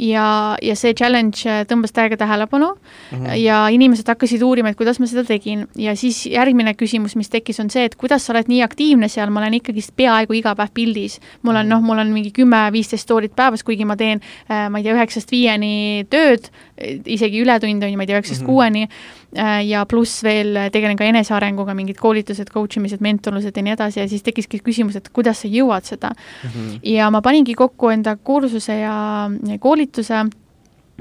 ja, 0.00 0.56
ja 0.62 0.74
see 0.78 0.94
challenge 0.96 1.44
äh, 1.48 1.62
tõmbas 1.68 1.92
täiega 1.94 2.16
tähelepanu 2.20 2.70
mm 2.72 3.18
-hmm. 3.18 3.36
ja 3.36 3.68
inimesed 3.68 4.08
hakkasid 4.08 4.42
uurima, 4.42 4.72
et 4.72 4.76
kuidas 4.76 5.00
ma 5.00 5.06
seda 5.06 5.24
tegin 5.24 5.66
ja 5.76 5.96
siis 5.96 6.26
järgmine 6.26 6.74
küsimus, 6.74 7.16
mis 7.16 7.28
tekkis, 7.28 7.60
on 7.60 7.70
see, 7.70 7.84
et 7.84 7.94
kuidas 7.94 8.26
sa 8.26 8.32
oled 8.32 8.48
nii 8.48 8.62
aktiivne 8.62 9.08
seal, 9.08 9.30
ma 9.30 9.40
olen 9.40 9.54
ikkagist 9.60 9.92
peaaegu 9.96 10.32
iga 10.32 10.54
päev 10.56 10.72
pildis. 10.74 11.20
mul 11.42 11.56
on 11.56 11.68
noh, 11.68 11.82
mul 11.82 11.98
on 11.98 12.12
mingi 12.12 12.32
kümme-viisteist 12.38 13.10
story't 13.10 13.34
päevas, 13.36 13.64
kuigi 13.64 13.84
ma 13.84 13.96
teen, 13.96 14.20
äh, 14.50 14.70
ma 14.70 14.78
ei 14.78 14.84
tea, 14.84 14.94
üheksast 14.94 15.30
viieni 15.30 16.06
tööd, 16.10 16.50
isegi 17.06 17.42
ületunde 17.42 17.86
on 17.86 17.92
ju, 17.92 17.96
ma 17.96 18.02
ei 18.02 18.06
tea, 18.06 18.20
üheksast 18.20 18.40
mm 18.40 18.46
-hmm. 18.46 18.50
kuueni 18.50 18.88
ja 19.64 19.84
pluss 19.86 20.24
veel 20.26 20.56
tegelen 20.74 20.98
ka 20.98 21.06
enesearenguga, 21.06 21.74
mingid 21.78 22.00
koolitused, 22.00 22.50
coach 22.50 22.80
imised, 22.80 23.02
mentorlused 23.04 23.56
ja 23.56 23.62
nii 23.62 23.76
edasi 23.76 24.00
ja 24.00 24.08
siis 24.10 24.24
tekkiski 24.26 24.58
küsimus, 24.66 24.96
et 24.98 25.08
kuidas 25.14 25.44
sa 25.44 25.48
jõuad 25.48 25.86
seda 25.86 26.10
mm. 26.10 26.50
-hmm. 26.50 26.78
ja 26.96 27.10
ma 27.10 27.22
paningi 27.22 27.54
kokku 27.54 27.92
enda 27.94 28.16
kursuse 28.16 28.80
ja 28.80 29.30
koolituse 29.60 30.24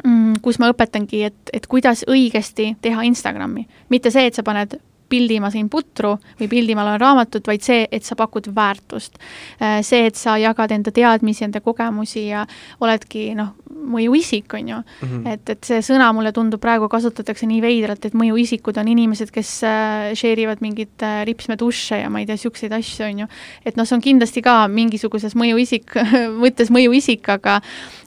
mm, 0.04 0.40
kus 0.42 0.60
ma 0.60 0.70
õpetangi, 0.72 1.24
et, 1.30 1.54
et 1.54 1.68
kuidas 1.68 2.06
õigesti 2.08 2.76
teha 2.82 3.04
Instagrami. 3.04 3.68
mitte 3.90 4.12
see, 4.12 4.28
et 4.28 4.36
sa 4.36 4.44
paned 4.44 4.80
pildi 5.10 5.40
ma 5.42 5.52
sõin 5.54 5.70
putru 5.72 6.16
või 6.40 6.50
pildi 6.52 6.76
ma 6.78 6.86
loen 6.88 7.02
raamatut, 7.02 7.46
vaid 7.48 7.66
see, 7.66 7.88
et 7.92 8.06
sa 8.06 8.18
pakud 8.20 8.50
väärtust. 8.56 9.20
Äh, 9.62 9.80
see, 9.86 10.06
et 10.10 10.20
sa 10.20 10.38
jagad 10.40 10.72
enda 10.76 10.94
teadmisi, 10.96 11.46
enda 11.48 11.62
kogemusi 11.66 12.28
ja 12.30 12.46
oledki 12.80 13.32
noh, 13.38 13.56
mõjuisik, 13.70 14.54
on 14.54 14.68
ju 14.70 14.76
mm. 14.76 15.08
-hmm. 15.08 15.34
et, 15.34 15.50
et 15.50 15.64
see 15.64 15.80
sõna 15.86 16.10
mulle 16.14 16.32
tundub, 16.36 16.62
praegu 16.62 16.90
kasutatakse 16.90 17.48
nii 17.48 17.62
veidralt, 17.62 18.06
et 18.06 18.14
mõjuisikud 18.14 18.78
on 18.82 18.88
inimesed, 18.88 19.32
kes 19.32 19.52
äh, 19.64 20.12
share 20.14 20.42
ivad 20.42 20.62
mingeid 20.62 21.06
äh, 21.06 21.24
ripsmeduše 21.26 22.02
ja 22.02 22.10
ma 22.10 22.20
ei 22.20 22.26
tea, 22.26 22.38
niisuguseid 22.40 22.74
asju, 22.76 23.06
on 23.06 23.24
ju. 23.24 23.28
et 23.66 23.78
noh, 23.78 23.88
see 23.88 23.96
on 23.96 24.04
kindlasti 24.04 24.42
ka 24.46 24.68
mingisuguses 24.68 25.36
mõjuisik 25.36 25.96
mõttes 26.44 26.72
mõjuisik, 26.76 27.30
aga 27.30 27.60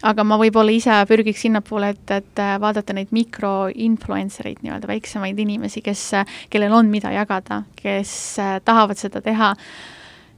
aga 0.03 0.25
ma 0.27 0.39
võib-olla 0.41 0.75
ise 0.75 0.99
pürgiks 1.09 1.45
sinnapoole, 1.47 1.93
et, 1.95 2.11
et 2.11 2.43
äh, 2.43 2.55
vaadata 2.63 2.97
neid 2.97 3.13
mikroinfluencer 3.15 4.51
eid 4.51 4.63
nii-öelda, 4.63 4.91
väiksemaid 4.91 5.39
inimesi, 5.39 5.83
kes, 5.85 6.05
kellel 6.53 6.75
on 6.77 6.92
mida 6.93 7.13
jagada, 7.15 7.63
kes 7.79 8.37
tahavad 8.65 9.01
seda 9.01 9.23
teha 9.25 9.55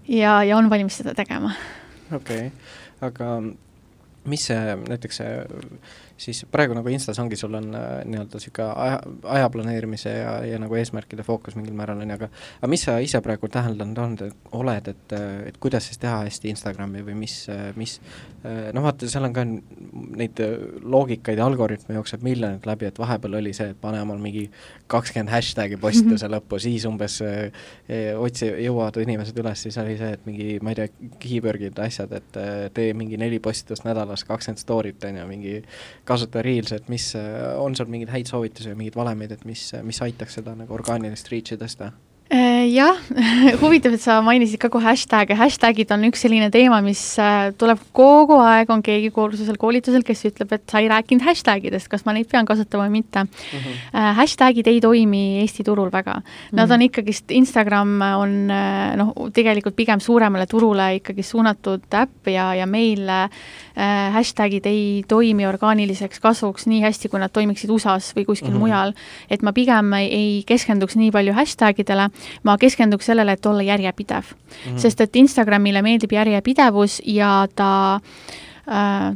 ja, 0.08 0.38
ja 0.44 0.56
on 0.56 0.70
valmis 0.70 1.00
seda 1.02 1.14
tegema. 1.14 1.52
okei 2.12 2.46
okay., 2.46 2.50
aga 3.04 3.36
mis 4.30 4.46
see 4.48 4.76
näiteks 4.88 5.20
see 5.20 5.32
siis 6.16 6.44
praegu 6.50 6.76
nagu 6.76 6.88
Instas 6.92 7.18
ongi, 7.18 7.36
sul 7.38 7.54
on 7.58 7.70
äh, 7.74 8.02
nii-öelda 8.06 8.38
niisugune 8.38 8.68
aja, 8.84 8.98
aja 9.36 9.48
planeerimise 9.50 10.12
ja, 10.14 10.34
ja 10.46 10.60
nagu 10.62 10.76
eesmärkide 10.78 11.26
fookus 11.26 11.56
mingil 11.58 11.74
määral, 11.76 12.00
on 12.02 12.10
ju, 12.10 12.18
aga 12.18 12.28
aga 12.60 12.70
mis 12.70 12.84
sa 12.86 12.96
ise 13.02 13.20
praegu 13.24 13.50
täheldanud 13.52 13.98
on, 13.98 14.16
oled, 14.60 14.90
et, 14.92 15.16
et 15.50 15.58
kuidas 15.62 15.88
siis 15.88 15.98
teha 16.02 16.22
hästi 16.24 16.52
Instagrami 16.54 17.02
või 17.06 17.16
mis, 17.24 17.36
mis 17.78 17.98
noh, 18.44 18.84
vaata, 18.84 19.08
seal 19.10 19.26
on 19.26 19.34
ka 19.34 19.44
neid 19.44 20.40
loogikaid 20.94 21.40
ja 21.40 21.48
algoritme 21.48 21.98
jookseb 21.98 22.24
miljonid 22.26 22.66
läbi, 22.68 22.88
et 22.88 22.98
vahepeal 23.00 23.38
oli 23.40 23.54
see, 23.56 23.72
et 23.74 23.80
pane 23.80 24.00
omal 24.04 24.20
mingi 24.22 24.46
kakskümmend 24.90 25.32
hashtag'i 25.32 25.78
postituse 25.80 26.28
lõppu, 26.34 26.60
siis 26.62 26.86
umbes 26.88 27.18
eh, 27.26 28.12
otsi, 28.14 28.50
jõuavad 28.66 29.00
inimesed 29.02 29.38
üles, 29.42 29.66
siis 29.66 29.78
oli 29.82 29.96
see, 30.00 30.12
et 30.18 30.28
mingi, 30.28 30.48
ma 30.62 30.74
ei 30.74 30.80
tea, 30.82 31.10
keyword'id, 31.22 31.78
asjad, 31.86 32.14
et 32.20 32.40
tee 32.76 32.94
mingi 32.96 33.18
neli 33.20 33.40
postitust 33.42 33.86
nädalas, 33.88 34.26
kakskümmend 34.28 34.62
story't, 34.62 35.08
on 35.08 35.20
ju, 35.20 35.28
mingi 35.28 35.54
kasuta 36.04 36.42
Reels'i, 36.44 36.78
et 36.78 36.88
mis, 36.92 37.10
on 37.60 37.76
sul 37.76 37.88
mingeid 37.92 38.12
häid 38.12 38.30
soovitusi 38.30 38.72
või 38.72 38.82
mingeid 38.84 38.98
valemeid, 39.00 39.36
et 39.36 39.44
mis, 39.48 39.70
mis 39.86 40.02
aitaks 40.04 40.40
seda 40.40 40.56
nagu 40.58 40.76
orgaanilist 40.76 41.30
reach'i 41.32 41.60
tõsta? 41.60 41.92
Äh, 42.32 42.72
jah, 42.72 42.96
huvitav, 43.60 43.92
et 43.92 44.00
sa 44.00 44.14
mainisid 44.24 44.56
ka 44.56 44.70
kohe 44.72 44.86
hashtag'e, 44.86 45.36
hashtag'id 45.36 45.90
on 45.92 46.06
üks 46.08 46.22
selline 46.24 46.46
teema, 46.48 46.78
mis 46.80 47.02
äh, 47.20 47.50
tuleb 47.60 47.82
kogu 47.92 48.38
aeg, 48.40 48.70
on 48.72 48.80
keegi 48.82 49.10
kursusel, 49.12 49.58
koolitusel, 49.60 50.00
kes 50.08 50.24
ütleb, 50.30 50.54
et 50.56 50.64
sa 50.72 50.80
ei 50.80 50.88
rääkinud 50.88 51.20
hashtag 51.22 51.66
idest, 51.68 51.90
kas 51.92 52.06
ma 52.08 52.14
neid 52.16 52.30
pean 52.30 52.48
kasutama 52.48 52.86
või 52.86 53.02
mitte 53.02 53.26
mm. 53.26 53.50
-hmm. 53.52 54.16
Hashtag'id 54.16 54.70
ei 54.72 54.80
toimi 54.80 55.42
Eesti 55.42 55.66
turul 55.68 55.92
väga. 55.92 56.14
Nad 56.16 56.24
mm 56.24 56.58
-hmm. 56.64 56.72
on 56.72 56.82
ikkagist, 56.88 57.28
Instagram 57.28 57.92
on 58.16 58.34
noh, 58.48 59.12
tegelikult 59.36 59.76
pigem 59.76 60.00
suuremale 60.00 60.46
turule 60.46 60.94
ikkagi 60.96 61.22
suunatud 61.22 61.84
äpp 61.92 62.32
ja, 62.32 62.54
ja 62.54 62.66
meil 62.66 63.04
hashtag'id 64.16 64.66
ei 64.66 65.04
toimi 65.08 65.46
orgaaniliseks 65.46 66.20
kasvuks 66.20 66.66
nii 66.66 66.80
hästi, 66.82 67.08
kui 67.08 67.20
nad 67.20 67.32
toimiksid 67.32 67.70
USA-s 67.70 68.16
või 68.16 68.24
kuskil 68.24 68.48
mm 68.48 68.56
-hmm. 68.56 68.58
mujal. 68.58 68.92
et 69.30 69.42
ma 69.42 69.52
pigem 69.52 69.92
ei, 69.92 70.08
ei 70.08 70.42
keskenduks 70.46 70.96
nii 70.96 71.10
palju 71.10 71.32
hashtag 71.34 71.78
idele 71.78 72.10
ma 72.42 72.58
keskenduks 72.58 73.06
sellele, 73.06 73.32
et 73.32 73.46
olla 73.46 73.62
järjepidev 73.62 74.24
mm. 74.24 74.72
-hmm. 74.72 74.78
sest 74.78 75.00
et 75.00 75.16
Instagramile 75.16 75.82
meeldib 75.82 76.12
järjepidevus 76.12 77.00
ja 77.04 77.46
ta 77.54 77.94
äh, 77.94 78.24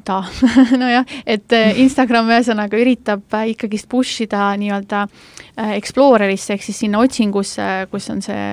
ta 0.05 0.25
nojah, 0.83 1.05
et 1.27 1.53
äh, 1.57 1.79
Instagram 1.85 2.29
ühesõnaga 2.29 2.79
üritab 2.81 3.25
äh, 3.37 3.53
ikkagist 3.55 3.89
push 3.89 4.25
ida 4.27 4.51
nii-öelda 4.61 5.07
äh, 5.09 5.77
Explorerisse 5.79 6.55
ehk 6.57 6.67
siis 6.67 6.83
sinna 6.85 7.01
otsingusse, 7.05 7.89
kus 7.93 8.11
on 8.13 8.23
see 8.25 8.45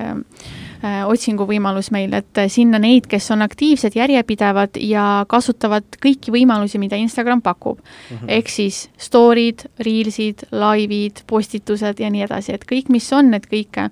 otsinguvõimalus 0.86 1.88
meil, 1.90 2.12
et 2.14 2.40
sinna 2.52 2.78
neid, 2.78 3.08
kes 3.10 3.32
on 3.34 3.42
aktiivsed, 3.42 3.96
järjepidevad 3.98 4.76
ja 4.86 5.24
kasutavad 5.32 5.98
kõiki 6.04 6.30
võimalusi, 6.36 6.78
mida 6.78 7.00
Instagram 7.00 7.42
pakub 7.42 7.80
mm 7.80 8.18
-hmm.. 8.18 8.30
ehk 8.38 8.52
siis 8.54 8.84
story'd, 9.02 9.66
reels'id, 9.82 10.46
laivid, 10.52 11.24
postitused 11.26 12.00
ja 12.00 12.12
nii 12.14 12.28
edasi, 12.28 12.54
et 12.54 12.68
kõik, 12.70 12.92
mis 12.94 13.08
on, 13.18 13.34
et 13.34 13.48
kõike 13.50 13.90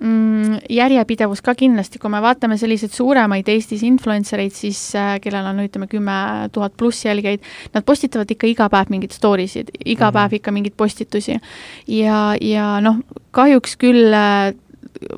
järjepidevus 0.00 1.42
ka 1.44 1.52
kindlasti, 1.58 1.98
kui 2.00 2.10
me 2.12 2.22
vaatame 2.24 2.56
selliseid 2.60 2.94
suuremaid 2.94 3.48
Eestis 3.52 3.82
influencer 3.84 4.40
eid, 4.40 4.54
siis 4.56 4.78
äh, 4.96 5.18
kellel 5.20 5.50
on 5.50 5.60
ütleme 5.60 5.90
kümme 5.90 6.14
tuhat 6.54 6.72
pluss 6.80 7.04
jälgijaid, 7.04 7.44
nad 7.74 7.84
postitavad 7.84 8.30
ikka 8.32 8.48
iga 8.48 8.70
päev 8.72 8.88
mingeid 8.92 9.12
story 9.12 9.46
sid, 9.46 9.68
iga 9.84 10.06
mm 10.06 10.08
-hmm. 10.08 10.12
päev 10.16 10.32
ikka 10.40 10.52
mingeid 10.56 10.76
postitusi. 10.76 11.38
ja, 11.86 12.34
ja 12.40 12.80
noh, 12.80 12.96
kahjuks 13.30 13.76
küll 13.76 14.14
äh, 14.14 14.54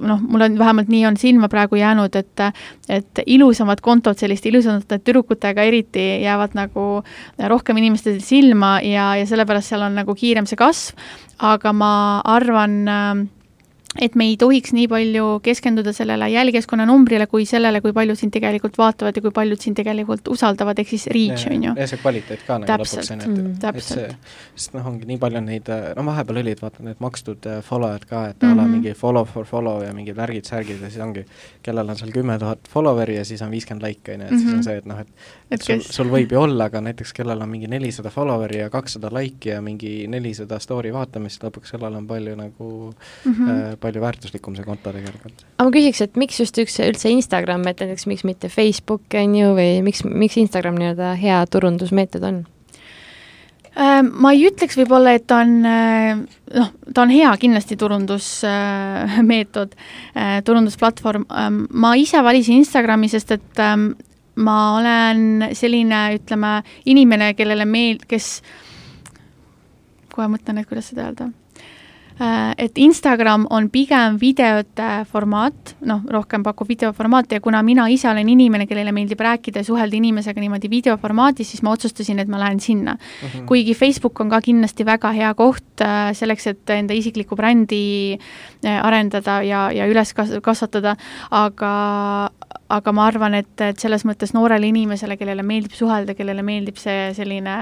noh, 0.01 0.21
mul 0.21 0.41
on 0.41 0.59
vähemalt 0.59 0.89
nii 0.89 1.07
on 1.07 1.17
silma 1.17 1.49
praegu 1.49 1.77
jäänud, 1.77 2.15
et 2.17 2.41
et 2.89 3.21
ilusamad 3.27 3.81
kontod 3.81 4.19
selliste 4.19 4.49
ilusamate 4.49 4.99
tüdrukutega 4.99 5.63
eriti 5.63 6.23
jäävad 6.23 6.55
nagu 6.55 7.05
rohkem 7.49 7.77
inimestele 7.77 8.21
silma 8.21 8.81
ja, 8.81 9.17
ja 9.17 9.27
sellepärast 9.27 9.69
seal 9.69 9.83
on 9.83 9.95
nagu 9.95 10.15
kiirem 10.15 10.47
see 10.47 10.57
kasv, 10.57 10.97
aga 11.39 11.73
ma 11.73 12.21
arvan 12.25 12.89
äh, 12.89 13.27
et 14.01 14.15
me 14.17 14.25
ei 14.31 14.37
tohiks 14.41 14.73
nii 14.73 14.87
palju 14.89 15.27
keskenduda 15.45 15.93
sellele 15.93 16.29
jälgijaskonna 16.33 16.87
numbrile 16.89 17.27
kui 17.29 17.45
sellele, 17.49 17.83
kui 17.85 17.93
paljud 17.93 18.17
sind 18.19 18.33
tegelikult 18.33 18.79
vaatavad 18.81 19.17
ja 19.17 19.23
kui 19.23 19.35
paljud 19.35 19.61
sind 19.61 19.77
tegelikult 19.77 20.29
usaldavad, 20.33 20.79
ehk 20.81 20.89
siis 20.95 21.07
reach, 21.13 21.47
on 21.51 21.67
ju. 21.69 21.75
ja 21.77 21.89
see 21.91 22.01
kvaliteet 22.01 22.47
ka 22.47 22.59
nagu 22.63 22.79
lõpuks 22.81 23.13
on 23.13 23.25
ju, 23.27 23.35
et, 23.53 23.67
et 23.73 23.85
see, 23.85 24.09
sest 24.57 24.77
noh, 24.79 24.87
ongi 24.89 25.09
nii 25.11 25.21
palju 25.23 25.45
neid, 25.45 25.69
no 25.99 26.07
vahepeal 26.09 26.41
olid 26.45 26.65
vaata 26.65 26.87
need 26.87 27.03
makstud 27.05 27.51
äh, 27.51 27.61
follow'd 27.67 28.09
ka, 28.09 28.25
et 28.33 28.41
mm 28.41 28.49
-hmm. 28.49 28.61
ole 28.61 28.69
mingi 28.77 28.95
follow 28.97 29.29
for 29.29 29.45
follow 29.45 29.85
ja 29.85 29.93
mingid 29.93 30.17
värgid-särgid 30.17 30.81
ja 30.81 30.91
siis 30.91 31.03
ongi, 31.05 31.27
kellel 31.63 31.89
on 31.89 31.97
seal 31.97 32.13
kümme 32.13 32.39
tuhat 32.39 32.69
follower'i 32.69 33.17
ja 33.21 33.25
siis 33.25 33.43
on 33.43 33.51
viiskümmend 33.51 33.83
laiki, 33.83 34.15
on 34.15 34.21
ju, 34.21 34.27
et 34.27 34.31
mm 34.31 34.37
-hmm. 34.37 34.41
siis 34.41 34.53
on 34.53 34.59
mhm. 34.59 34.63
see, 34.63 34.77
et 34.77 34.87
noh, 34.87 35.01
et 35.01 35.09
et, 35.53 35.61
et 35.61 35.65
sul, 35.83 35.83
sul 35.85 36.11
võib 36.13 36.33
ju 36.33 36.41
olla, 36.41 36.67
aga 36.71 36.81
näiteks 36.81 37.13
kellel 37.17 37.43
on 37.45 37.51
mingi 37.51 37.69
nelisada 37.71 38.11
follower'i 38.13 38.63
ja 38.63 38.71
kakssada 38.73 39.11
laiki 39.13 39.53
ja 39.53 39.61
mingi 39.65 40.07
nelisada 40.09 40.59
story 40.63 40.93
vaatamist, 40.95 41.45
lõpuks 41.45 41.75
sellel 41.75 41.99
on 41.99 42.07
palju 42.09 42.37
nagu 42.39 42.69
mm 42.93 43.33
-hmm. 43.33 43.51
äh, 43.51 43.77
palju 43.83 44.03
väärtuslikum 44.03 44.57
see 44.57 44.67
konto 44.67 44.93
tegelikult. 44.95 45.45
aga 45.59 45.69
ma 45.69 45.75
küsiks, 45.75 46.01
et 46.05 46.17
miks 46.21 46.41
just 46.41 46.59
üks, 46.63 46.79
üldse 46.85 47.13
Instagram, 47.13 47.67
et 47.71 47.83
näiteks 47.83 48.09
miks 48.11 48.25
mitte 48.29 48.51
Facebook, 48.53 49.05
on 49.19 49.37
ju, 49.39 49.53
või 49.59 49.83
miks, 49.87 50.05
miks 50.07 50.39
Instagram 50.41 50.79
nii-öelda 50.81 51.15
hea 51.21 51.43
turundusmeetod 51.51 52.27
on? 52.29 52.43
Äh, 53.73 54.03
ma 54.05 54.35
ei 54.35 54.45
ütleks 54.51 54.77
võib-olla, 54.77 55.15
et 55.17 55.25
ta 55.31 55.39
on 55.47 55.53
äh, 55.65 56.19
noh, 56.59 56.73
ta 56.93 57.07
on 57.07 57.13
hea 57.13 57.31
kindlasti 57.41 57.79
turundusmeetod, 57.81 59.77
äh, 60.21 60.39
turundusplatvorm. 60.45 61.25
Ähm, 61.33 61.63
ma 61.73 61.95
ise 61.97 62.21
valisin 62.25 62.61
Instagrami, 62.61 63.09
sest 63.09 63.33
et 63.39 63.63
ähm, 63.65 63.95
ma 64.37 64.77
olen 64.77 65.49
selline, 65.57 66.05
ütleme, 66.19 66.59
inimene, 66.93 67.33
kellele 67.39 67.65
meel-, 67.69 68.05
kes 68.09 68.43
kohe 70.13 70.29
mõtlen, 70.29 70.61
et 70.61 70.69
kuidas 70.69 70.93
seda 70.93 71.09
öelda 71.09 71.33
et 72.59 72.79
Instagram 72.79 73.47
on 73.51 73.69
pigem 73.73 74.17
videote 74.21 74.89
formaat, 75.11 75.75
noh, 75.89 76.03
rohkem 76.13 76.45
pakub 76.47 76.69
videoformaati 76.69 77.39
ja 77.39 77.43
kuna 77.45 77.63
mina 77.67 77.89
ise 77.91 78.09
olen 78.11 78.29
inimene, 78.29 78.67
kellele 78.71 78.93
meeldib 78.95 79.21
rääkida 79.25 79.63
ja 79.63 79.67
suhelda 79.67 79.97
inimesega 79.99 80.41
niimoodi 80.41 80.71
videoformaadis, 80.71 81.51
siis 81.53 81.63
ma 81.67 81.73
otsustasin, 81.75 82.23
et 82.23 82.31
ma 82.31 82.41
lähen 82.41 82.61
sinna 82.61 82.95
mm. 82.95 83.29
-hmm. 83.29 83.47
kuigi 83.47 83.75
Facebook 83.75 84.21
on 84.21 84.31
ka 84.31 84.41
kindlasti 84.41 84.87
väga 84.87 85.13
hea 85.13 85.35
koht 85.35 85.81
äh, 85.81 86.13
selleks, 86.13 86.47
et 86.47 86.71
enda 86.71 86.95
isiklikku 86.95 87.37
brändi 87.37 88.19
äh, 88.65 88.85
arendada 88.87 89.43
ja, 89.43 89.71
ja 89.73 89.87
üles 89.87 90.15
kasvatada, 90.43 90.97
aga, 91.31 91.75
aga 92.73 92.93
ma 92.93 93.07
arvan, 93.11 93.35
et, 93.37 93.53
et 93.61 93.81
selles 93.81 94.05
mõttes 94.09 94.33
noorele 94.35 94.69
inimesele, 94.71 95.17
kellele 95.21 95.45
meeldib 95.47 95.75
suhelda, 95.77 96.15
kellele 96.17 96.45
meeldib 96.47 96.79
see 96.81 97.11
selline 97.17 97.57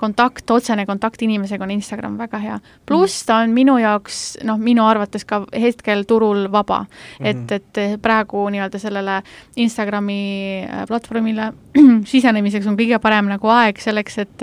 kontakt, 0.00 0.48
otsene 0.50 0.86
kontakt 0.88 1.22
inimesega, 1.24 1.64
on 1.66 1.74
Instagram 1.74 2.16
väga 2.20 2.40
hea. 2.42 2.58
pluss 2.86 3.24
ta 3.28 3.42
on 3.44 3.54
minu 3.56 3.76
jaoks 3.82 4.22
noh, 4.48 4.58
minu 4.60 4.86
arvates 4.86 5.26
ka 5.28 5.42
hetkel 5.52 6.04
turul 6.08 6.48
vaba 6.52 6.84
mm. 6.84 7.26
-hmm. 7.26 7.52
et, 7.52 7.52
et 7.52 8.02
praegu 8.02 8.48
nii-öelda 8.50 8.78
sellele 8.78 9.22
Instagrami 9.56 10.64
äh, 10.64 10.86
platvormile 10.88 11.52
sisenemiseks 12.12 12.66
on 12.66 12.76
kõige 12.80 12.98
parem 12.98 13.28
nagu 13.28 13.48
aeg 13.48 13.80
selleks, 13.80 14.18
et, 14.18 14.42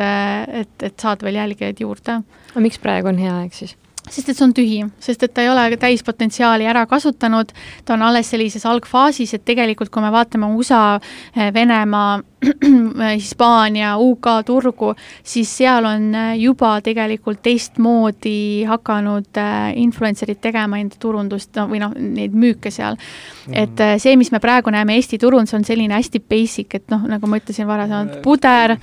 et, 0.61 0.75
et 0.83 0.99
saada 0.99 1.25
veel 1.25 1.41
jälgijaid 1.41 1.79
juurde. 1.79 2.21
aga 2.51 2.59
miks 2.59 2.79
praegu 2.79 3.07
on 3.07 3.17
hea 3.17 3.37
aeg 3.41 3.53
siis? 3.53 3.80
Sest 4.11 4.29
et 4.29 4.37
see 4.37 4.45
on 4.45 4.53
tühi, 4.55 4.81
sest 4.99 5.23
et 5.23 5.33
ta 5.33 5.45
ei 5.45 5.49
ole 5.51 5.77
täispotentsiaali 5.79 6.67
ära 6.67 6.85
kasutanud, 6.89 7.53
ta 7.85 7.95
on 7.95 8.03
alles 8.09 8.31
sellises 8.33 8.65
algfaasis, 8.67 9.33
et 9.37 9.45
tegelikult 9.47 9.91
kui 9.91 10.03
me 10.03 10.11
vaatame 10.11 10.51
USA, 10.55 10.99
Venemaa, 11.53 12.19
Hispaania, 13.15 13.97
UK 13.97 14.27
turgu, 14.45 14.95
siis 15.23 15.49
seal 15.57 15.85
on 15.85 16.07
äh, 16.15 16.31
juba 16.41 16.73
tegelikult 16.81 17.41
teistmoodi 17.45 18.63
hakanud 18.65 19.37
äh, 19.37 19.75
influencer'id 19.77 20.39
tegema 20.41 20.79
enda 20.81 20.97
turundust, 20.99 21.51
no 21.59 21.67
või 21.69 21.81
noh, 21.83 21.93
neid 21.93 22.33
müüke 22.33 22.71
seal 22.73 22.97
mm. 22.97 23.03
-hmm. 23.45 23.59
et 23.61 23.83
äh, 23.85 23.93
see, 24.01 24.15
mis 24.17 24.31
me 24.31 24.39
praegu 24.41 24.73
näeme 24.73 24.95
Eesti 24.97 25.19
turul, 25.21 25.45
see 25.45 25.59
on 25.59 25.65
selline 25.65 25.93
hästi 25.93 26.19
basic, 26.19 26.75
et 26.75 26.89
noh, 26.89 27.03
nagu 27.07 27.29
ma 27.29 27.37
ütlesin 27.37 27.67
varasemalt, 27.67 28.21
puder, 28.25 28.75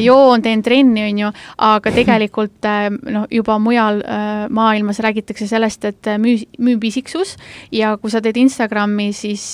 joon, 0.00 0.42
teen 0.42 0.62
trenni, 0.62 1.04
on 1.10 1.18
ju, 1.18 1.32
aga 1.58 1.92
tegelikult 1.92 2.68
noh, 3.10 3.26
juba 3.30 3.58
mujal 3.58 4.00
maailmas 4.50 5.00
räägitakse 5.04 5.46
sellest, 5.46 5.84
et 5.84 6.10
müü-, 6.18 6.48
müüb 6.58 6.84
isiksus 6.84 7.36
ja 7.72 7.96
kui 8.00 8.10
sa 8.10 8.20
teed 8.24 8.36
Instagrami, 8.40 9.12
siis 9.12 9.44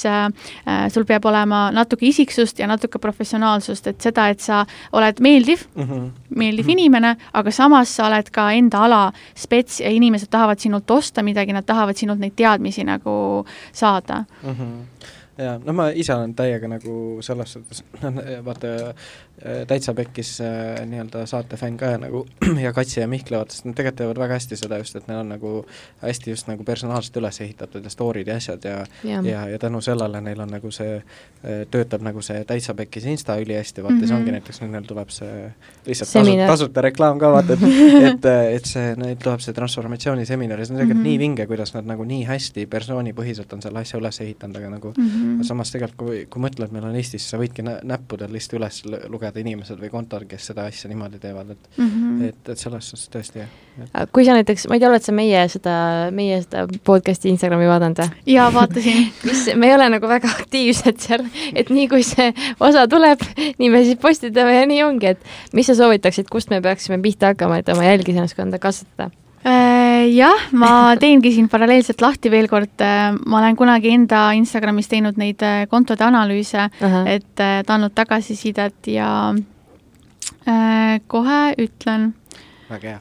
sul 0.95 1.05
peab 1.05 1.25
olema 1.27 1.69
natuke 1.75 2.07
isiksust 2.07 2.59
ja 2.59 2.67
natuke 2.71 2.99
professionaalsust 2.99 3.40
professionaalsust, 3.41 3.87
et 3.87 4.01
seda, 4.01 4.29
et 4.31 4.41
sa 4.41 4.65
oled 4.93 5.21
meeldiv 5.21 5.67
mm, 5.75 5.83
-hmm. 5.83 6.11
meeldiv 6.29 6.65
mm 6.65 6.69
-hmm. 6.69 6.73
inimene, 6.73 7.17
aga 7.33 7.51
samas 7.51 7.97
sa 7.97 8.07
oled 8.07 8.31
ka 8.31 8.51
enda 8.53 8.85
ala 8.85 9.13
spets 9.35 9.81
ja 9.81 9.91
inimesed 9.91 10.29
tahavad 10.31 10.59
sinult 10.59 10.91
osta 10.91 11.23
midagi, 11.23 11.53
nad 11.53 11.65
tahavad 11.65 11.97
sinult 11.97 12.19
neid 12.19 12.33
teadmisi 12.37 12.85
nagu 12.85 13.45
saada 13.73 14.25
mm. 14.43 14.55
-hmm 14.55 14.85
jaa, 15.39 15.59
no 15.65 15.73
ma 15.73 15.89
ise 15.89 16.15
olen 16.15 16.35
täiega 16.35 16.69
nagu 16.69 17.19
selles 17.21 17.53
suhtes, 17.53 17.85
vaata 18.47 18.95
täitsa 19.69 19.95
pekkis 19.95 20.33
äh, 20.45 20.81
nii-öelda 20.87 21.25
saate 21.27 21.57
fänn 21.61 21.79
ka 21.81 21.93
nagu 22.01 22.27
ja 22.65 22.73
Katsi 22.77 23.01
ja 23.01 23.09
Mihkla, 23.09 23.43
vaata, 23.43 23.57
sest 23.57 23.69
nad 23.69 23.77
tegelikult 23.79 24.01
teevad 24.01 24.21
väga 24.23 24.39
hästi 24.39 24.59
seda 24.61 24.79
just, 24.81 24.97
et 24.97 25.09
neil 25.09 25.23
on 25.23 25.33
nagu 25.35 25.53
hästi 26.03 26.35
just 26.35 26.51
nagu 26.51 26.65
personaalselt 26.65 27.17
üles 27.21 27.41
ehitatud 27.45 27.85
ja 27.85 27.93
story'd 27.93 28.29
ja 28.29 28.37
asjad 28.41 28.65
ja 28.65 28.77
ja, 29.05 29.23
ja, 29.25 29.47
ja 29.55 29.59
tänu 29.59 29.81
sellele 29.85 30.21
neil 30.25 30.41
on 30.41 30.53
nagu 30.55 30.73
see, 30.75 30.99
äh, 31.45 31.63
töötab 31.71 32.05
nagu 32.07 32.23
see 32.23 32.45
täitsa 32.49 32.75
pekkis 32.79 33.09
insta 33.11 33.39
ülihästi, 33.41 33.83
vaata 33.83 33.95
mm, 33.95 34.03
-hmm. 34.03 34.09
see 34.09 34.17
ongi 34.17 34.31
mhm. 34.31 34.39
näiteks 34.39 34.63
nüüd 34.63 34.75
neil 34.77 34.89
tuleb 34.89 35.15
see 35.15 35.53
lihtsalt 35.87 36.13
tasuta, 36.13 36.47
tasuta 36.53 36.87
reklaam 36.89 37.19
ka, 37.19 37.33
vaata, 37.33 37.57
et 37.57 38.11
et, 38.11 38.31
et 38.57 38.71
see, 38.75 38.95
neil 38.97 39.17
tuleb 39.23 39.41
see 39.41 39.57
transformatsiooniseminar 39.57 40.61
ja 40.61 40.67
see 40.67 40.75
on 40.75 40.83
tegelikult 40.83 41.01
mm 41.01 41.07
-hmm. 41.07 41.17
nii 41.17 41.25
vinge, 41.25 41.47
kuidas 41.47 41.75
nad 41.75 41.89
nagu 41.89 42.05
nii 42.05 42.25
hästi 42.29 42.67
persoonipõhiselt 42.67 43.53
on 43.53 43.63
selle 43.63 43.81
asja 43.81 43.99
üles 44.01 44.21
ehitanud, 44.21 44.57
aga 44.57 44.71
nagu 44.77 44.95
mm 44.97 45.07
-hmm 45.07 45.31
mm. 45.41 45.45
samas 45.45 45.73
tegelikult, 45.73 45.99
kui, 45.99 46.21
kui 46.31 46.43
mõtled, 46.43 46.73
meil 46.75 46.87
on 46.89 46.97
Eestis, 46.99 47.27
sa 47.31 47.39
võidki 47.41 47.65
nä-, 47.67 47.79
näppudel 47.87 48.33
lihtsalt 48.35 48.59
üles 48.59 48.81
lugeda 49.13 49.30
inimesed 49.37 49.79
või 49.81 49.91
kontod, 49.93 50.27
kes 50.29 50.51
seda 50.51 50.67
asja 50.71 50.91
niimoodi 50.91 51.21
teevad, 51.23 51.51
et 51.55 51.69
mm 51.77 51.91
-hmm. 51.91 52.29
et, 52.29 52.49
et 52.55 52.59
selles 52.59 52.91
suhtes 52.91 53.11
tõesti 53.13 53.43
jah 53.43 53.53
et.... 53.85 54.11
kui 54.13 54.25
sa 54.25 54.35
näiteks, 54.37 54.67
ma 54.69 54.77
ei 54.77 54.83
tea, 54.83 54.91
oled 54.91 55.05
sa 55.05 55.15
meie 55.17 55.45
seda, 55.53 55.75
meie 56.15 56.41
seda 56.43 56.67
podcast'i 56.85 57.31
Instagrami 57.33 57.69
vaadanud 57.71 58.03
või? 58.03 58.11
jaa, 58.35 58.49
vaatasin 58.55 59.07
kus 59.23 59.47
me 59.55 59.71
ei 59.71 59.75
ole 59.75 59.89
nagu 59.97 60.11
väga 60.11 60.33
aktiivsed 60.41 61.01
seal, 61.01 61.25
et 61.55 61.71
nii 61.71 61.89
kui 61.93 62.05
see 62.07 62.33
osa 62.61 62.87
tuleb, 62.91 63.25
nii 63.59 63.71
me 63.71 63.85
siis 63.85 64.01
postitame 64.03 64.59
ja 64.59 64.67
nii 64.67 64.83
ongi, 64.87 65.15
et 65.15 65.57
mis 65.57 65.67
sa 65.67 65.79
soovitaksid, 65.79 66.29
kust 66.33 66.51
me 66.51 66.61
peaksime 66.61 67.01
pihta 67.03 67.35
hakkama, 67.35 67.61
et 67.61 67.69
oma 67.69 67.87
jälgisennaskonda 67.89 68.59
kasvatada? 68.59 69.11
Äh, 70.01 70.09
jah, 70.15 70.49
ma 70.57 70.95
teengi 71.01 71.33
siin 71.35 71.49
paralleelselt 71.51 72.01
lahti 72.05 72.31
veel 72.33 72.49
kord, 72.49 72.73
äh, 72.85 73.11
ma 73.13 73.41
olen 73.41 73.57
kunagi 73.59 73.93
enda 73.93 74.31
Instagramis 74.39 74.89
teinud 74.91 75.19
neid 75.21 75.43
äh, 75.45 75.65
kontode 75.71 76.05
analüüse 76.07 76.69
uh, 76.69 76.87
-huh. 76.87 77.09
et 77.09 77.71
andnud 77.71 77.95
tagasisidet 77.95 78.87
ja 78.87 79.35
äh, 80.47 81.01
kohe 81.07 81.55
ütlen. 81.59 82.15
Väga 82.71 82.95
hea. 82.95 83.01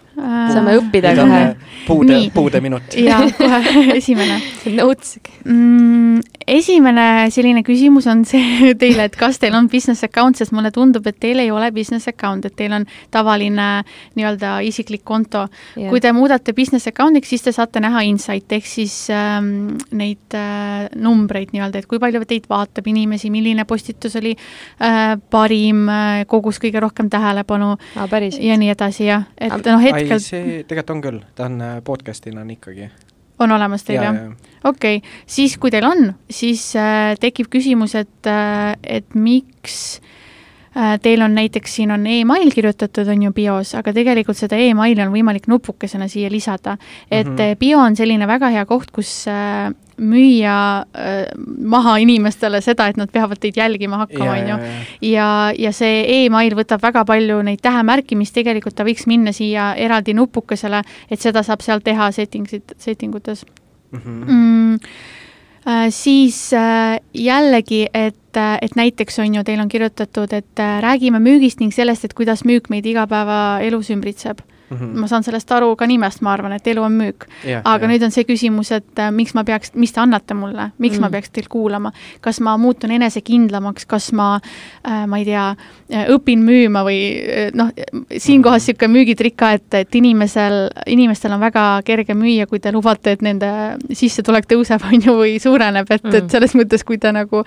Saame 0.53 0.75
õppida 0.79 1.13
kohe. 1.17 1.41
puude, 1.85 2.17
puude 2.33 2.61
minut. 2.63 2.95
jaa, 2.97 3.21
kohe. 3.39 3.85
Esimene. 3.95 4.39
Notes. 4.75 5.17
Mm, 5.45 6.21
esimene 6.49 7.05
selline 7.33 7.63
küsimus 7.65 8.07
on 8.09 8.23
see 8.27 8.73
teile, 8.81 9.07
et 9.09 9.17
kas 9.19 9.39
teil 9.41 9.55
on 9.57 9.69
business 9.71 10.05
account, 10.07 10.39
sest 10.39 10.53
mulle 10.55 10.71
tundub, 10.75 11.05
et 11.09 11.19
teil 11.21 11.41
ei 11.43 11.51
ole 11.53 11.71
business 11.75 12.09
account, 12.11 12.47
et 12.49 12.55
teil 12.57 12.73
on 12.75 12.87
tavaline 13.13 13.69
nii-öelda 14.17 14.57
isiklik 14.67 15.05
konto. 15.07 15.45
Yeah.. 15.75 15.91
kui 15.91 16.01
te 16.03 16.11
muudate 16.15 16.53
business 16.57 16.89
account'iks, 16.89 17.29
siis 17.29 17.45
te 17.45 17.53
saate 17.55 17.81
näha 17.83 18.03
insight 18.07 18.51
ehk 18.55 18.67
siis 18.67 18.95
ähm, 19.13 19.77
neid 19.95 20.37
äh, 20.37 20.89
numbreid 20.97 21.53
nii-öelda, 21.53 21.83
et 21.83 21.89
kui 21.89 22.01
palju 22.01 22.23
teid 22.29 22.49
vaatab 22.49 22.89
inimesi, 22.89 23.31
milline 23.33 23.65
postitus 23.69 24.17
oli 24.19 24.35
äh, 24.35 25.15
parim 25.31 25.85
äh,, 25.89 26.25
kogus 26.29 26.59
kõige 26.61 26.81
rohkem 26.83 27.09
tähelepanu 27.11 27.75
ah, 27.77 28.19
ja 28.39 28.57
nii 28.59 28.73
edasi, 28.73 29.05
jah, 29.09 29.27
et 29.59 29.71
noh, 29.71 29.83
hetkel. 29.83 30.19
see 30.23 30.63
tegelikult 30.63 30.95
on 30.95 31.05
küll, 31.05 31.21
ta 31.35 31.49
on 31.49 31.61
äh, 31.61 31.77
podcast'ina 31.85 32.41
on 32.45 32.55
ikkagi 32.55 32.89
on 33.39 33.51
olemas 33.55 33.83
teil 33.87 34.01
ja, 34.01 34.13
jah? 34.13 34.31
okei 34.63 34.99
okay., 35.01 35.17
siis 35.27 35.57
kui 35.57 35.71
teil 35.71 35.87
on, 35.87 36.13
siis 36.29 36.71
äh, 36.79 37.15
tekib 37.19 37.51
küsimus, 37.51 37.95
et 37.99 38.29
äh,, 38.29 38.73
et 38.83 39.15
miks 39.15 39.99
äh, 39.99 40.97
Teil 41.01 41.21
on 41.25 41.33
näiteks, 41.35 41.75
siin 41.75 41.91
on 41.91 42.05
email 42.07 42.51
kirjutatud, 42.53 43.07
on 43.09 43.23
ju 43.23 43.31
bios, 43.33 43.73
aga 43.75 43.93
tegelikult 43.93 44.37
seda 44.37 44.59
emaili 44.61 45.01
on 45.01 45.11
võimalik 45.11 45.49
nupukesena 45.49 46.07
siia 46.07 46.29
lisada. 46.31 46.77
et 47.11 47.27
mm 47.27 47.35
-hmm. 47.35 47.55
bio 47.59 47.79
on 47.79 47.95
selline 47.95 48.27
väga 48.27 48.49
hea 48.49 48.65
koht, 48.65 48.91
kus 48.91 49.27
äh, 49.27 49.73
müüa 49.99 50.85
äh, 50.95 51.27
maha 51.59 51.97
inimestele 52.01 52.61
seda, 52.63 52.89
et 52.89 52.97
nad 52.99 53.11
peavad 53.11 53.39
teid 53.41 53.57
jälgima 53.59 54.03
hakkama, 54.03 54.31
on 54.37 54.51
ju. 54.51 54.57
ja, 55.11 55.29
ja 55.57 55.71
see 55.75 56.03
email 56.23 56.55
võtab 56.57 56.83
väga 56.83 57.05
palju 57.07 57.41
neid 57.45 57.61
tähemärki, 57.65 58.17
mis 58.19 58.33
tegelikult 58.35 58.77
ta 58.77 58.87
võiks 58.87 59.07
minna 59.09 59.33
siia 59.35 59.73
eraldi 59.77 60.15
nupukesele, 60.17 60.83
et 61.09 61.21
seda 61.21 61.43
saab 61.45 61.63
seal 61.65 61.83
teha 61.85 62.11
settingsid, 62.15 62.75
setting 62.77 63.15
utes 63.15 63.45
mm. 63.91 63.99
-hmm. 63.99 64.29
Mm, 64.31 64.73
äh, 65.67 65.89
siis 65.89 66.53
äh, 66.53 66.99
jällegi, 67.13 67.87
et, 67.93 68.37
äh, 68.37 68.57
et 68.61 68.75
näiteks 68.75 69.19
on 69.19 69.35
ju, 69.35 69.43
teil 69.43 69.59
on 69.59 69.69
kirjutatud, 69.69 70.33
et 70.33 70.59
äh, 70.59 70.81
räägime 70.81 71.19
müügist 71.19 71.59
ning 71.59 71.73
sellest, 71.73 72.05
et 72.05 72.13
kuidas 72.13 72.45
müük 72.45 72.69
meid 72.69 72.85
igapäevaelus 72.85 73.89
ümbritseb 73.89 74.39
mm. 74.69 74.77
-hmm. 74.77 74.99
ma 74.99 75.07
saan 75.07 75.23
sellest 75.23 75.51
aru 75.51 75.75
ka 75.75 75.87
nimest, 75.87 76.21
ma 76.21 76.33
arvan, 76.33 76.53
et 76.53 76.67
elu 76.67 76.83
on 76.83 76.91
müük 76.91 77.25
yeah,. 77.45 77.61
aga 77.63 77.85
yeah. 77.85 77.93
nüüd 77.93 78.05
on 78.05 78.11
see 78.11 78.23
küsimus, 78.23 78.71
et 78.75 78.99
äh, 78.99 79.11
miks 79.11 79.33
ma 79.33 79.43
peaks, 79.43 79.73
mis 79.75 79.93
te 79.93 80.01
annate 80.01 80.33
mulle, 80.33 80.71
miks 80.77 80.97
mm 80.97 80.97
-hmm. 80.97 81.01
ma 81.01 81.09
peaks 81.09 81.29
teil 81.29 81.47
kuulama, 81.49 81.91
kas 82.21 82.39
ma 82.39 82.57
muutun 82.57 82.91
enesekindlamaks, 82.91 83.85
kas 83.85 84.11
ma 84.13 84.39
äh,, 84.87 85.07
ma 85.07 85.17
ei 85.17 85.25
tea, 85.25 85.55
äh, 85.93 86.07
õpin 86.15 86.43
müüma 86.45 86.83
või 86.83 86.99
äh, 87.19 87.51
noh, 87.53 87.71
siinkohas 88.17 88.67
niisugune 88.67 88.87
mm 88.87 88.93
-hmm. 88.93 88.97
müügitrikk 88.97 89.37
ka, 89.37 89.51
et, 89.51 89.73
et 89.73 89.95
inimesel, 89.95 90.69
inimestel 90.87 91.31
on 91.31 91.39
väga 91.39 91.81
kerge 91.85 92.13
müüa, 92.13 92.47
kui 92.47 92.59
te 92.59 92.71
lubate, 92.71 93.11
et 93.11 93.21
nende 93.21 93.77
sissetulek 93.93 94.45
tõuseb, 94.45 94.83
on 94.89 95.01
ju, 95.01 95.15
või 95.15 95.39
suureneb, 95.39 95.87
et 95.89 96.03
mm, 96.03 96.09
-hmm. 96.09 96.17
et 96.17 96.31
selles 96.31 96.55
mõttes, 96.55 96.83
kui 96.83 96.97
te 96.97 97.11
nagu 97.11 97.43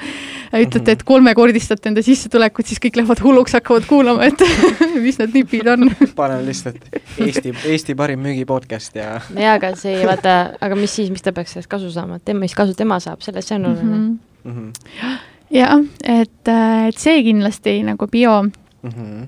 ütlete, 0.53 0.93
et 0.93 1.03
kolmekordistate 1.03 1.89
enda 1.89 2.03
sissetulekut, 2.03 2.67
siis 2.67 2.81
kõik 2.81 2.97
lähevad 2.97 3.23
hulluks, 3.23 3.53
hakkavad 3.53 3.87
kuulama, 3.87 4.25
et 4.25 4.41
mis 5.05 5.19
need 5.19 5.35
nipid 5.35 5.67
on. 5.67 5.91
panen 6.17 6.47
lihtsalt 6.47 6.83
Eesti, 7.21 7.53
Eesti 7.69 7.97
parim 7.99 8.23
müügipodcast 8.25 8.97
ja 8.97 9.09
jaa, 9.37 9.57
aga 9.57 9.73
see, 9.79 10.01
vaata, 10.09 10.37
aga 10.63 10.79
mis 10.79 10.95
siis, 10.97 11.11
miks 11.13 11.25
ta 11.25 11.35
peaks 11.37 11.57
sellest 11.57 11.71
kasu 11.71 11.91
saama, 11.93 12.19
et 12.19 12.27
tema, 12.29 12.45
mis 12.45 12.57
kasu 12.57 12.77
tema 12.79 12.99
saab, 13.03 13.23
sellest 13.25 13.51
see 13.53 13.59
on 13.59 13.69
oluline 13.71 13.99
mm. 13.99 14.19
-hmm. 14.45 15.17
jah, 15.59 15.81
et, 16.05 16.53
et 16.89 16.99
see 16.99 17.23
kindlasti 17.29 17.81
nagu 17.87 18.07
bio 18.07 18.43
mm. 18.43 18.91
-hmm. 18.91 19.27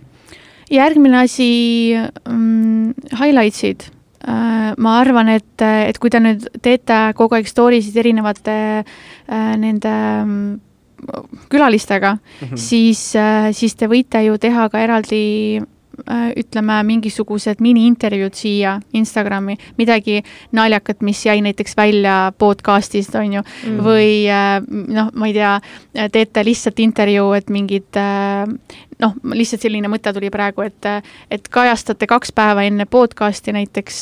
järgmine 0.70 1.18
asi 1.24 1.50
mm,, 2.28 2.94
highlights'id 3.20 3.88
äh, 4.28 4.74
ma 4.78 4.98
arvan, 5.00 5.28
et, 5.28 5.60
et 5.88 5.98
kui 5.98 6.10
te 6.10 6.20
nüüd 6.20 6.48
teete 6.62 7.12
kogu 7.14 7.34
aeg 7.34 7.46
story 7.46 7.82
sid 7.82 7.96
erinevate 7.96 8.84
äh, 8.84 9.56
nende 9.56 10.24
mm, 10.24 10.60
külalistega 11.48 12.14
mm, 12.14 12.48
-hmm. 12.48 12.56
siis, 12.56 13.16
äh, 13.16 13.52
siis 13.52 13.74
te 13.74 13.86
võite 13.86 14.24
ju 14.24 14.38
teha 14.38 14.68
ka 14.68 14.80
eraldi 14.80 15.60
Äh, 15.60 15.73
ütleme, 16.36 16.78
mingisugused 16.86 17.60
miniintervjuud 17.64 18.34
siia 18.34 18.78
Instagrami, 18.92 19.56
midagi 19.78 20.22
naljakat, 20.52 21.02
mis 21.02 21.24
jäi 21.26 21.40
näiteks 21.44 21.76
välja 21.76 22.32
podcast'ist, 22.38 23.14
on 23.18 23.38
ju 23.38 23.42
mm., 23.42 23.82
või 23.84 24.24
äh, 24.30 24.58
noh, 24.68 25.12
ma 25.14 25.30
ei 25.30 25.36
tea, 25.36 25.54
teete 26.12 26.44
lihtsalt 26.44 26.80
intervjuu, 26.84 27.32
et 27.38 27.50
mingid 27.52 28.00
äh, 28.00 28.44
noh, 29.04 29.14
lihtsalt 29.36 29.64
selline 29.64 29.90
mõte 29.92 30.12
tuli 30.16 30.30
praegu, 30.34 30.64
et, 30.66 30.88
et 31.32 31.50
kajastate 31.52 32.08
kaks 32.10 32.32
päeva 32.36 32.64
enne 32.66 32.86
podcast'i 32.90 33.54
näiteks, 33.54 34.00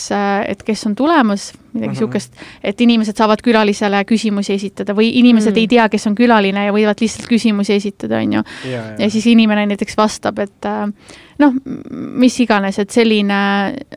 et 0.49 0.63
kes 0.67 0.87
on 0.89 0.97
tulemas, 0.99 1.51
midagi 1.73 1.95
niisugust 1.95 2.35
uh 2.35 2.41
-huh., 2.41 2.71
et 2.71 2.81
inimesed 2.81 3.17
saavad 3.17 3.43
külalisele 3.43 4.05
küsimusi 4.05 4.53
esitada 4.55 4.95
või 4.95 5.11
inimesed 5.19 5.55
mm. 5.55 5.59
ei 5.59 5.69
tea, 5.69 5.89
kes 5.89 6.07
on 6.07 6.15
külaline 6.15 6.67
ja 6.67 6.73
võivad 6.73 7.01
lihtsalt 7.01 7.29
küsimusi 7.29 7.75
esitada, 7.75 8.21
on 8.21 8.33
ju. 8.39 8.43
ja 8.99 9.11
siis 9.11 9.27
inimene 9.27 9.67
näiteks 9.67 9.97
vastab, 9.97 10.39
et 10.39 10.71
noh, 11.39 11.53
mis 11.91 12.41
iganes, 12.41 12.79
et 12.79 12.91
selline, 12.91 13.43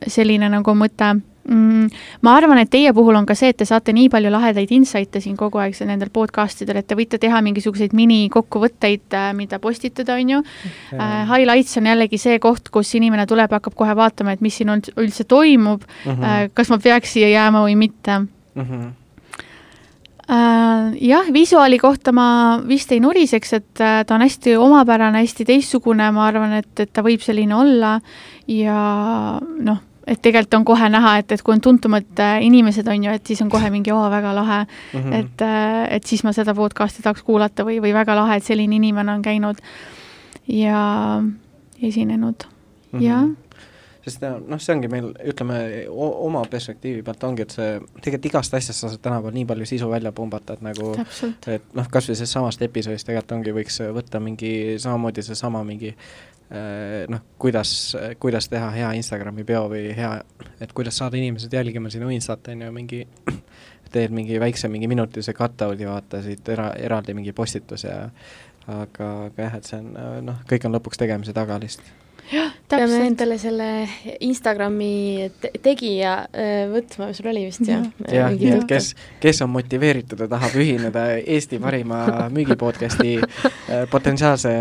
selline 0.06 0.48
nagu 0.48 0.74
mõte 0.74 1.14
mm,? 1.48 1.90
ma 2.26 2.34
arvan, 2.36 2.58
et 2.62 2.70
teie 2.70 2.92
puhul 2.96 3.16
on 3.18 3.26
ka 3.28 3.36
see, 3.38 3.52
et 3.52 3.58
te 3.60 3.66
saate 3.68 3.94
nii 3.96 4.08
palju 4.12 4.32
lahedaid 4.32 4.72
insight'e 4.76 5.22
siin 5.22 5.36
kogu 5.38 5.60
aeg 5.62 5.76
nendel 5.88 6.10
podcast 6.14 6.62
idel, 6.64 6.80
et 6.80 6.88
te 6.88 6.98
võite 6.98 7.20
teha 7.22 7.40
mingisuguseid 7.44 7.94
minikokkuvõtteid, 7.96 9.06
äh, 9.14 9.30
mida 9.38 9.60
postitada, 9.62 10.18
on 10.18 10.36
ju 10.36 10.42
uh,. 10.42 11.24
Highlights 11.26 11.78
on 11.80 11.88
jällegi 11.90 12.18
see 12.20 12.38
koht, 12.42 12.70
kus 12.74 12.92
inimene 12.98 13.26
tuleb 13.28 13.52
hakkab 13.56 13.74
kohe 13.78 13.96
vaatama, 13.96 14.36
et 14.36 14.44
mis 14.44 14.56
siin 14.58 14.70
üldse 14.74 15.26
toimub 15.28 15.82
uh, 15.82 16.12
-huh. 16.12 16.20
uh, 16.20 16.46
kas 16.54 16.70
ma 16.72 16.78
peaks 16.82 17.16
siia 17.16 17.30
jääma 17.32 17.64
või 17.66 17.76
mitte 17.78 18.22
uh. 18.22 18.62
-huh. 18.62 18.86
Uh, 20.26 20.90
jah, 20.98 21.28
visuaali 21.30 21.78
kohta 21.78 22.10
ma 22.12 22.58
vist 22.66 22.90
ei 22.90 22.98
nuriseks, 22.98 23.52
et 23.52 23.74
ta 23.78 24.14
on 24.14 24.24
hästi 24.24 24.56
omapärane, 24.58 25.20
hästi 25.22 25.44
teistsugune, 25.46 26.10
ma 26.10 26.26
arvan, 26.26 26.56
et, 26.58 26.80
et 26.82 26.90
ta 26.92 27.04
võib 27.06 27.22
selline 27.22 27.54
olla 27.54 28.00
ja 28.50 28.80
noh 29.38 29.85
et 30.06 30.20
tegelikult 30.22 30.54
on 30.54 30.64
kohe 30.64 30.88
näha, 30.88 31.16
et, 31.20 31.32
et 31.32 31.42
kui 31.42 31.54
on 31.56 31.62
tuntumad 31.62 32.22
äh, 32.22 32.38
inimesed, 32.46 32.86
on 32.88 33.08
ju, 33.08 33.14
et 33.18 33.26
siis 33.26 33.42
on 33.42 33.50
kohe 33.52 33.70
mingi 33.74 33.92
oo, 33.94 34.04
väga 34.10 34.34
lahe 34.34 34.60
mm, 34.64 35.00
-hmm. 35.00 35.14
et, 35.14 35.42
äh, 35.42 35.94
et 35.96 36.06
siis 36.06 36.24
ma 36.24 36.32
seda 36.32 36.54
podcast'i 36.54 37.02
tahaks 37.02 37.22
kuulata 37.22 37.64
või, 37.64 37.80
või 37.82 37.94
väga 37.94 38.16
lahe, 38.16 38.36
et 38.36 38.44
selline 38.44 38.76
inimene 38.76 39.12
on 39.12 39.22
käinud 39.22 39.58
ja 40.48 41.22
esinenud 41.82 42.46
mm, 42.46 42.98
-hmm. 42.98 43.02
jah 43.02 43.26
sest 44.06 44.22
äh, 44.22 44.36
noh, 44.38 44.60
see 44.62 44.74
ongi 44.76 44.88
meil, 44.90 45.10
ütleme, 45.26 45.58
oma 45.90 46.44
perspektiivi 46.50 47.02
pealt 47.06 47.24
ongi, 47.26 47.42
et 47.42 47.54
see, 47.56 47.80
tegelikult 47.98 48.30
igast 48.30 48.54
asjast 48.54 48.84
sa 48.84 48.90
saad 48.92 49.02
tänapäeval 49.02 49.34
nii 49.34 49.46
palju 49.50 49.66
sisu 49.66 49.90
välja 49.90 50.12
pumbata, 50.12 50.54
et 50.54 50.62
nagu 50.62 50.92
Täpselt. 50.96 51.48
et 51.56 51.74
noh, 51.74 51.88
kas 51.90 52.06
või 52.10 52.18
sellest 52.18 52.38
samast 52.38 52.62
episoodist 52.62 53.08
tegelikult 53.08 53.36
ongi, 53.38 53.56
võiks 53.56 53.80
võtta 53.98 54.22
mingi 54.22 54.52
samamoodi 54.82 55.26
seesama 55.26 55.64
mingi 55.66 55.94
noh, 57.10 57.22
kuidas, 57.42 57.70
kuidas 58.22 58.46
teha 58.48 58.70
hea 58.70 58.92
Instagrami 59.00 59.44
peo 59.44 59.64
või 59.72 59.90
hea, 59.96 60.12
et 60.62 60.72
kuidas 60.76 60.98
saada 61.00 61.18
inimesed 61.18 61.52
jälgima 61.52 61.90
sinu 61.90 62.10
Instat, 62.14 62.52
on 62.52 62.62
ju, 62.62 62.72
mingi 62.74 63.02
teed 63.94 64.14
mingi 64.14 64.38
väikse 64.40 64.70
mingi 64.70 64.86
minutise 64.90 65.34
cut-out'i, 65.34 65.88
vaata 65.88 66.22
siit 66.22 66.48
era, 66.54 66.70
eraldi 66.78 67.16
mingi 67.18 67.34
postituse 67.34 67.90
ja 67.90 68.04
aga, 68.66 69.10
aga 69.28 69.42
jah, 69.42 69.58
et 69.58 69.70
see 69.70 69.82
on 69.82 70.26
noh, 70.26 70.42
kõik 70.50 70.66
on 70.68 70.78
lõpuks 70.78 71.02
tegemise 71.02 71.34
taga 71.34 71.58
lihtsalt 71.62 72.05
jah, 72.32 72.52
peame 72.68 72.98
endale 73.06 73.36
selle 73.38 73.68
Instagrami 74.26 75.28
te 75.40 75.50
tegija 75.62 76.14
äh, 76.32 76.66
võtma, 76.70 77.10
sul 77.16 77.30
oli 77.30 77.44
vist 77.46 77.62
jah? 77.66 77.84
jah, 78.10 78.32
nii 78.34 78.52
et 78.56 78.66
kes, 78.70 78.90
kes 79.22 79.42
on 79.44 79.52
motiveeritud 79.54 80.24
ja 80.24 80.28
tahab 80.30 80.56
ühineda 80.58 81.06
Eesti 81.20 81.60
parima 81.62 82.02
müügipodcasti 82.36 83.14
äh, 83.20 83.86
potentsiaalse 83.90 84.52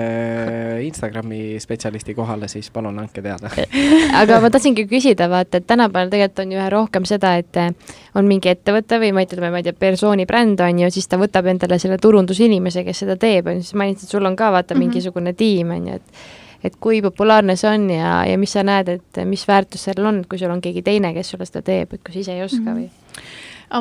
Instagrami 0.86 1.58
spetsialisti 1.62 2.16
kohale, 2.18 2.50
siis 2.52 2.70
palun 2.74 3.00
andke 3.02 3.24
teada. 3.26 3.52
aga 4.22 4.40
ma 4.44 4.52
tahtsingi 4.54 4.88
küsida, 4.92 5.30
vaata, 5.32 5.62
et 5.62 5.68
tänapäeval 5.70 6.14
tegelikult 6.14 6.46
on 6.46 6.54
ju 6.54 6.62
üha 6.62 6.70
rohkem 6.74 7.10
seda, 7.10 7.36
et 7.42 7.62
äh, 7.62 7.74
on 8.16 8.30
mingi 8.30 8.52
ettevõte 8.54 9.02
või 9.02 9.12
ma 9.16 9.26
ütleme, 9.26 9.52
ma 9.54 9.62
ei 9.62 9.68
tea, 9.68 9.78
persooni 9.86 10.30
bränd 10.30 10.62
on 10.66 10.86
ju, 10.86 10.94
siis 10.94 11.10
ta 11.10 11.20
võtab 11.22 11.50
endale 11.52 11.80
selle 11.82 11.98
turundusinimese, 12.02 12.86
kes 12.88 13.06
seda 13.06 13.18
teeb, 13.20 13.50
on 13.50 13.60
ju, 13.60 13.68
siis 13.68 13.78
mainisid, 13.80 14.12
sul 14.12 14.26
on 14.26 14.38
ka 14.38 14.52
vaata 14.54 14.76
-hmm. 14.76 14.86
mingisugune 14.86 15.34
tiim, 15.34 15.74
on 15.76 15.88
ju, 15.88 16.02
et 16.02 16.45
et 16.64 16.76
kui 16.80 17.02
populaarne 17.02 17.56
see 17.60 17.70
on 17.70 17.90
ja, 17.90 18.20
ja 18.30 18.38
mis 18.38 18.56
sa 18.56 18.64
näed, 18.64 18.90
et 18.90 19.26
mis 19.26 19.48
väärtus 19.48 19.88
sellel 19.90 20.12
on, 20.12 20.24
kui 20.30 20.40
sul 20.42 20.54
on 20.54 20.62
keegi 20.62 20.86
teine, 20.86 21.14
kes 21.14 21.34
sulle 21.34 21.48
seda 21.50 21.66
teeb, 21.66 21.94
et 21.94 22.04
kui 22.04 22.14
sa 22.14 22.20
ise 22.20 22.38
ei 22.38 22.44
oska 22.44 22.62
mm 22.62 22.68
-hmm. 22.68 22.86
või? 22.86 23.06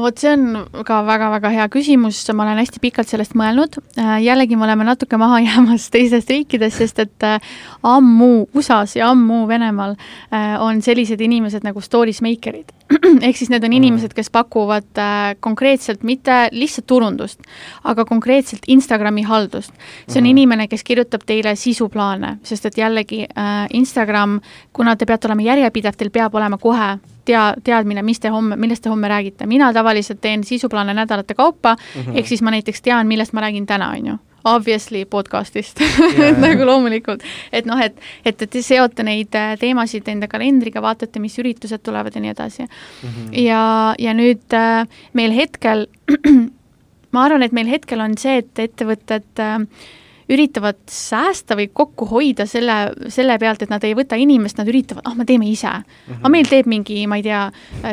vot 0.01 0.19
see 0.19 0.33
on 0.33 0.85
ka 0.87 1.01
väga-väga 1.07 1.51
hea 1.55 1.67
küsimus, 1.73 2.23
ma 2.35 2.47
olen 2.47 2.61
hästi 2.63 2.81
pikalt 2.83 3.11
sellest 3.11 3.35
mõelnud. 3.39 3.79
Äh, 4.01 4.17
jällegi 4.25 4.57
me 4.57 4.67
oleme 4.67 4.87
natuke 4.87 5.19
maha 5.21 5.41
jäämas 5.45 5.89
teistest 5.95 6.31
riikidest, 6.31 6.81
sest 6.83 7.03
et 7.05 7.27
äh, 7.27 7.39
ammu 7.83 8.47
USA-s 8.55 8.97
ja 8.97 9.11
ammu 9.13 9.45
Venemaal 9.49 9.97
äh, 10.33 10.57
on 10.63 10.83
sellised 10.83 11.21
inimesed 11.21 11.67
nagu 11.67 11.81
stories 11.85 12.23
maker'id. 12.25 12.73
ehk 13.27 13.37
siis 13.37 13.51
need 13.51 13.65
on 13.65 13.73
inimesed, 13.73 14.13
kes 14.17 14.31
pakuvad 14.31 15.01
konkreetselt 15.41 16.03
mitte 16.03 16.49
lihtsalt 16.53 16.87
turundust, 16.87 17.41
aga 17.85 18.05
konkreetselt 18.05 18.69
Instagrami 18.69 19.23
haldust. 19.23 19.73
see 20.09 20.21
on 20.21 20.27
inimene, 20.27 20.69
kes 20.69 20.85
kirjutab 20.85 21.25
teile 21.27 21.57
sisuplaane, 21.57 22.39
sest 22.43 22.67
et 22.67 22.79
jällegi 22.79 23.25
Instagram, 23.73 24.41
kuna 24.73 24.97
te 24.97 25.07
peate 25.07 25.29
olema 25.29 25.43
järjepidev, 25.43 25.97
teil 25.97 26.11
peab 26.11 26.35
olema 26.35 26.59
kohe 26.59 26.99
tea, 27.25 27.55
teadmine, 27.65 28.03
mis 28.03 28.21
te 28.21 28.29
homme, 28.33 28.57
millest 28.61 28.85
te 28.85 28.93
homme 28.93 29.09
räägite, 29.09 29.47
mina 29.47 29.73
tavaliselt 29.73 30.21
teen 30.21 30.45
sisuplaane 30.45 30.95
nädalate 30.95 31.35
kaupa 31.35 31.77
mm, 31.77 32.03
-hmm. 32.03 32.19
ehk 32.19 32.29
siis 32.29 32.43
ma 32.43 32.51
näiteks 32.51 32.83
tean, 32.83 33.07
millest 33.07 33.33
ma 33.33 33.41
räägin 33.41 33.67
täna, 33.67 33.91
on 33.91 34.07
ju 34.07 34.19
obviously 34.45 35.05
podcast'ist 35.05 35.81
yeah. 35.81 36.37
nagu 36.45 36.67
loomulikult, 36.69 37.25
et 37.53 37.67
noh, 37.69 37.81
et, 37.81 37.97
et, 38.25 38.35
et 38.35 38.51
te 38.51 38.63
seote 38.65 39.07
neid 39.07 39.35
äh, 39.39 39.55
teemasid 39.61 40.09
enda 40.13 40.29
kalendriga, 40.31 40.83
vaatate, 40.85 41.23
mis 41.23 41.37
üritused 41.41 41.85
tulevad 41.85 42.15
ja 42.15 42.25
nii 42.25 42.35
edasi 42.35 42.63
mm. 42.65 43.09
-hmm. 43.09 43.33
ja, 43.45 43.95
ja 43.99 44.15
nüüd 44.15 44.57
äh, 44.57 44.87
meil 45.13 45.33
hetkel 45.37 45.87
ma 47.15 47.25
arvan, 47.29 47.43
et 47.47 47.53
meil 47.53 47.71
hetkel 47.71 48.01
on 48.05 48.19
see, 48.19 48.41
et 48.43 48.65
ettevõtted 48.69 49.43
äh, 49.43 49.61
üritavad 50.33 50.79
säästa 50.91 51.57
või 51.59 51.69
kokku 51.73 52.07
hoida 52.09 52.47
selle, 52.49 52.95
selle 53.13 53.37
pealt, 53.41 53.65
et 53.65 53.73
nad 53.73 53.85
ei 53.85 53.95
võta 53.97 54.17
inimest, 54.21 54.59
nad 54.59 54.69
üritavad, 54.71 55.05
ah 55.09 55.17
me 55.19 55.27
teeme 55.29 55.49
ise 55.51 55.69
mm. 55.69 55.85
-hmm. 55.85 56.21
aga 56.21 56.33
meil 56.33 56.51
teeb 56.51 56.69
mingi, 56.71 56.99
ma 57.07 57.19
ei 57.21 57.27
tea, 57.27 57.43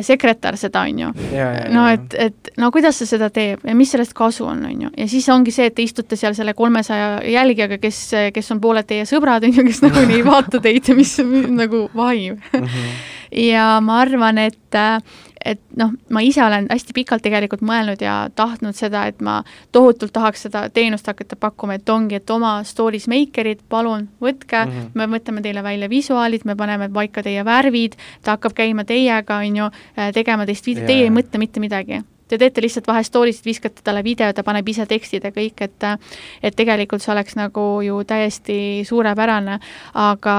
sekretär 0.01 0.57
seda, 0.57 0.85
on 0.87 0.99
ju. 0.99 1.11
no 1.73 1.87
et, 1.91 2.15
et 2.17 2.51
no 2.57 2.71
kuidas 2.71 3.01
see 3.01 3.09
seda 3.09 3.29
teeb 3.29 3.65
ja 3.67 3.75
mis 3.75 3.91
sellest 3.91 4.13
kasu 4.17 4.45
on, 4.45 4.65
on 4.65 4.81
ju. 4.87 4.91
ja 4.97 5.07
siis 5.07 5.29
ongi 5.29 5.51
see, 5.51 5.67
et 5.71 5.75
te 5.75 5.83
istute 5.83 6.15
seal 6.15 6.35
selle 6.37 6.53
kolmesaja 6.53 7.21
jälgijaga, 7.27 7.77
kes, 7.77 8.03
kes 8.33 8.51
on 8.51 8.61
pooled 8.61 8.87
teie 8.87 9.05
sõbrad, 9.05 9.43
on 9.47 9.55
ju, 9.55 9.65
kes 9.67 9.81
nagunii 9.81 10.21
ei 10.21 10.25
vaata 10.25 10.61
teid 10.61 10.87
ja 10.87 10.95
mis 10.95 11.17
nagu 11.49 11.89
vaim 11.95 12.39
mm. 12.53 12.63
-hmm. 12.63 12.93
ja 13.51 13.79
ma 13.81 13.99
arvan, 14.05 14.37
et 14.37 14.79
et 15.45 15.61
noh, 15.77 15.91
ma 16.09 16.21
ise 16.25 16.43
olen 16.43 16.67
hästi 16.71 16.93
pikalt 16.95 17.23
tegelikult 17.25 17.63
mõelnud 17.65 18.01
ja 18.03 18.15
tahtnud 18.35 18.77
seda, 18.77 19.05
et 19.09 19.21
ma 19.21 19.41
tohutult 19.71 20.13
tahaks 20.13 20.47
seda 20.47 20.67
teenust 20.73 21.07
hakata 21.07 21.37
pakkuma, 21.39 21.79
et 21.79 21.89
ongi, 21.89 22.19
et 22.19 22.33
oma 22.33 22.59
stories 22.67 23.07
maker'id, 23.11 23.63
palun 23.69 24.07
võtke. 24.21 24.65
Mm, 24.65 24.71
-hmm. 24.71 24.91
me 24.93 25.09
mõtleme 25.17 25.41
teile 25.41 25.63
välja 25.63 25.89
visuaalid, 25.89 26.45
me 26.45 26.55
paneme 26.55 26.89
paika 26.89 27.23
teie 27.23 27.45
värvid, 27.45 27.97
ta 28.21 28.37
hakkab 28.37 28.53
käima 28.53 28.85
teiega, 28.85 29.37
on 29.37 29.55
ju, 29.55 29.69
äh, 29.97 30.11
tegema 30.13 30.45
teist 30.45 30.65
videot, 30.65 30.87
teie 30.87 31.03
ei 31.03 31.13
mõtle 31.13 31.39
mitte 31.39 31.59
midagi. 31.59 32.03
Te 32.31 32.37
teete 32.37 32.61
lihtsalt 32.63 32.87
vahest 32.87 33.11
story'sid, 33.11 33.43
viskate 33.45 33.81
talle 33.83 34.03
video, 34.03 34.29
ta 34.33 34.43
paneb 34.43 34.67
ise 34.71 34.85
tekstid 34.87 35.25
ja 35.27 35.33
kõik, 35.35 35.61
et 35.61 35.83
et 36.41 36.55
tegelikult 36.55 37.01
see 37.01 37.11
oleks 37.11 37.35
nagu 37.35 37.81
ju 37.83 38.03
täiesti 38.07 38.85
suurepärane, 38.87 39.59
aga 39.93 40.35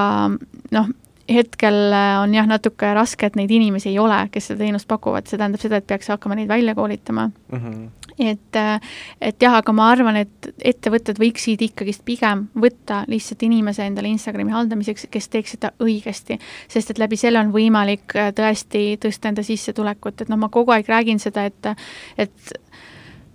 noh, 0.73 0.89
hetkel 1.35 1.93
äh, 1.93 2.19
on 2.23 2.35
jah, 2.35 2.47
natuke 2.49 2.93
raske, 2.97 3.29
et 3.29 3.39
neid 3.39 3.51
inimesi 3.53 3.91
ei 3.93 3.99
ole, 4.03 4.19
kes 4.33 4.51
seda 4.51 4.65
teenust 4.65 4.89
pakuvad, 4.91 5.29
see 5.29 5.41
tähendab 5.41 5.63
seda, 5.63 5.81
et 5.81 5.89
peaks 5.89 6.11
hakkama 6.13 6.39
neid 6.39 6.51
välja 6.51 6.75
koolitama 6.79 7.29
mm. 7.29 7.59
-hmm. 7.59 7.89
et, 8.19 8.57
äh, 8.57 8.95
et 9.21 9.43
jah, 9.43 9.57
aga 9.61 9.73
ma 9.73 9.89
arvan, 9.91 10.17
et 10.17 10.51
ettevõtted 10.73 11.21
võiksid 11.23 11.63
ikkagist 11.69 12.05
pigem 12.05 12.47
võtta 12.55 13.05
lihtsalt 13.09 13.43
inimese 13.43 13.87
endale 13.87 14.13
Instagrami 14.13 14.53
haldamiseks, 14.53 15.07
kes 15.11 15.29
teeks 15.29 15.57
seda 15.57 15.73
õigesti. 15.81 16.39
sest 16.69 16.91
et 16.91 16.99
läbi 16.99 17.17
selle 17.17 17.39
on 17.41 17.53
võimalik 17.53 18.17
äh, 18.17 18.33
tõesti 18.35 18.99
tõsta 19.01 19.29
enda 19.29 19.43
sissetulekut, 19.43 20.21
et 20.21 20.29
noh, 20.29 20.39
ma 20.39 20.49
kogu 20.49 20.73
aeg 20.73 20.89
räägin 20.89 21.19
seda, 21.19 21.45
et 21.45 21.75
et 22.19 22.53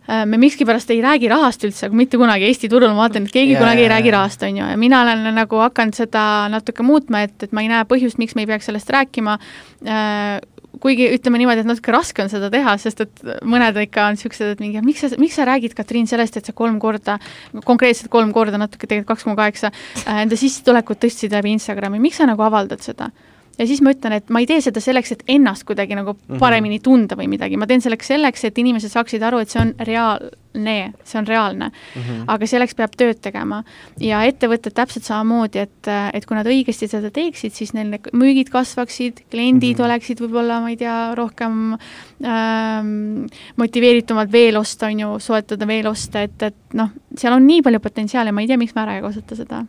me 0.08 0.38
miskipärast 0.40 0.92
ei 0.94 1.02
räägi 1.04 1.30
rahast 1.32 1.64
üldse, 1.68 1.88
aga 1.90 1.98
mitte 2.00 2.20
kunagi 2.20 2.48
Eesti 2.48 2.70
turul 2.72 2.94
ma 2.96 3.06
vaatan, 3.06 3.28
et 3.28 3.34
keegi 3.34 3.56
yeah. 3.56 3.64
kunagi 3.64 3.84
ei 3.84 3.90
räägi 3.92 4.14
rahast, 4.16 4.44
on 4.48 4.60
ju, 4.62 4.68
ja 4.72 4.78
mina 4.80 5.02
olen 5.04 5.26
nagu 5.36 5.60
hakanud 5.60 5.98
seda 5.98 6.22
natuke 6.54 6.86
muutma, 6.88 7.26
et, 7.28 7.36
et 7.44 7.56
ma 7.56 7.66
ei 7.66 7.72
näe 7.72 7.84
põhjust, 7.90 8.20
miks 8.22 8.38
me 8.38 8.46
ei 8.46 8.52
peaks 8.54 8.70
sellest 8.72 8.94
rääkima 8.94 9.36
äh,, 9.84 10.38
kuigi 10.82 11.08
ütleme 11.16 11.40
niimoodi, 11.42 11.64
et 11.64 11.70
natuke 11.70 11.94
raske 11.94 12.24
on 12.24 12.32
seda 12.32 12.50
teha, 12.54 12.76
sest 12.82 13.02
et 13.06 13.24
mõned 13.48 13.80
ikka 13.82 14.08
on 14.10 14.18
niisugused, 14.18 14.56
et 14.56 14.64
mingi, 14.64 14.82
miks 14.86 15.04
sa, 15.04 15.12
miks 15.20 15.38
sa 15.40 15.48
räägid, 15.50 15.76
Katriin, 15.78 16.08
sellest, 16.10 16.38
et 16.40 16.50
sa 16.50 16.56
kolm 16.58 16.78
korda, 16.82 17.18
konkreetselt 17.66 18.12
kolm 18.14 18.34
korda, 18.36 18.60
natuke 18.62 18.86
tegelikult 18.88 19.16
kaks 19.16 19.28
koma 19.28 19.38
kaheksa, 19.40 19.72
äh, 20.06 20.22
enda 20.26 20.40
sissetulekut 20.40 21.02
tõstsid 21.04 21.34
läbi 21.36 21.56
Instagrami, 21.58 22.02
miks 22.04 22.22
sa 22.22 22.30
nagu 22.30 22.46
avaldad 22.46 22.84
seda? 22.86 23.12
Ja 23.58 23.68
siis 23.68 23.82
ma 23.84 23.94
ütlen, 23.96 24.18
et 24.18 24.34
ma 24.34 24.42
ei 24.42 24.48
tee 24.50 24.60
seda 24.64 24.82
selleks, 24.84 25.14
et 25.16 25.24
ennast 25.34 25.66
kuidagi 25.68 25.98
nagu 25.98 26.14
mhm. 26.16 26.40
paremini 26.42 26.80
tunda 26.84 27.18
või 27.20 27.30
midagi, 27.32 27.58
ma 27.60 27.68
teen 27.70 27.84
selleks 27.84 28.12
selleks, 28.14 28.46
et 28.48 28.60
inimesed 28.62 28.94
saaksid 28.94 29.24
aru, 29.26 29.42
et 29.42 29.54
see 29.54 29.62
on 29.62 29.74
reaalne, 29.88 30.76
see 31.08 31.20
on 31.20 31.28
reaalne 31.28 31.70
mm. 31.70 32.02
-hmm. 32.02 32.22
aga 32.34 32.50
selleks 32.50 32.78
peab 32.78 32.94
tööd 32.98 33.20
tegema. 33.22 33.64
ja 34.02 34.24
ettevõtted 34.30 34.76
täpselt 34.78 35.06
samamoodi, 35.10 35.60
et, 35.66 35.90
et 36.14 36.26
kui 36.26 36.38
nad 36.38 36.48
õigesti 36.48 36.90
seda 36.90 37.12
teeksid, 37.14 37.54
siis 37.54 37.74
neil 37.74 37.90
need 37.90 38.10
müügid 38.14 38.50
kasvaksid, 38.54 39.26
kliendid 39.32 39.78
mm 39.78 39.82
-hmm. 39.82 39.86
oleksid 39.86 40.22
võib-olla, 40.22 40.62
ma 40.62 40.70
ei 40.70 40.78
tea, 40.78 41.16
rohkem 41.16 41.78
ähm, 42.24 43.26
motiveeritumad 43.56 44.32
veel 44.32 44.58
osta, 44.58 44.88
on 44.88 45.00
ju, 45.00 45.20
soetada 45.20 45.68
veel 45.68 45.88
osta, 45.88 46.22
et, 46.22 46.42
et 46.42 46.74
noh, 46.74 46.90
seal 47.18 47.34
on 47.34 47.48
nii 47.48 47.62
palju 47.62 47.80
potentsiaali, 47.80 48.32
ma 48.32 48.42
ei 48.42 48.48
tea, 48.48 48.58
miks 48.58 48.76
me 48.76 48.82
ära 48.82 48.96
ei 48.98 49.02
kasuta 49.02 49.36
seda. 49.36 49.66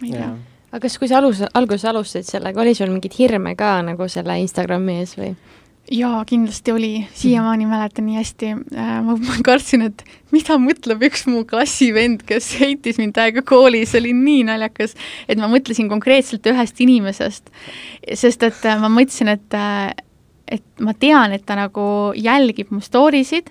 ma 0.00 0.06
ei 0.06 0.12
tea 0.12 0.20
yeah 0.20 0.55
aga 0.76 0.84
kas, 0.84 0.98
kui 1.00 1.08
sa 1.08 1.22
alus, 1.22 1.40
alguses 1.56 1.88
alustasid 1.88 2.28
sellega, 2.36 2.60
oli 2.60 2.74
sul 2.76 2.92
mingeid 2.92 3.16
hirme 3.16 3.54
ka 3.56 3.78
nagu 3.86 4.08
selle 4.12 4.36
Instagrami 4.42 5.00
ees 5.00 5.16
või? 5.16 5.32
jaa, 5.90 6.24
kindlasti 6.26 6.72
oli, 6.74 6.90
siiamaani 7.14 7.66
mäletan 7.70 8.08
nii 8.08 8.16
hästi, 8.18 8.48
äh, 8.74 8.88
ma, 9.06 9.14
kartsin, 9.46 9.84
et 9.86 10.02
mida 10.34 10.56
mõtleb 10.58 11.04
üks 11.06 11.26
mu 11.30 11.44
klassivend, 11.48 12.24
kes 12.26 12.48
heitis 12.60 12.98
mind 12.98 13.14
täiega 13.14 13.44
koolis, 13.46 13.92
see 13.92 14.02
oli 14.02 14.10
nii 14.18 14.42
naljakas, 14.48 14.96
et 15.30 15.38
ma 15.38 15.46
mõtlesin 15.52 15.86
konkreetselt 15.92 16.46
ühest 16.50 16.82
inimesest, 16.82 17.54
sest 18.18 18.42
et 18.48 18.66
äh, 18.66 18.82
ma 18.82 18.90
mõtlesin, 18.90 19.30
et 19.36 19.56
äh, 19.56 19.94
et 20.46 20.82
ma 20.84 20.94
tean, 20.94 21.32
et 21.34 21.42
ta 21.46 21.56
nagu 21.58 21.84
jälgib 22.14 22.70
mu 22.70 22.80
story 22.84 23.24
sid 23.26 23.48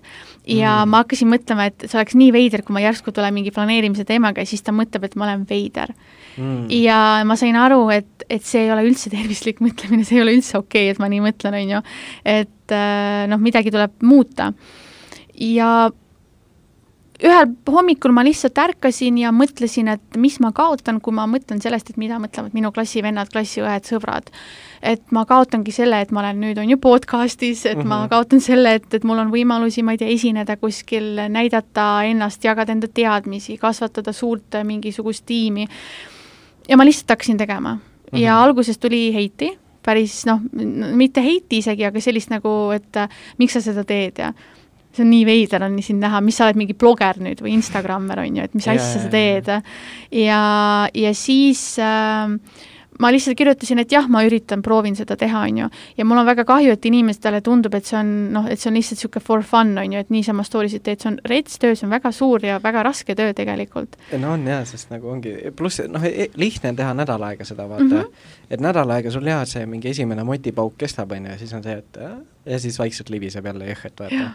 ja 0.47 0.77
mm. 0.83 0.91
ma 0.93 1.01
hakkasin 1.03 1.29
mõtlema, 1.31 1.67
et 1.67 1.87
see 1.87 1.97
oleks 1.99 2.15
nii 2.15 2.31
veider, 2.35 2.63
kui 2.63 2.75
ma 2.75 2.83
järsku 2.83 3.11
tulen 3.15 3.35
mingi 3.35 3.51
planeerimise 3.55 4.05
teemaga 4.07 4.43
ja 4.43 4.49
siis 4.49 4.63
ta 4.63 4.73
mõtleb, 4.75 5.07
et 5.07 5.17
ma 5.19 5.27
olen 5.27 5.43
veider 5.49 5.91
mm.. 6.37 6.69
ja 6.71 6.99
ma 7.27 7.37
sain 7.39 7.57
aru, 7.59 7.81
et, 7.95 8.27
et 8.29 8.45
see 8.47 8.63
ei 8.63 8.71
ole 8.71 8.85
üldse 8.87 9.11
tervislik 9.13 9.59
mõtlemine, 9.65 10.07
see 10.07 10.19
ei 10.19 10.25
ole 10.25 10.37
üldse 10.37 10.59
okei 10.61 10.87
okay,, 10.87 10.95
et 10.95 11.03
ma 11.03 11.11
nii 11.11 11.23
mõtlen, 11.25 11.59
on 11.59 11.75
ju. 11.75 11.83
et 12.37 12.75
äh, 12.77 13.25
noh, 13.31 13.43
midagi 13.43 13.73
tuleb 13.75 13.99
muuta. 14.05 14.53
ja 15.35 15.71
ühel 17.25 17.49
hommikul 17.71 18.13
ma 18.15 18.23
lihtsalt 18.25 18.57
ärkasin 18.61 19.17
ja 19.21 19.31
mõtlesin, 19.35 19.89
et 19.95 20.19
mis 20.21 20.37
ma 20.43 20.51
kaotan, 20.55 20.99
kui 21.03 21.15
ma 21.15 21.25
mõtlen 21.29 21.61
sellest, 21.63 21.89
et 21.91 21.99
mida 22.01 22.19
mõtlevad 22.21 22.53
minu 22.57 22.71
klassivennad, 22.75 23.31
klassiõed, 23.33 23.87
sõbrad. 23.89 24.29
et 24.85 25.01
ma 25.15 25.23
kaotangi 25.25 25.73
selle, 25.73 26.01
et 26.01 26.11
ma 26.13 26.21
olen 26.21 26.41
nüüd, 26.43 26.59
on 26.61 26.69
ju, 26.69 26.77
podcast'is, 26.77 27.65
et 27.65 27.77
mm 27.77 27.81
-hmm. 27.81 27.87
ma 27.87 27.99
mhm. 27.99 28.09
kaotan 28.09 28.41
selle, 28.41 28.75
et, 28.75 28.93
et 28.93 29.03
mul 29.03 29.19
on 29.19 29.31
võimalusi, 29.31 29.83
ma 29.83 29.91
ei 29.91 29.97
tea, 29.97 30.07
esineda 30.07 30.57
kuskil, 30.57 31.15
näidata 31.29 32.03
ennast, 32.03 32.43
jagada 32.43 32.71
enda 32.71 32.87
teadmisi, 32.87 33.57
kasvatada 33.57 34.13
suurt 34.13 34.61
mingisugust 34.63 35.25
tiimi. 35.25 35.67
ja 36.69 36.77
ma 36.77 36.85
lihtsalt 36.85 37.09
hakkasin 37.09 37.37
tegema 37.37 37.73
mm. 37.73 37.79
-hmm. 37.79 38.17
ja 38.17 38.43
alguses 38.43 38.77
tuli 38.77 39.13
heiti, 39.13 39.57
päris 39.83 40.25
noh, 40.25 40.39
mitte 40.95 41.21
heiti 41.21 41.57
isegi, 41.57 41.85
aga 41.85 42.01
sellist 42.01 42.29
nagu, 42.29 42.71
et 42.71 42.97
miks 43.37 43.53
sa 43.53 43.61
seda 43.61 43.83
teed 43.83 44.17
ja 44.17 44.33
see 44.95 45.05
on 45.05 45.11
nii 45.11 45.25
veider 45.27 45.65
on 45.67 45.79
sind 45.83 46.03
näha, 46.03 46.21
mis 46.25 46.39
sa 46.39 46.47
oled 46.47 46.61
mingi 46.61 46.77
bloger 46.77 47.19
nüüd 47.23 47.43
või 47.43 47.55
Instagrammer 47.57 48.23
on 48.23 48.39
ju, 48.39 48.47
et 48.47 48.55
mis 48.57 48.69
asja 48.71 49.03
sa 49.03 49.11
teed. 49.11 49.51
ja, 50.11 50.39
ja 50.93 51.13
siis 51.17 51.67
äh, 51.83 52.63
ma 52.99 53.11
lihtsalt 53.11 53.37
kirjutasin, 53.37 53.79
et 53.83 53.91
jah, 53.91 54.07
ma 54.11 54.21
üritan, 54.25 54.61
proovin 54.65 54.95
seda 54.97 55.17
teha, 55.19 55.43
on 55.49 55.59
ju. 55.63 55.69
ja 55.97 56.05
mul 56.07 56.21
on 56.21 56.27
väga 56.27 56.45
kahju, 56.47 56.75
et 56.75 56.85
inimestele 56.87 57.41
tundub, 57.45 57.75
et 57.75 57.87
see 57.87 57.97
on 57.99 58.11
noh, 58.35 58.47
et 58.51 58.61
see 58.61 58.69
on 58.71 58.77
lihtsalt 58.79 58.99
niisugune 58.99 59.23
for 59.23 59.43
fun, 59.45 59.73
on 59.81 59.95
ju, 59.95 60.03
et 60.05 60.11
niisama 60.13 60.45
story 60.47 60.71
sid 60.71 60.85
teed, 60.85 61.01
see 61.03 61.11
on 61.11 61.19
rets 61.29 61.59
töö, 61.61 61.75
see 61.75 61.87
on 61.87 61.95
väga 61.95 62.11
suur 62.15 62.45
ja 62.45 62.59
väga 62.63 62.85
raske 62.87 63.15
töö 63.17 63.33
tegelikult. 63.35 63.97
no 64.21 64.35
on 64.35 64.45
jaa, 64.47 64.61
sest 64.69 64.93
nagu 64.93 65.11
ongi, 65.11 65.35
pluss 65.57 65.83
noh, 65.91 66.03
e-, 66.07 66.29
lihtne 66.39 66.71
on 66.73 66.79
teha 66.79 66.93
nädal 66.97 67.27
aega 67.29 67.47
seda, 67.47 67.67
vaata 67.69 67.83
mm. 67.83 67.97
-hmm. 67.97 68.29
et 68.49 68.63
nädal 68.63 68.95
aega 68.97 69.11
sul 69.11 69.27
jaa, 69.27 69.43
see 69.49 69.65
mingi 69.65 69.91
esimene 69.91 70.23
motipauk 70.23 70.77
kestab, 70.77 71.11
on 71.11 71.25
ju, 71.25 71.31
ja 71.31 71.41
siis 71.41 71.53
on 71.53 71.63
see, 71.63 71.77
et 71.77 71.99
ja 72.45 72.59
siis 72.59 72.79
vaikselt 72.79 73.09
libiseb 73.09 73.45
jälle 73.45 73.73
jõhhet, 73.73 73.99
vaata 73.99 74.15
ja 74.15 74.29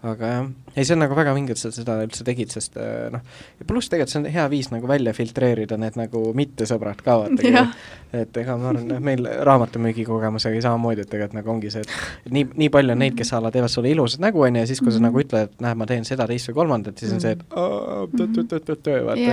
aga 0.00 0.28
jah, 0.30 0.46
ei 0.74 0.86
see 0.86 0.94
on 0.94 1.02
nagu 1.02 1.16
väga 1.16 1.34
vinge, 1.36 1.52
et 1.52 1.60
sa 1.60 1.68
seda 1.74 1.98
üldse 2.00 2.24
tegid, 2.24 2.48
sest 2.54 2.78
äh, 2.80 3.10
noh, 3.12 3.20
ja 3.60 3.66
pluss 3.68 3.90
tegelikult 3.92 4.14
see 4.14 4.20
on 4.22 4.28
hea 4.32 4.46
viis 4.52 4.70
nagu 4.72 4.88
välja 4.88 5.12
filtreerida 5.16 5.76
need 5.80 5.98
nagu 6.00 6.22
mittesõbrad 6.36 7.02
ka 7.04 7.18
vaata, 7.20 7.66
et 8.16 8.40
ega 8.40 8.56
ma 8.56 8.72
arvan, 8.72 8.88
noh 8.88 9.04
meil 9.04 9.28
raamatümüügi 9.50 10.06
kogemusega 10.08 10.64
samamoodi, 10.64 11.04
et 11.04 11.12
tegelikult 11.12 11.36
nagu 11.40 11.52
ongi 11.52 11.74
see, 11.74 11.84
et 11.84 12.32
nii, 12.32 12.48
nii 12.64 12.72
palju 12.72 12.96
on 12.96 13.04
neid, 13.04 13.18
kes 13.18 13.34
a 13.36 13.42
la 13.44 13.52
teevad 13.52 13.72
sulle 13.72 13.92
ilusat 13.92 14.24
nägu, 14.24 14.46
on 14.46 14.56
ju, 14.56 14.64
ja 14.64 14.72
siis, 14.72 14.80
kui 14.80 14.92
sa 14.92 14.98
mm 14.98 15.08
nagu 15.10 15.20
ütled, 15.22 15.48
et 15.48 15.62
näed, 15.64 15.78
ma 15.80 15.86
teen 15.88 16.04
seda, 16.06 16.26
teist 16.28 16.50
või 16.50 16.58
kolmandat, 16.60 17.00
siis 17.00 17.14
on 17.16 17.22
see, 17.24 17.32
et 17.36 17.44
tõ-tõ-tõ-tõ, 17.50 18.98
vaata. 19.08 19.30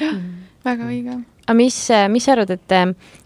jah, 0.00 0.16
väga 0.64 0.88
õige 0.88 1.20
aga 1.50 1.56
mis, 1.58 1.78
mis 2.14 2.26
sa 2.26 2.36
arvad, 2.36 2.52
et 2.54 2.76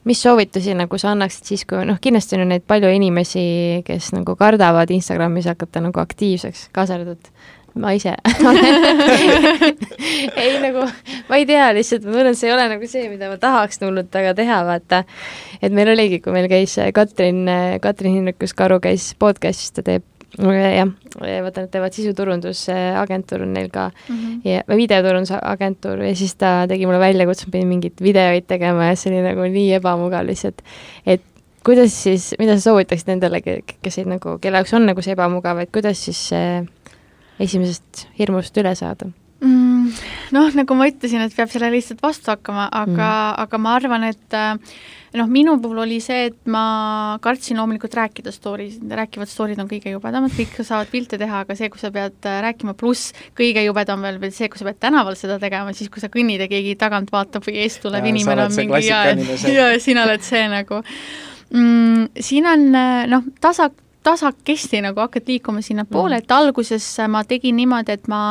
mis 0.08 0.22
soovitusi 0.24 0.72
nagu 0.78 0.96
sa 1.00 1.12
annaksid 1.12 1.52
siis, 1.52 1.66
kui 1.68 1.84
noh, 1.84 2.00
kindlasti 2.00 2.38
on 2.38 2.46
ju 2.46 2.52
neid 2.54 2.64
palju 2.68 2.92
inimesi, 2.96 3.44
kes 3.84 4.14
nagu 4.16 4.36
kardavad 4.40 4.92
Instagramis 4.94 5.50
hakata 5.52 5.84
nagu 5.84 6.00
aktiivseks, 6.00 6.70
kaasa 6.72 6.96
arvatud 6.96 7.28
ma 7.74 7.90
ise 7.90 8.14
ei 10.42 10.58
nagu, 10.62 10.84
ma 11.28 11.38
ei 11.40 11.46
tea, 11.48 11.66
lihtsalt 11.74 12.06
ma 12.06 12.14
tunnen, 12.14 12.36
see 12.38 12.48
ei 12.48 12.54
ole 12.54 12.68
nagu 12.70 12.88
see, 12.90 13.08
mida 13.10 13.30
ma 13.32 13.38
tahaks 13.42 13.82
hullult 13.82 14.14
väga 14.14 14.34
teha, 14.38 14.60
vaata. 14.68 15.02
et 15.60 15.74
meil 15.74 15.90
oligi, 15.92 16.20
kui 16.24 16.34
meil 16.36 16.48
käis 16.52 16.76
Katrin, 16.94 17.44
Katrin 17.82 18.20
Hinrikus 18.20 18.54
Karu 18.56 18.78
käis 18.84 19.10
podcast'is, 19.18 19.74
ta 19.74 19.86
teeb 19.86 20.06
jah, 20.38 20.88
vaata 21.44 21.64
nad 21.64 21.70
teevad 21.72 21.94
sisuturundusagentuur 21.94 23.44
on 23.46 23.52
neil 23.54 23.68
ka 23.70 23.90
mm 23.90 24.16
-hmm. 24.16 24.40
ja 24.44 24.76
videoturundusagentuur 24.76 26.02
ja 26.02 26.14
siis 26.16 26.34
ta 26.34 26.66
tegi 26.68 26.86
mulle 26.86 26.98
väljakutse, 26.98 27.46
ma 27.46 27.50
pidin 27.52 27.68
mingeid 27.68 28.02
videoid 28.02 28.46
tegema 28.46 28.90
ja 28.90 28.96
see 28.96 29.12
oli 29.12 29.22
nagu 29.22 29.40
nii 29.40 29.72
ebamugav 29.74 30.26
lihtsalt. 30.26 30.62
et 31.06 31.22
kuidas 31.64 32.02
siis, 32.02 32.34
mida 32.38 32.56
sa 32.56 32.70
soovitaksid 32.70 33.08
nendele, 33.08 33.40
kes 33.82 33.98
ei 33.98 34.04
nagu, 34.04 34.38
kelle 34.38 34.58
jaoks 34.58 34.74
on 34.74 34.86
nagu 34.86 35.02
see 35.02 35.12
ebamugav, 35.12 35.58
et 35.58 35.72
kuidas 35.72 36.04
siis 36.04 36.30
esimesest 37.40 38.08
hirmust 38.18 38.56
üle 38.56 38.74
saada 38.74 39.06
mm,? 39.40 39.92
Noh, 40.34 40.50
nagu 40.56 40.76
ma 40.78 40.88
ütlesin, 40.90 41.22
et 41.24 41.36
peab 41.36 41.50
selle 41.52 41.70
lihtsalt 41.74 42.02
vastu 42.02 42.32
hakkama, 42.32 42.68
aga 42.72 43.08
mm., 43.08 43.40
aga 43.44 43.58
ma 43.58 43.74
arvan, 43.78 44.06
et 44.10 44.36
äh, 44.38 44.56
noh, 45.18 45.28
minu 45.30 45.54
puhul 45.62 45.82
oli 45.84 46.00
see, 46.02 46.28
et 46.30 46.50
ma 46.50 46.64
kartsin 47.22 47.58
loomulikult 47.60 47.94
rääkida 47.94 48.32
story'sid, 48.34 48.94
rääkivad 48.98 49.30
story'd 49.30 49.60
on 49.62 49.68
kõige 49.70 49.92
jubedamad, 49.92 50.34
kõik 50.34 50.56
saavad 50.60 50.90
pilte 50.90 51.18
teha, 51.20 51.44
aga 51.44 51.56
see, 51.58 51.70
kui 51.72 51.82
sa 51.82 51.92
pead 51.94 52.28
äh, 52.28 52.40
rääkima, 52.44 52.74
pluss 52.78 53.14
kõige 53.38 53.62
jubedam 53.66 54.02
veel 54.04 54.18
veel 54.22 54.34
see, 54.34 54.50
kui 54.50 54.60
sa 54.60 54.66
pead 54.68 54.80
tänaval 54.82 55.18
seda 55.18 55.38
tegema, 55.42 55.74
siis 55.76 55.92
kui 55.92 56.02
sa 56.02 56.10
kõnnid 56.12 56.42
ja 56.44 56.50
keegi 56.50 56.74
tagant 56.80 57.12
vaatab 57.14 57.46
või 57.46 57.60
eest 57.62 57.82
tuleb 57.84 58.10
inimene 58.10 58.48
on 58.48 58.58
mingi 58.58 58.82
ja, 58.88 59.04
ja 59.54 59.70
sina 59.82 60.06
oled 60.08 60.26
see 60.26 60.44
nagu 60.50 60.82
mm,. 60.82 62.10
siin 62.18 62.50
on 62.50 62.68
äh, 62.74 63.06
noh, 63.10 63.26
tasa, 63.44 63.70
tasakesti 64.04 64.82
nagu 64.84 65.04
hakkad 65.06 65.30
liikuma 65.30 65.62
sinnapoole 65.64 66.18
mm., 66.18 66.24
et 66.24 66.38
alguses 66.38 66.88
ma 67.08 67.22
tegin 67.28 67.56
niimoodi, 67.62 67.98
et 67.98 68.10
ma 68.10 68.24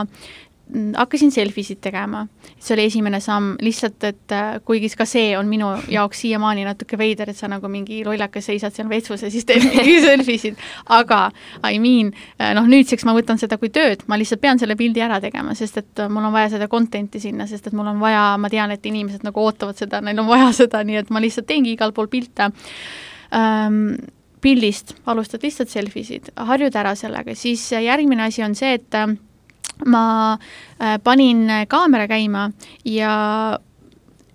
Mm, 0.72 0.94
hakkasin 0.96 1.32
selfisid 1.32 1.82
tegema, 1.84 2.22
see 2.56 2.72
oli 2.78 2.86
esimene 2.88 3.20
samm, 3.20 3.58
lihtsalt 3.62 4.04
et 4.08 4.32
äh, 4.32 4.62
kuigi 4.64 4.88
ka 4.96 5.04
see 5.06 5.34
on 5.36 5.50
minu 5.52 5.68
jaoks 5.92 6.22
siiamaani 6.24 6.64
natuke 6.64 6.96
veider, 6.98 7.34
et 7.34 7.36
sa 7.36 7.50
nagu 7.52 7.68
mingi 7.68 7.98
lollakas 8.08 8.48
seisad 8.48 8.72
seal 8.72 8.88
vetsus 8.88 9.26
ja 9.26 9.32
siis 9.32 9.44
teed 9.44 9.60
mingi 9.68 9.98
selfisid, 10.06 10.62
aga 10.96 11.20
I 11.68 11.82
mean, 11.84 12.14
äh, 12.40 12.54
noh, 12.56 12.70
nüüdseks 12.72 13.04
ma 13.04 13.12
võtan 13.18 13.42
seda 13.42 13.58
kui 13.60 13.74
tööd, 13.76 14.06
ma 14.08 14.16
lihtsalt 14.22 14.40
pean 14.42 14.62
selle 14.62 14.78
pildi 14.80 15.04
ära 15.04 15.18
tegema, 15.22 15.52
sest 15.60 15.82
et 15.82 16.00
äh, 16.00 16.08
mul 16.08 16.30
on 16.30 16.34
vaja 16.38 16.54
seda 16.56 16.70
content'i 16.72 17.20
sinna, 17.20 17.44
sest 17.50 17.68
et 17.68 17.76
mul 17.76 17.92
on 17.92 18.00
vaja, 18.00 18.24
ma 18.40 18.50
tean, 18.54 18.72
et 18.72 18.88
inimesed 18.88 19.28
nagu 19.28 19.44
ootavad 19.44 19.84
seda, 19.84 20.00
neil 20.00 20.24
on 20.24 20.32
vaja 20.32 20.48
seda, 20.64 20.80
nii 20.88 21.02
et 21.04 21.12
ma 21.12 21.22
lihtsalt 21.26 21.50
teengi 21.52 21.76
igal 21.76 21.92
pool 21.92 22.08
pilte. 22.08 22.48
Ähm, 23.36 23.84
pildist, 24.44 24.96
alustad 25.12 25.44
lihtsalt 25.44 25.76
selfisid, 25.76 26.32
harjud 26.48 26.80
ära 26.80 26.96
sellega, 27.00 27.36
siis 27.36 27.68
järgmine 27.76 28.30
asi 28.32 28.48
on 28.48 28.56
see, 28.56 28.80
et 28.80 29.00
ma 29.86 30.06
äh, 30.34 30.98
panin 31.04 31.48
kaamera 31.70 32.08
käima 32.08 32.50
ja 32.86 33.14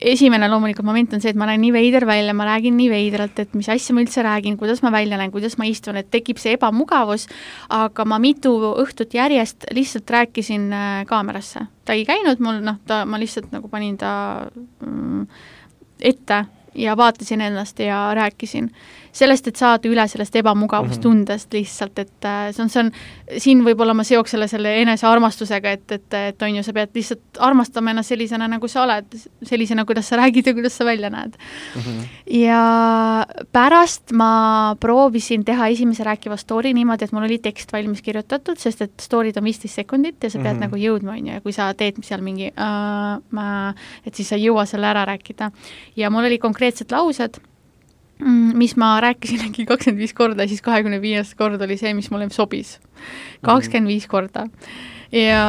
esimene 0.01 0.49
loomulikult 0.49 0.87
moment 0.87 1.15
on 1.15 1.23
see, 1.23 1.33
et 1.33 1.39
ma 1.39 1.47
näen 1.49 1.61
nii 1.63 1.73
veider 1.75 2.07
välja, 2.07 2.35
ma 2.37 2.47
räägin 2.49 2.77
nii 2.79 2.89
veidralt, 2.91 3.39
et 3.43 3.55
mis 3.59 3.69
asja 3.73 3.95
ma 3.95 4.03
üldse 4.05 4.23
räägin, 4.25 4.59
kuidas 4.61 4.83
ma 4.85 4.93
välja 4.95 5.19
näen, 5.19 5.33
kuidas 5.35 5.59
ma 5.59 5.67
istun, 5.69 5.99
et 5.99 6.11
tekib 6.13 6.39
see 6.41 6.55
ebamugavus, 6.57 7.27
aga 7.75 8.07
ma 8.09 8.21
mitu 8.23 8.53
õhtut 8.71 9.17
järjest 9.19 9.69
lihtsalt 9.75 10.11
rääkisin 10.11 10.69
äh, 10.73 11.01
kaamerasse. 11.09 11.67
ta 11.85 11.97
ei 11.97 12.05
käinud 12.09 12.43
mul, 12.45 12.63
noh, 12.65 12.79
ta, 12.87 13.05
ma 13.09 13.19
lihtsalt 13.21 13.51
nagu 13.55 13.69
panin 13.73 13.97
ta 13.99 14.13
mm, 14.85 15.27
ette 16.01 16.45
ja 16.79 16.97
vaatasin 16.97 17.41
ennast 17.41 17.81
ja 17.83 18.11
rääkisin 18.15 18.71
sellest, 19.13 19.49
et 19.49 19.57
saada 19.57 19.89
üle 19.89 20.05
sellest 20.09 20.37
ebamugavustundest 20.37 21.49
mm 21.49 21.57
-hmm. 21.57 21.61
lihtsalt, 21.61 21.99
et 21.99 22.25
äh, 22.25 22.53
see 22.53 22.63
on, 22.63 22.71
see 22.71 22.83
on, 22.85 22.93
siin 23.39 23.65
võib-olla 23.65 23.95
ma 23.95 24.05
seoks 24.05 24.31
selle, 24.31 24.49
selle 24.49 24.75
enesearmastusega, 24.83 25.71
et, 25.71 25.93
et, 25.93 26.15
et 26.15 26.43
on 26.43 26.57
ju, 26.57 26.63
sa 26.63 26.73
pead 26.73 26.95
lihtsalt 26.95 27.39
armastama 27.39 27.91
ennast 27.91 28.09
sellisena, 28.09 28.49
nagu 28.49 28.69
sa 28.69 28.83
oled, 28.83 29.19
sellisena, 29.43 29.85
kuidas 29.85 30.09
sa 30.09 30.17
räägid 30.17 30.47
ja 30.47 30.55
kuidas 30.55 30.77
sa 30.77 30.85
välja 30.85 31.11
näed 31.11 31.37
mm. 31.37 31.83
-hmm. 31.83 32.07
ja 32.39 33.27
pärast 33.53 34.13
ma 34.13 34.77
proovisin 34.81 35.45
teha 35.45 35.69
esimese 35.69 36.05
rääkiva 36.05 36.37
story 36.37 36.73
niimoodi, 36.73 37.05
et 37.05 37.13
mul 37.13 37.25
oli 37.25 37.39
tekst 37.39 37.73
valmis 37.73 38.03
kirjutatud, 38.03 38.59
sest 38.59 38.83
et 38.83 38.93
story'd 39.03 39.39
on 39.39 39.45
viisteist 39.45 39.75
sekundit 39.75 40.23
ja 40.23 40.31
sa 40.31 40.39
pead 40.39 40.55
mm 40.55 40.59
-hmm. 40.59 40.61
nagu 40.61 40.77
jõudma, 40.77 41.11
on 41.11 41.27
ju, 41.27 41.33
ja 41.33 41.41
kui 41.41 41.53
sa 41.53 41.75
teed 41.75 41.99
seal 42.03 42.21
mingi 42.21 42.53
uh, 42.53 43.23
ma, 43.31 43.75
et 44.07 44.15
siis 44.15 44.29
sa 44.29 44.37
ei 44.37 44.49
jõua 44.49 44.67
selle 44.67 44.87
ära 44.87 45.05
rääkida. 45.05 45.51
ja 45.97 46.11
mul 46.11 46.25
oli 46.25 46.39
konkreetsed 46.39 46.93
laused 46.93 47.41
mis 48.19 48.77
ma 48.77 48.97
rääkisin 49.01 49.45
äkki 49.49 49.67
kakskümmend 49.71 50.03
viis 50.03 50.15
korda, 50.17 50.49
siis 50.49 50.63
kahekümne 50.65 51.01
viies 51.03 51.35
kord 51.39 51.63
oli 51.63 51.79
see, 51.81 51.95
mis 51.95 52.11
mulle 52.11 52.31
sobis. 52.35 52.79
kakskümmend 53.47 53.95
viis 53.95 54.09
korda. 54.11 54.49
ja 55.13 55.45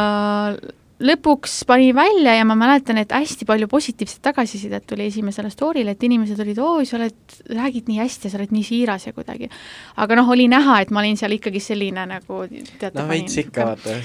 lõpuks 0.99 1.61
pani 1.67 1.93
välja 1.95 2.33
ja 2.35 2.45
ma 2.47 2.55
mäletan, 2.59 2.97
et 2.99 3.13
hästi 3.15 3.45
palju 3.47 3.69
positiivset 3.71 4.19
tagasisidet 4.23 4.83
tuli 4.87 5.05
esimesele 5.07 5.47
story'le, 5.51 5.93
et 5.95 6.03
inimesed 6.03 6.39
olid, 6.43 6.59
oo, 6.59 6.81
sa 6.87 6.97
oled, 6.97 7.35
räägid 7.55 7.87
nii 7.87 8.01
hästi 8.01 8.27
ja 8.27 8.33
sa 8.33 8.39
oled 8.39 8.51
nii 8.51 8.65
siiras 8.67 9.07
ja 9.07 9.13
kuidagi. 9.15 9.47
aga 9.95 10.17
noh, 10.19 10.29
oli 10.29 10.49
näha, 10.51 10.81
et 10.83 10.91
ma 10.91 10.99
olin 10.99 11.15
seal 11.19 11.37
ikkagi 11.37 11.61
selline 11.63 12.03
nagu 12.09 12.41
teate, 12.51 12.91
no 12.99 13.05
veits 13.07 13.37
ikka 13.39 13.69
vaata. 13.69 13.95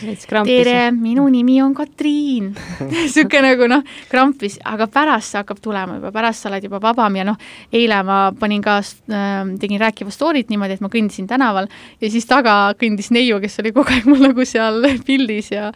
tere, 0.46 0.92
minu 0.94 1.26
nimi 1.34 1.58
on 1.62 1.74
Katriin 1.74 2.52
niisugune 2.92 3.42
nagu 3.48 3.68
noh, 3.70 3.82
krampis, 4.10 4.60
aga 4.62 4.86
pärast 4.86 5.34
see 5.34 5.42
hakkab 5.42 5.62
tulema 5.64 5.98
juba, 5.98 6.14
pärast 6.14 6.46
sa 6.46 6.52
oled 6.52 6.68
juba 6.68 6.78
vabam 6.84 7.18
ja 7.18 7.26
noh, 7.26 7.40
eile 7.74 8.00
ma 8.06 8.20
panin 8.38 8.62
ka 8.62 8.78
äh,, 8.78 9.34
tegin 9.58 9.82
rääkiva 9.82 10.14
story't 10.14 10.52
niimoodi, 10.52 10.78
et 10.78 10.84
ma 10.84 10.92
kõndisin 10.92 11.26
tänaval 11.30 11.66
ja 11.98 12.12
siis 12.12 12.30
taga 12.30 12.56
kõndis 12.78 13.10
neiu, 13.14 13.42
kes 13.42 13.58
oli 13.64 13.74
kogu 13.74 13.98
aeg 13.98 14.06
mul 14.06 14.22
nagu 14.28 14.46
seal 14.46 14.78
pildis 15.02 15.50
ja 15.50 15.72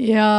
ja 0.00 0.32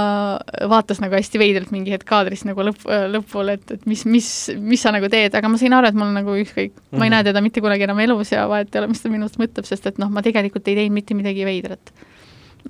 vaatas 0.69 1.01
nagu 1.03 1.15
hästi 1.17 1.41
veidralt 1.41 1.73
mingi 1.73 1.93
hetk 1.93 2.07
kaadris 2.09 2.45
nagu 2.47 2.65
lõpp, 2.69 2.85
lõpul, 3.13 3.51
et, 3.55 3.65
et 3.75 3.85
mis, 3.89 4.05
mis, 4.09 4.29
mis 4.59 4.83
sa 4.83 4.93
nagu 4.95 5.09
teed, 5.11 5.35
aga 5.35 5.51
ma 5.51 5.59
sain 5.61 5.75
aru, 5.75 5.89
et 5.89 5.97
mul 5.97 6.09
on 6.11 6.17
nagu 6.19 6.37
ükskõik 6.43 6.71
mm, 6.73 6.79
-hmm. 6.79 6.97
ma 6.97 7.05
ei 7.05 7.09
mhm. 7.09 7.17
näe 7.17 7.27
teda 7.29 7.43
mitte 7.45 7.63
kunagi 7.65 7.87
enam 7.87 7.99
elus 8.05 8.31
ja 8.31 8.47
vahet 8.51 8.73
ei 8.73 8.83
ole, 8.83 8.91
mis 8.93 9.03
ta 9.03 9.11
minust 9.13 9.41
mõtleb, 9.41 9.67
sest 9.69 9.91
et 9.91 10.01
noh, 10.01 10.11
ma 10.13 10.25
tegelikult 10.25 10.67
ei 10.67 10.79
teinud 10.81 10.99
mitte 10.99 11.17
midagi 11.17 11.45
veidrat. 11.45 11.93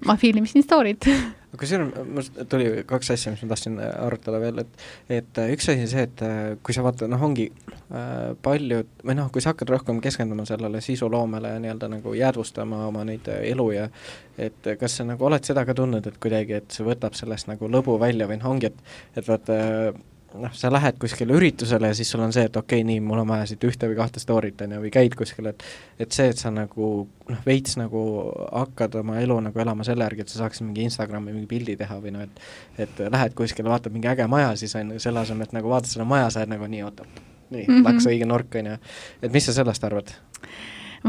ma 0.06 0.18
filmisin 0.18 0.66
story't 0.66 1.10
kusjuures 1.60 2.08
mul 2.10 2.46
tuli 2.50 2.68
kaks 2.90 3.12
asja, 3.14 3.34
mis 3.34 3.44
ma 3.44 3.52
tahtsin 3.54 3.78
äh, 3.82 3.92
arutada 4.06 4.40
veel, 4.42 4.64
et 4.64 5.20
et 5.22 5.42
äh, 5.42 5.52
üks 5.56 5.70
asi 5.70 5.86
on 5.86 5.92
see, 5.92 6.06
et 6.08 6.24
äh, 6.26 6.40
kui 6.64 6.76
sa 6.76 6.86
vaatad, 6.86 7.12
noh, 7.12 7.22
ongi 7.28 7.50
äh, 7.50 8.34
paljud, 8.46 8.90
või 9.04 9.18
noh, 9.20 9.30
kui 9.34 9.44
sa 9.44 9.54
hakkad 9.54 9.74
rohkem 9.74 10.02
keskenduma 10.04 10.48
sellele 10.50 10.82
sisuloomele 10.84 11.56
ja 11.56 11.64
nii-öelda 11.64 11.92
nagu 11.98 12.16
jäädvustama 12.18 12.86
oma 12.88 13.06
neid 13.08 13.30
elu 13.40 13.68
ja 13.76 13.90
et 14.38 14.74
kas 14.80 14.98
sa 15.00 15.06
nagu 15.08 15.26
oled 15.28 15.46
seda 15.46 15.66
ka 15.68 15.76
tundnud, 15.78 16.08
et 16.10 16.18
kuidagi, 16.22 16.58
et 16.62 16.74
see 16.74 16.86
võtab 16.88 17.18
sellest 17.18 17.52
nagu 17.52 17.70
lõbu 17.70 18.00
välja 18.02 18.30
või 18.30 18.42
noh, 18.42 18.50
ongi, 18.56 18.72
et 18.74 19.22
et 19.22 19.30
vaata 19.30 19.60
äh, 19.60 20.02
noh, 20.40 20.54
sa 20.58 20.72
lähed 20.74 20.98
kuskile 21.02 21.36
üritusele 21.38 21.90
ja 21.92 21.98
siis 21.98 22.10
sul 22.12 22.24
on 22.24 22.34
see, 22.34 22.46
et 22.48 22.56
okei 22.58 22.82
okay,, 22.82 22.88
nii, 22.88 23.02
mul 23.06 23.22
on 23.22 23.30
vaja 23.30 23.46
siit 23.50 23.64
ühte 23.68 23.90
või 23.90 23.98
kahte 24.00 24.22
story't, 24.24 24.62
on 24.66 24.76
ju, 24.76 24.82
või 24.86 24.92
käid 24.94 25.18
kuskil, 25.20 25.50
et 25.52 25.66
et 26.02 26.16
see, 26.16 26.30
et 26.34 26.40
sa 26.40 26.52
nagu 26.54 26.90
noh, 27.30 27.42
veits 27.46 27.78
nagu 27.80 28.04
hakkad 28.50 28.98
oma 29.02 29.20
elu 29.22 29.40
nagu 29.48 29.64
elama 29.66 29.86
selle 29.88 30.08
järgi, 30.08 30.26
et 30.26 30.34
sa 30.34 30.44
saaksid 30.44 30.68
mingi 30.68 30.88
Instagrami 30.88 31.36
mingi 31.36 31.50
pildi 31.50 31.78
teha 31.80 32.00
või 32.04 32.16
noh, 32.16 32.26
et 32.26 32.86
et 32.88 33.04
lähed 33.14 33.38
kuskile, 33.38 33.70
vaatad 33.70 33.96
mingi 33.96 34.10
äge 34.12 34.28
maja, 34.32 34.54
siis 34.60 34.76
on 34.80 34.96
ju, 34.96 35.02
selle 35.04 35.24
asemel, 35.24 35.48
et 35.48 35.58
nagu 35.58 35.72
vaatad 35.72 35.94
seda 35.94 36.08
maja, 36.08 36.30
sa 36.34 36.44
oled 36.44 36.56
nagu 36.56 36.70
nii, 36.70 36.86
oot-oot, 36.88 37.26
nii 37.50 37.66
mm, 37.66 37.74
-hmm. 37.74 37.90
laksa 37.90 38.14
õige 38.14 38.30
nurk, 38.30 38.62
on 38.62 38.74
ju. 38.74 38.80
et 39.22 39.34
mis 39.34 39.50
sa 39.50 39.56
sellest 39.62 39.90
arvad? 39.90 40.16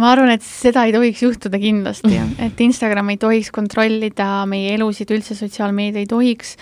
Ma 0.00 0.10
arvan, 0.10 0.32
et 0.34 0.42
seda 0.42 0.84
ei 0.88 0.94
tohiks 0.94 1.22
juhtuda 1.22 1.58
kindlasti, 1.62 2.18
et 2.46 2.60
Instagram 2.66 3.12
ei 3.14 3.20
tohiks 3.20 3.50
kontrollida 3.54 4.44
meie 4.50 4.74
elusid, 4.74 5.12
üldse 5.14 5.36
sotsiaalmeedia 5.38 6.02
ei 6.02 6.10
tohiks 6.10 6.56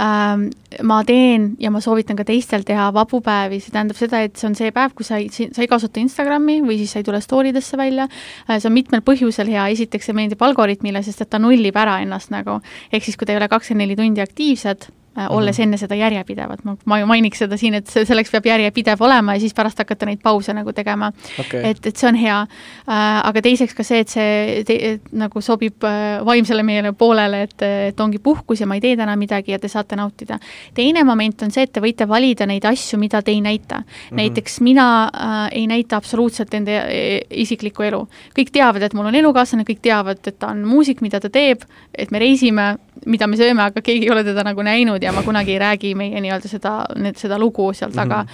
ähm,. 0.00 0.50
ma 0.82 1.00
teen 1.06 1.52
ja 1.62 1.70
ma 1.70 1.78
soovitan 1.80 2.18
ka 2.18 2.26
teistel 2.26 2.64
teha 2.66 2.88
vabu 2.94 3.20
päevi, 3.24 3.60
see 3.62 3.74
tähendab 3.74 3.98
seda, 3.98 4.24
et 4.26 4.34
see 4.36 4.48
on 4.50 4.56
see 4.58 4.72
päev, 4.74 4.96
kui 4.98 5.06
sa 5.06 5.20
ei, 5.22 5.30
sa 5.30 5.62
ei 5.62 5.70
kasuta 5.70 6.02
Instagrami 6.02 6.58
või 6.66 6.80
siis 6.80 6.96
sa 6.96 7.00
ei 7.00 7.06
tule 7.06 7.22
story 7.24 7.54
desse 7.54 7.78
välja 7.80 8.08
äh,. 8.08 8.58
see 8.58 8.68
on 8.70 8.76
mitmel 8.76 9.04
põhjusel 9.06 9.52
hea, 9.54 9.68
esiteks 9.76 10.10
see 10.10 10.18
meeldib 10.18 10.42
algoritmile, 10.44 11.04
sest 11.06 11.24
et 11.24 11.30
ta 11.30 11.40
nullib 11.42 11.78
ära 11.78 12.00
ennast 12.04 12.34
nagu, 12.34 12.60
ehk 12.92 13.06
siis 13.06 13.16
kui 13.16 13.28
te 13.28 13.36
ei 13.36 13.40
ole 13.40 13.48
kakskümmend 13.52 13.84
neli 13.84 13.98
tundi 13.98 14.22
aktiivsed 14.24 14.90
olles 15.16 15.58
mm 15.58 15.60
-hmm. 15.60 15.62
enne 15.62 15.76
seda 15.76 15.94
järjepidevat, 15.94 16.64
ma, 16.64 16.76
ma 16.84 17.06
mainiks 17.06 17.38
seda 17.38 17.56
siin, 17.56 17.74
et 17.74 17.86
see, 17.86 18.04
selleks 18.04 18.30
peab 18.30 18.46
järjepidev 18.46 19.02
olema 19.02 19.34
ja 19.34 19.40
siis 19.40 19.54
pärast 19.54 19.78
hakata 19.78 20.06
neid 20.06 20.22
pause 20.22 20.52
nagu 20.52 20.72
tegema 20.72 21.12
okay.. 21.38 21.60
et, 21.70 21.86
et 21.86 21.96
see 21.96 22.08
on 22.08 22.18
hea 22.18 22.40
äh,. 22.40 23.20
aga 23.28 23.42
teiseks 23.42 23.74
ka 23.74 23.82
see, 23.86 24.00
et 24.00 24.08
see 24.08 24.62
te, 24.66 24.78
et, 24.92 25.12
nagu 25.12 25.40
sobib 25.40 25.84
äh, 25.84 26.24
vaimsele 26.26 26.62
meele 26.62 26.92
poolele, 26.92 27.42
et, 27.42 27.62
et 27.62 28.00
ongi 28.00 28.18
puhkus 28.18 28.60
ja 28.60 28.66
ma 28.66 28.74
ei 28.74 28.80
tee 28.80 28.96
täna 28.96 29.16
midagi 29.16 29.54
ja 29.54 29.58
te 29.58 29.68
saate 29.68 29.96
nautida. 29.96 30.38
teine 30.74 31.04
moment 31.04 31.42
on 31.42 31.50
see, 31.54 31.62
et 31.62 31.72
te 31.72 31.80
võite 31.80 32.08
valida 32.08 32.46
neid 32.46 32.64
asju, 32.64 32.98
mida 32.98 33.22
te 33.22 33.30
ei 33.30 33.40
näita 33.40 33.78
mm. 33.78 33.84
-hmm. 33.84 34.16
näiteks 34.16 34.60
mina 34.60 34.88
äh, 35.14 35.48
ei 35.52 35.66
näita 35.66 35.96
absoluutselt 35.96 36.54
enda 36.54 36.84
e, 36.90 37.20
isiklikku 37.30 37.82
elu. 37.82 38.02
kõik 38.38 38.50
teavad, 38.52 38.82
et 38.82 38.94
mul 38.94 39.06
on 39.06 39.14
elukaaslane, 39.14 39.64
kõik 39.68 39.82
teavad, 39.82 40.20
et 40.26 40.38
ta 40.38 40.50
on 40.52 40.64
muusik, 40.66 41.00
mida 41.00 41.20
ta 41.20 41.30
teeb, 41.30 41.62
et 41.94 42.10
me 42.10 42.18
reisime, 42.18 42.76
mida 43.06 43.26
me 43.26 43.36
sööme, 43.36 43.62
aga 43.62 43.82
keegi 43.84 44.08
ei 44.08 44.10
ole 44.10 44.24
teda 44.24 44.44
nagu 44.46 44.62
näinud 44.62 45.03
ja 45.04 45.12
ma 45.12 45.22
kunagi 45.22 45.54
ei 45.54 45.58
räägi 45.62 45.94
meie 45.98 46.20
nii-öelda 46.24 46.50
seda, 46.50 46.74
seda 47.16 47.38
lugu 47.38 47.72
seal 47.72 47.92
taga 47.92 48.24
mm. 48.24 48.32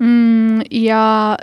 -hmm. 0.00 0.66
ja 0.70 1.36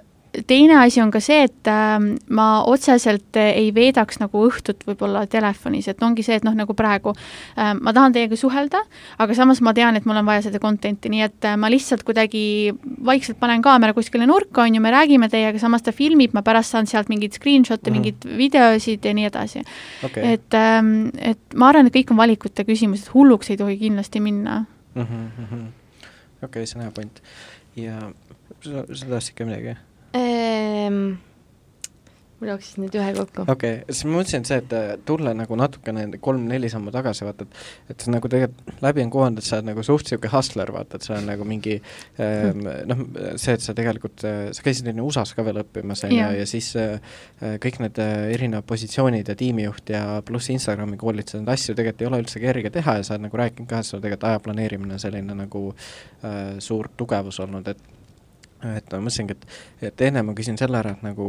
teine 0.47 0.77
asi 0.81 1.01
on 1.01 1.11
ka 1.11 1.21
see, 1.23 1.45
et 1.47 1.69
äh, 1.71 1.97
ma 2.29 2.47
otseselt 2.69 3.37
ei 3.39 3.69
veedaks 3.75 4.19
nagu 4.21 4.43
õhtut 4.47 4.83
võib-olla 4.87 5.25
telefonis, 5.29 5.87
et 5.91 6.03
ongi 6.03 6.25
see, 6.25 6.37
et 6.39 6.45
noh, 6.47 6.55
nagu 6.57 6.75
praegu 6.77 7.13
äh, 7.13 7.73
ma 7.79 7.93
tahan 7.95 8.15
teiega 8.15 8.37
suhelda, 8.39 8.81
aga 9.23 9.37
samas 9.37 9.61
ma 9.65 9.73
tean, 9.77 9.97
et 9.97 10.07
mul 10.09 10.19
on 10.21 10.27
vaja 10.27 10.45
seda 10.47 10.61
content'i, 10.63 11.11
nii 11.13 11.23
et 11.25 11.47
äh, 11.49 11.57
ma 11.59 11.71
lihtsalt 11.73 12.05
kuidagi 12.07 12.73
vaikselt 13.07 13.39
panen 13.41 13.63
kaamera 13.65 13.95
kuskile 13.97 14.27
nurka, 14.29 14.65
on 14.65 14.77
ju, 14.77 14.83
me 14.83 14.93
räägime 14.93 15.31
teiega, 15.33 15.59
samas 15.61 15.85
ta 15.85 15.95
filmib, 15.95 16.35
ma 16.37 16.43
pärast 16.45 16.75
saan 16.75 16.89
sealt 16.89 17.11
mingeid 17.13 17.37
screenshot'e 17.37 17.89
mm, 17.89 17.95
-hmm. 17.95 18.11
mingeid 18.11 18.37
videosid 18.37 19.05
ja 19.05 19.15
nii 19.17 19.29
edasi 19.31 19.63
okay.. 20.03 20.33
et 20.37 20.53
ähm,, 20.57 21.09
et 21.17 21.41
ma 21.55 21.71
arvan, 21.71 21.89
et 21.89 21.95
kõik 21.95 22.13
on 22.13 22.21
valikute 22.21 22.67
küsimus, 22.67 23.05
et 23.05 23.13
hulluks 23.13 23.51
ei 23.51 23.57
tohi 23.57 23.77
kindlasti 23.81 24.19
minna 24.19 24.65
mm. 24.95 25.03
-hmm. 25.03 25.67
okei 26.43 26.47
okay,, 26.47 26.65
see 26.65 26.79
on 26.79 26.85
hea 26.85 26.91
point. 26.91 27.21
ja 27.75 27.99
sa, 28.61 28.85
sa 28.93 29.05
tahtsid 29.05 29.37
ka 29.37 29.45
midagi? 29.45 29.77
Ehm,? 30.17 31.07
mul 32.37 32.51
jooksis 32.51 32.77
nüüd 32.77 32.95
ühe 32.97 33.13
kokku. 33.17 33.45
okei 33.49 33.79
okay., 33.79 33.93
siis 33.95 34.05
ma 34.05 34.19
mõtlesin, 34.19 34.43
et 34.43 34.49
see, 34.49 34.57
et 34.61 34.73
äh, 34.77 34.89
tulla 35.09 35.33
nagu 35.37 35.57
natukene 35.57 36.05
kolm-neli 36.23 36.69
sammu 36.69 36.93
tagasi, 36.93 37.25
vaata, 37.25 37.47
et 37.47 37.95
et 37.95 38.05
sa 38.05 38.13
nagu 38.13 38.29
tegelikult 38.29 38.83
läbi 38.85 39.05
on 39.05 39.13
kohanud, 39.13 39.41
et 39.41 39.47
sa 39.47 39.57
oled 39.57 39.69
nagu 39.71 39.85
suht 39.85 40.05
niisugune 40.05 40.31
hustler, 40.33 40.71
vaata, 40.75 40.99
et 40.99 41.07
sa 41.07 41.15
oled 41.15 41.25
nagu 41.31 41.47
mingi 41.49 41.79
ähm, 42.21 42.61
noh, 42.91 43.03
see, 43.41 43.57
et 43.57 43.65
sa 43.65 43.73
tegelikult, 43.77 44.25
äh, 44.29 44.51
sa 44.53 44.65
käisid 44.65 44.91
enne 44.91 45.05
USA-s 45.05 45.33
ka 45.37 45.45
veel 45.47 45.63
õppimas, 45.63 46.05
on 46.05 46.13
ju, 46.13 46.29
ja 46.37 46.47
siis 46.49 46.69
äh, 46.77 47.17
kõik 47.63 47.81
need 47.83 48.01
erinevad 48.05 48.69
positsioonid 48.69 49.33
ja 49.33 49.37
tiimijuht 49.39 49.93
ja 49.93 50.05
pluss 50.25 50.53
Instagrami 50.53 50.99
koolitused, 51.01 51.41
neid 51.41 51.55
asju 51.57 51.77
tegelikult 51.77 52.05
ei 52.05 52.11
ole 52.11 52.23
üldse 52.25 52.43
kerge 52.43 52.73
teha 52.77 52.99
ja 52.99 53.07
sa 53.07 53.15
oled 53.15 53.27
nagu 53.27 53.41
rääkinud 53.41 53.69
ka, 53.71 53.81
et 53.81 53.89
sul 53.89 54.03
tegelikult 54.03 54.29
aja 54.29 54.45
planeerimine 54.45 55.01
selline 55.01 55.41
nagu 55.41 55.69
äh, 55.73 56.57
suur 56.61 56.93
tugevus 56.97 57.41
olnud, 57.41 57.73
et 57.73 57.96
et 58.65 58.89
ma 58.89 58.99
mõtlesingi, 59.05 59.35
et, 59.35 59.45
et 59.89 60.03
enne 60.07 60.23
ma 60.25 60.33
küsin 60.37 60.57
selle 60.57 60.79
ära, 60.79 60.95
et 60.95 61.03
nagu 61.05 61.27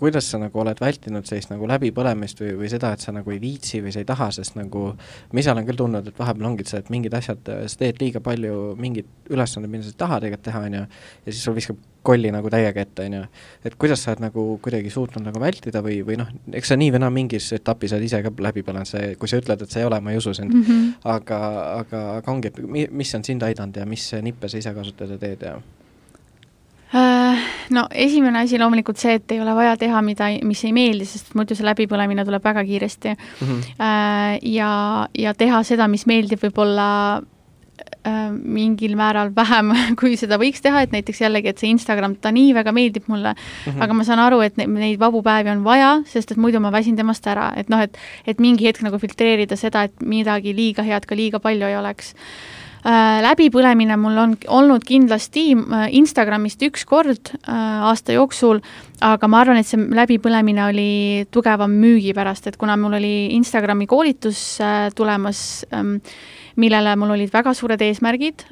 kuidas 0.00 0.30
sa 0.32 0.40
nagu 0.40 0.62
oled 0.62 0.80
vältinud 0.80 1.28
sellist 1.28 1.52
nagu 1.52 1.68
läbipõlemist 1.68 2.40
või, 2.40 2.54
või 2.62 2.70
seda, 2.72 2.94
et 2.96 3.04
sa 3.04 3.12
nagu 3.12 3.34
ei 3.34 3.40
viitsi 3.42 3.82
või 3.84 3.92
sa 3.92 4.00
ei 4.00 4.08
taha, 4.08 4.30
sest 4.32 4.56
nagu 4.56 4.86
ma 4.96 5.42
ise 5.42 5.52
olen 5.52 5.68
küll 5.68 5.80
tundnud, 5.80 6.08
et 6.08 6.20
vahepeal 6.20 6.50
ongi 6.52 6.64
see, 6.68 6.80
et 6.80 6.90
mingid 6.92 7.16
asjad, 7.16 7.44
sa 7.44 7.80
teed 7.82 8.00
liiga 8.00 8.22
palju 8.24 8.74
mingeid 8.80 9.30
ülesandeid, 9.30 9.72
mida 9.72 9.84
sa 9.84 9.92
ei 9.92 10.02
taha 10.04 10.20
tegelikult 10.24 10.46
teha, 10.48 10.66
on 10.68 10.76
ju, 10.78 10.84
ja 11.26 11.34
siis 11.34 11.44
sul 11.44 11.56
viskab 11.58 11.80
kolli 12.02 12.30
nagu 12.32 12.48
täiega 12.48 12.80
ette, 12.80 13.04
on 13.04 13.18
ju. 13.18 13.24
et 13.68 13.74
kuidas 13.76 14.00
sa 14.00 14.14
oled 14.14 14.22
nagu 14.24 14.44
kuidagi 14.64 14.92
suutnud 14.92 15.26
nagu 15.26 15.42
vältida 15.42 15.82
või, 15.84 15.98
või 16.06 16.16
noh, 16.22 16.30
eks 16.56 16.72
sa 16.72 16.78
nii 16.80 16.94
või 16.94 17.02
naa 17.02 17.12
mingis 17.12 17.50
etapis 17.58 17.92
oled 17.92 18.06
ise 18.06 18.22
ka 18.24 18.32
läbi 18.46 18.64
põlenud, 18.64 18.88
see, 18.88 19.10
kui 19.20 19.28
sa 19.28 19.40
ütled, 19.42 19.66
et 19.66 19.74
see 19.74 19.84
ei 19.84 19.88
ole, 19.90 19.98
ma 20.00 20.14
ei 20.14 20.22
usu 20.22 20.32
sind 20.36 20.54
mm, 20.54 20.62
-hmm. 20.64 20.94
aga, 21.12 21.42
aga, 21.82 22.00
aga 22.22 22.32
ongi, 22.32 22.48
et 22.48 22.62
mi, 22.64 22.86
mis 23.02 23.12
on 23.18 23.26
sind 23.26 23.44
aidanud 23.44 23.76
ja 23.76 23.84
mis 23.84 24.08
nippe 24.24 24.48
sa 24.48 24.56
ise 24.56 24.72
kasutad 24.74 25.12
ja 25.12 25.20
teed 25.20 25.44
ja 25.44 25.58
Äh, 25.60 25.79
no 27.74 27.86
esimene 27.90 28.44
asi 28.44 28.58
loomulikult 28.60 29.00
see, 29.00 29.16
et 29.20 29.34
ei 29.34 29.40
ole 29.42 29.54
vaja 29.56 29.76
teha, 29.80 30.02
mida, 30.04 30.30
mis 30.46 30.62
ei 30.66 30.72
meeldi, 30.76 31.08
sest 31.08 31.34
muidu 31.38 31.56
see 31.56 31.66
läbipõlemine 31.66 32.24
tuleb 32.28 32.44
väga 32.44 32.64
kiiresti 32.68 33.12
mm. 33.16 33.50
-hmm. 33.50 34.38
ja, 34.52 34.72
ja 35.18 35.34
teha 35.34 35.62
seda, 35.66 35.88
mis 35.88 36.06
meeldib 36.10 36.42
võib-olla 36.44 36.88
äh, 37.18 38.20
mingil 38.30 38.96
määral 38.98 39.32
vähem, 39.36 39.72
kui 40.00 40.16
seda 40.20 40.38
võiks 40.40 40.62
teha, 40.62 40.84
et 40.84 40.94
näiteks 40.94 41.24
jällegi, 41.24 41.52
et 41.52 41.58
see 41.58 41.72
Instagram, 41.72 42.16
ta 42.20 42.32
nii 42.34 42.54
väga 42.56 42.72
meeldib 42.72 43.08
mulle 43.08 43.34
mm, 43.34 43.72
-hmm. 43.72 43.82
aga 43.82 43.94
ma 43.94 44.04
saan 44.04 44.22
aru, 44.26 44.40
et 44.46 44.56
neid, 44.60 44.70
neid 44.70 45.00
vabu 45.00 45.22
päevi 45.22 45.50
on 45.50 45.64
vaja, 45.64 46.00
sest 46.06 46.32
et 46.32 46.38
muidu 46.38 46.60
ma 46.60 46.72
väsin 46.72 46.96
temast 46.96 47.26
ära, 47.26 47.52
et 47.56 47.68
noh, 47.68 47.80
et 47.80 47.98
et 48.26 48.40
mingi 48.40 48.66
hetk 48.66 48.82
nagu 48.82 48.98
filtreerida 48.98 49.56
seda, 49.56 49.82
et 49.82 50.02
midagi 50.02 50.56
liiga 50.56 50.82
head 50.82 51.06
ka 51.06 51.14
liiga 51.14 51.40
palju 51.40 51.66
ei 51.66 51.76
oleks 51.76 52.14
läbipõlemine 52.84 53.96
mul 54.00 54.18
on 54.22 54.34
olnud 54.48 54.84
kindlasti 54.88 55.50
äh, 55.54 55.86
Instagramist 55.98 56.62
üks 56.64 56.86
kord 56.88 57.32
äh, 57.34 57.54
aasta 57.90 58.16
jooksul, 58.16 58.62
aga 59.04 59.28
ma 59.28 59.42
arvan, 59.44 59.60
et 59.60 59.68
see 59.68 59.80
läbipõlemine 59.80 60.66
oli 60.70 60.90
tugevam 61.32 61.72
müügi 61.82 62.14
pärast, 62.16 62.48
et 62.48 62.56
kuna 62.60 62.76
mul 62.80 62.98
oli 63.00 63.14
Instagrami 63.36 63.88
koolitus 63.90 64.60
tulemas, 64.96 65.64
ähm, 65.76 65.98
millele 66.60 66.96
mul 67.00 67.14
olid 67.16 67.32
väga 67.32 67.54
suured 67.56 67.80
eesmärgid 67.80 68.42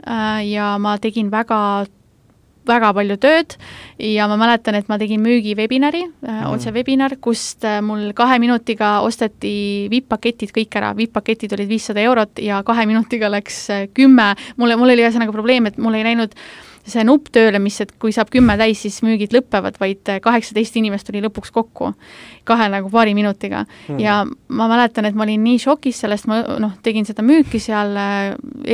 ja 0.47 0.69
ma 0.81 0.95
tegin 1.03 1.29
väga 1.33 1.59
väga 2.69 2.93
palju 2.97 3.17
tööd 3.23 3.57
ja 4.03 4.29
ma 4.31 4.39
mäletan, 4.41 4.79
et 4.79 4.89
ma 4.91 4.99
tegin 5.01 5.23
müügivebinari 5.25 6.05
mm., 6.09 6.47
otse 6.53 6.73
webinar, 6.75 7.17
kust 7.25 7.67
äh, 7.69 7.81
mul 7.85 8.13
kahe 8.19 8.39
minutiga 8.43 8.99
osteti 9.07 9.89
vipp-paketid 9.93 10.55
kõik 10.55 10.79
ära, 10.81 10.95
vipp-paketid 10.99 11.57
olid 11.57 11.71
viissada 11.71 12.05
eurot 12.05 12.43
ja 12.45 12.63
kahe 12.67 12.87
minutiga 12.91 13.31
läks 13.33 13.61
äh, 13.75 13.85
kümme, 13.95 14.33
mulle, 14.57 14.79
mul 14.81 14.95
oli 14.95 15.05
ühesõnaga 15.05 15.35
probleem, 15.35 15.71
et 15.71 15.79
mul 15.83 15.99
ei 15.99 16.07
läinud 16.07 16.35
äh, 16.35 16.69
see 16.89 17.05
nupp 17.07 17.29
tööle, 17.35 17.61
mis, 17.63 17.77
et 17.83 17.93
kui 18.01 18.13
saab 18.15 18.31
kümme 18.33 18.57
täis, 18.61 18.81
siis 18.85 19.01
müügid 19.05 19.35
lõpevad, 19.35 19.79
vaid 19.81 20.09
kaheksateist 20.25 20.79
inimest 20.81 21.09
tuli 21.09 21.23
lõpuks 21.25 21.53
kokku 21.55 21.93
kahe 22.49 22.69
nagu 22.73 22.91
paari 22.93 23.15
minutiga 23.17 23.65
hmm. 23.67 23.99
ja 24.01 24.23
ma 24.25 24.69
mäletan, 24.71 25.09
et 25.09 25.17
ma 25.19 25.27
olin 25.27 25.43
nii 25.45 25.61
šokis 25.63 26.03
sellest, 26.05 26.29
ma 26.31 26.41
noh, 26.63 26.77
tegin 26.85 27.07
seda 27.09 27.25
müüki 27.27 27.61
seal, 27.63 27.97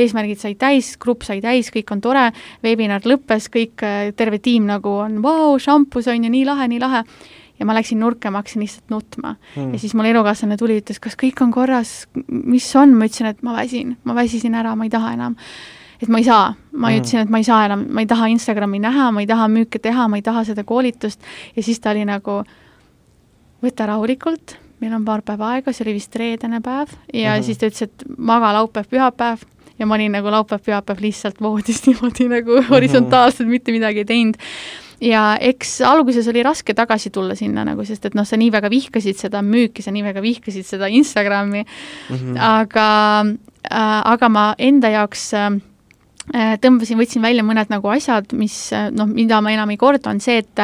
eesmärgid 0.03 0.41
said 0.41 0.59
täis, 0.61 0.93
grupp 1.01 1.25
sai 1.27 1.41
täis, 1.43 1.71
kõik 1.73 1.93
on 1.95 2.03
tore, 2.03 2.27
veebinar 2.65 3.05
lõppes, 3.07 3.49
kõik, 3.53 3.83
terve 4.17 4.41
tiim 4.43 4.67
nagu 4.69 4.99
on 5.05 5.21
vau, 5.23 5.55
šampus 5.61 6.09
on 6.11 6.27
ju, 6.27 6.31
nii 6.31 6.45
lahe, 6.47 6.69
nii 6.71 6.83
lahe. 6.83 7.03
Ja 7.55 7.63
ma 7.63 7.71
läksin 7.77 8.01
nurka, 8.03 8.27
ma 8.33 8.41
hakkasin 8.41 8.65
lihtsalt 8.65 8.91
nutma. 8.91 9.37
Hmm.. 9.53 9.71
ja 9.71 9.79
siis 9.79 9.93
mul 9.95 10.09
elukaaslane 10.09 10.57
tuli, 10.59 10.81
ütles, 10.81 10.99
kas 10.99 11.15
kõik 11.15 11.39
on 11.43 11.53
korras, 11.55 11.93
mis 12.27 12.67
on, 12.75 12.97
ma 12.99 13.07
ütlesin, 13.07 13.31
et 13.31 13.39
ma 13.47 13.55
väsin, 13.55 13.95
ma 14.03 14.15
väsisin 14.17 14.57
ära, 14.59 14.75
ma 14.75 14.87
ei 14.87 14.91
taha 14.91 15.13
enam. 15.15 15.37
Et 16.01 16.11
ma 16.11 16.19
ei 16.19 16.27
saa, 16.27 16.49
ma 16.75 16.89
mm. 16.89 16.97
ütlesin, 16.99 17.21
et 17.23 17.31
ma 17.31 17.39
ei 17.39 17.47
saa 17.47 17.61
enam, 17.69 17.85
ma 17.95 18.03
ei 18.03 18.09
taha 18.11 18.27
Instagrami 18.33 18.81
näha, 18.83 19.07
ma 19.15 19.23
ei 19.23 19.29
taha 19.29 19.47
müüke 19.47 19.79
teha, 19.79 20.09
ma 20.11 20.19
ei 20.19 20.25
taha 20.25 20.43
seda 20.43 20.65
koolitust. 20.67 21.23
Ja 21.55 21.63
siis 21.63 21.79
ta 21.79 21.95
oli 21.95 22.03
nagu, 22.09 22.41
võta 23.63 23.87
rahulikult, 23.87 24.57
meil 24.83 24.97
on 24.97 25.07
paar 25.07 25.23
päeva 25.23 25.53
aega, 25.55 25.71
see 25.71 25.85
oli 25.87 25.95
vist 25.95 26.19
reedene 26.19 26.59
päev. 26.59 26.91
Ja 27.13 27.31
mm 27.31 27.39
-hmm. 27.39 27.43
siis 27.47 27.57
ta 27.57 27.71
ütles, 27.71 27.87
et 27.87 28.03
maga 28.17 28.51
laupäev, 28.59 28.91
pühapäev 28.91 29.47
ja 29.79 29.85
ma 29.85 29.97
olin 29.97 30.15
nagu 30.15 30.31
laupäev-pühapäev 30.31 31.03
lihtsalt 31.03 31.41
voodis 31.41 31.83
niimoodi 31.87 32.29
nagu 32.31 32.61
horisontaalselt 32.69 33.49
mitte 33.51 33.75
midagi 33.75 34.03
ei 34.03 34.09
teinud 34.09 34.41
ja 35.03 35.35
eks 35.41 35.79
alguses 35.85 36.27
oli 36.31 36.43
raske 36.45 36.73
tagasi 36.77 37.11
tulla 37.13 37.35
sinna 37.35 37.65
nagu, 37.67 37.83
sest 37.87 38.07
et 38.07 38.15
noh, 38.15 38.27
sa 38.27 38.39
nii 38.39 38.51
väga 38.53 38.71
vihkasid 38.71 39.19
seda 39.19 39.41
müüki, 39.45 39.83
sa 39.83 39.93
nii 39.95 40.05
väga 40.05 40.23
vihkasid 40.23 40.67
seda 40.67 40.87
Instagrami 40.87 41.63
mm, 41.63 42.15
-hmm. 42.15 42.37
aga 42.39 42.89
äh,, 43.71 44.01
aga 44.15 44.29
ma 44.29 44.45
enda 44.57 44.89
jaoks 44.93 45.33
äh, 45.33 45.57
tõmbasin, 46.61 46.99
võtsin 46.99 47.21
välja 47.21 47.43
mõned 47.43 47.69
nagu 47.69 47.89
asjad, 47.91 48.31
mis 48.33 48.73
äh, 48.73 48.89
noh, 48.91 49.07
mida 49.07 49.41
ma 49.41 49.51
enam 49.51 49.69
ei 49.69 49.77
korda, 49.77 50.09
on 50.09 50.19
see, 50.19 50.37
et 50.37 50.63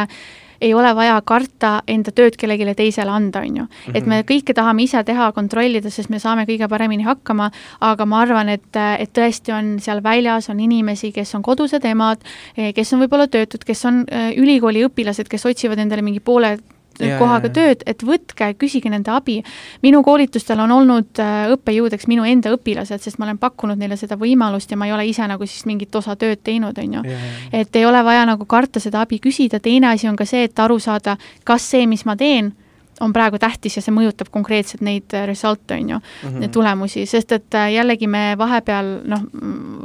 ei 0.61 0.73
ole 0.73 0.93
vaja 0.95 1.17
karta 1.25 1.71
enda 1.89 2.13
tööd 2.15 2.37
kellelegi 2.39 2.75
teisele 2.77 3.11
anda, 3.11 3.41
on 3.41 3.61
ju. 3.61 3.67
et 3.93 4.05
me 4.05 4.21
mhm. 4.21 4.27
kõike 4.29 4.55
tahame 4.57 4.85
ise 4.85 5.03
teha, 5.07 5.31
kontrollida, 5.35 5.89
sest 5.89 6.09
me 6.13 6.19
saame 6.19 6.45
kõige 6.49 6.69
paremini 6.71 7.05
hakkama, 7.07 7.51
aga 7.81 8.05
ma 8.05 8.21
arvan, 8.25 8.49
et, 8.49 8.69
et 8.75 9.13
tõesti 9.13 9.53
on 9.55 9.73
seal 9.83 10.03
väljas, 10.03 10.49
on 10.53 10.59
inimesi, 10.59 11.11
kes 11.15 11.35
on 11.35 11.45
kodused 11.45 11.85
emad, 11.85 12.21
kes 12.55 12.93
on 12.93 13.03
võib-olla 13.03 13.27
töötud, 13.31 13.65
kes 13.65 13.85
on 13.89 14.03
ülikooli 14.37 14.85
õpilased, 14.87 15.29
kes 15.31 15.45
otsivad 15.49 15.81
endale 15.81 16.05
mingi 16.05 16.21
poole 16.23 16.57
ja, 16.99 17.17
kohaga 17.19 17.49
ja, 17.49 17.53
tööd, 17.55 17.83
et 17.89 18.03
võtke, 18.05 18.51
küsige 18.59 18.91
nende 18.91 19.11
abi. 19.13 19.39
minu 19.83 20.01
koolitustel 20.03 20.59
on 20.59 20.71
olnud 20.71 21.21
äh, 21.21 21.51
õppejõudeks 21.55 22.07
minu 22.11 22.25
enda 22.27 22.53
õpilased, 22.55 23.01
sest 23.03 23.19
ma 23.19 23.27
olen 23.27 23.39
pakkunud 23.41 23.79
neile 23.79 23.97
seda 23.99 24.17
võimalust 24.19 24.71
ja 24.71 24.77
ma 24.77 24.89
ei 24.89 24.95
ole 24.95 25.07
ise 25.09 25.27
nagu 25.27 25.47
siis 25.47 25.65
mingit 25.69 25.95
osa 25.95 26.15
tööd 26.15 26.43
teinud, 26.43 26.77
on 26.77 26.99
ju. 26.99 27.19
et 27.51 27.75
ei 27.75 27.85
ole 27.85 28.03
vaja 28.03 28.25
nagu 28.29 28.45
karta 28.45 28.79
seda 28.79 29.01
abi 29.05 29.19
küsida, 29.19 29.59
teine 29.59 29.93
asi 29.93 30.09
on 30.09 30.15
ka 30.19 30.25
see, 30.25 30.45
et 30.49 30.59
aru 30.59 30.79
saada, 30.79 31.17
kas 31.43 31.69
see, 31.73 31.87
mis 31.87 32.05
ma 32.05 32.15
teen, 32.19 32.53
on 33.01 33.13
praegu 33.13 33.39
tähtis 33.41 33.75
ja 33.77 33.83
see 33.83 33.93
mõjutab 33.93 34.29
konkreetselt 34.31 34.83
neid 34.85 35.13
result'e, 35.27 35.77
on 35.79 35.89
ju 35.89 35.97
mm, 35.97 36.27
-hmm. 36.27 36.39
neid 36.43 36.51
tulemusi, 36.53 37.05
sest 37.05 37.31
et 37.31 37.55
äh, 37.57 37.71
jällegi 37.73 38.07
me 38.07 38.35
vahepeal 38.37 38.91
noh, 39.09 39.25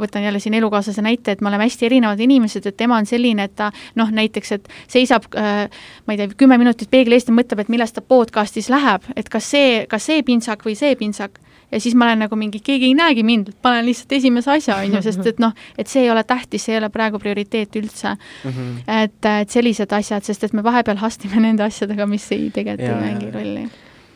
võtan 0.01 0.23
jälle 0.23 0.41
siin 0.41 0.55
elukaaslase 0.55 1.03
näite, 1.03 1.33
et 1.33 1.41
me 1.41 1.49
oleme 1.49 1.65
hästi 1.65 1.87
erinevad 1.87 2.21
inimesed, 2.21 2.67
et 2.67 2.77
tema 2.77 2.97
on 2.97 3.07
selline, 3.07 3.45
et 3.45 3.57
ta 3.57 3.71
noh, 3.95 4.11
näiteks, 4.11 4.53
et 4.53 4.69
seisab 4.89 5.25
äh, 5.37 5.69
ma 6.07 6.13
ei 6.13 6.17
tea, 6.17 6.29
kümme 6.37 6.59
minutit 6.59 6.91
peegli 6.91 7.15
eest 7.15 7.29
ja 7.29 7.35
mõtleb, 7.35 7.61
et 7.61 7.73
millest 7.73 7.95
ta 7.95 8.01
podcast'is 8.01 8.71
läheb, 8.71 9.03
et 9.17 9.29
kas 9.29 9.51
see, 9.51 9.87
kas 9.89 10.07
see 10.07 10.23
pintsak 10.23 10.65
või 10.67 10.77
see 10.77 10.97
pintsak 10.97 11.41
ja 11.71 11.81
siis 11.81 11.95
ma 11.99 12.09
olen 12.09 12.25
nagu 12.27 12.37
mingi, 12.39 12.61
keegi 12.65 12.91
ei 12.91 12.95
näegi 12.99 13.25
mind, 13.27 13.55
panen 13.63 13.87
lihtsalt 13.87 14.13
esimese 14.19 14.53
asja, 14.57 14.77
on 14.83 14.99
ju, 14.99 15.03
sest 15.07 15.27
et 15.33 15.43
noh, 15.43 15.57
et 15.79 15.91
see 15.91 16.05
ei 16.05 16.13
ole 16.13 16.23
tähtis, 16.25 16.67
see 16.67 16.77
ei 16.77 16.83
ole 16.83 16.91
praegu 16.95 17.19
prioriteet 17.23 17.81
üldse 17.81 18.15
mm. 18.15 18.51
-hmm. 18.51 18.77
et, 19.03 19.33
et 19.43 19.51
sellised 19.51 19.93
asjad, 19.93 20.25
sest 20.25 20.45
et 20.45 20.53
me 20.53 20.65
vahepeal 20.65 21.03
hastime 21.03 21.43
nende 21.43 21.67
asjadega, 21.67 22.07
mis 22.07 22.31
ei, 22.33 22.51
tegelikult 22.55 22.89
ei 22.89 23.03
mängi 23.03 23.35
rolli 23.35 23.69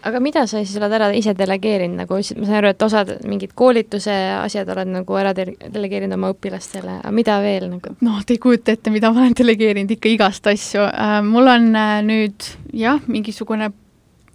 aga 0.06 0.20
mida 0.22 0.44
sa 0.48 0.60
siis 0.62 0.76
oled 0.80 0.94
ära 0.96 1.10
ise 1.16 1.34
delegeerinud, 1.36 1.98
nagu 2.02 2.16
ma 2.16 2.22
saan 2.24 2.58
aru, 2.60 2.72
et 2.72 2.84
osad 2.84 3.12
mingid 3.28 3.52
koolituse 3.58 4.14
asjad 4.38 4.68
oled 4.72 4.92
nagu 4.94 5.18
ära 5.20 5.34
delegeerinud 5.36 6.16
oma 6.16 6.32
õpilastele, 6.34 7.00
aga 7.02 7.12
mida 7.14 7.36
veel 7.44 7.68
nagu? 7.74 7.94
noh, 8.06 8.22
te 8.24 8.36
ei 8.36 8.42
kujuta 8.42 8.74
ette, 8.76 8.92
mida 8.94 9.12
ma 9.12 9.24
olen 9.24 9.36
delegeerinud 9.36 9.96
ikka 9.96 10.14
igast 10.14 10.50
asju 10.50 10.86
äh,, 10.88 11.20
mul 11.26 11.52
on 11.52 11.70
äh, 11.76 11.98
nüüd 12.06 12.50
jah, 12.76 13.02
mingisugune 13.10 13.72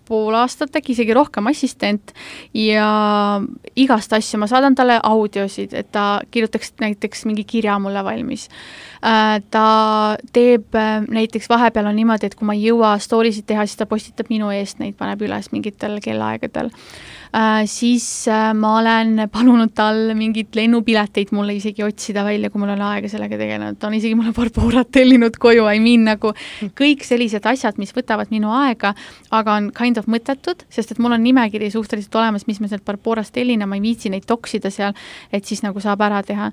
pool 0.07 0.35
aastat, 0.37 0.75
äkki 0.75 0.93
isegi 0.95 1.15
rohkem 1.15 1.47
assistent 1.51 2.13
ja 2.53 2.87
igast 3.75 4.13
asju, 4.13 4.39
ma 4.41 4.49
saadan 4.51 4.75
talle 4.77 4.99
audiosid, 5.03 5.73
et 5.73 5.91
ta 5.95 6.21
kirjutaks 6.31 6.75
näiteks 6.81 7.25
mingi 7.29 7.43
kirja 7.47 7.79
mulle 7.79 8.03
valmis. 8.05 8.47
Äh, 9.05 9.41
ta 9.51 9.65
teeb 10.33 10.75
äh, 10.75 11.01
näiteks 11.07 11.49
vahepeal 11.49 11.91
on 11.91 11.99
niimoodi, 11.99 12.29
et 12.29 12.37
kui 12.37 12.47
ma 12.47 12.55
ei 12.57 12.67
jõua 12.69 12.95
story 13.03 13.33
sid 13.35 13.47
teha, 13.49 13.65
siis 13.67 13.81
ta 13.81 13.89
postitab 13.89 14.31
minu 14.33 14.49
eest 14.55 14.81
neid, 14.81 14.97
paneb 14.99 15.21
üles 15.27 15.51
mingitel 15.53 15.99
kellaaegadel 16.03 16.71
siis 17.67 18.27
äh, 18.31 18.53
ma 18.55 18.77
olen 18.79 19.25
palunud 19.31 19.73
tal 19.75 20.13
mingeid 20.15 20.55
lennupileteid 20.55 21.33
mulle 21.35 21.57
isegi 21.57 21.83
otsida 21.83 22.23
välja, 22.23 22.49
kui 22.49 22.61
mul 22.61 22.71
on 22.75 22.83
aega 22.87 23.09
sellega 23.11 23.39
tegelenud, 23.39 23.79
ta 23.79 23.89
on 23.89 23.97
isegi 23.97 24.15
mulle 24.15 24.31
Barbarat 24.35 24.91
tellinud 24.95 25.35
koju, 25.41 25.65
I 25.67 25.81
mean 25.83 26.05
nagu 26.07 26.31
kõik 26.79 27.03
sellised 27.03 27.45
asjad, 27.51 27.79
mis 27.81 27.91
võtavad 27.95 28.31
minu 28.31 28.53
aega, 28.55 28.93
aga 29.35 29.59
on 29.59 29.69
kind 29.75 29.99
of 29.99 30.07
mõttetud, 30.11 30.63
sest 30.71 30.95
et 30.95 31.03
mul 31.03 31.17
on 31.17 31.23
nimekiri 31.25 31.71
suhteliselt 31.73 32.15
olemas, 32.21 32.47
mis 32.47 32.61
ma 32.63 32.71
sealt 32.71 32.85
Barbarast 32.87 33.35
tellin 33.35 33.65
ja 33.65 33.69
ma 33.69 33.79
ei 33.79 33.83
viitsi 33.83 34.13
neid 34.13 34.27
toksida 34.29 34.71
seal, 34.71 34.95
et 35.33 35.43
siis 35.45 35.65
nagu 35.65 35.83
saab 35.83 36.07
ära 36.07 36.23
teha 36.23 36.51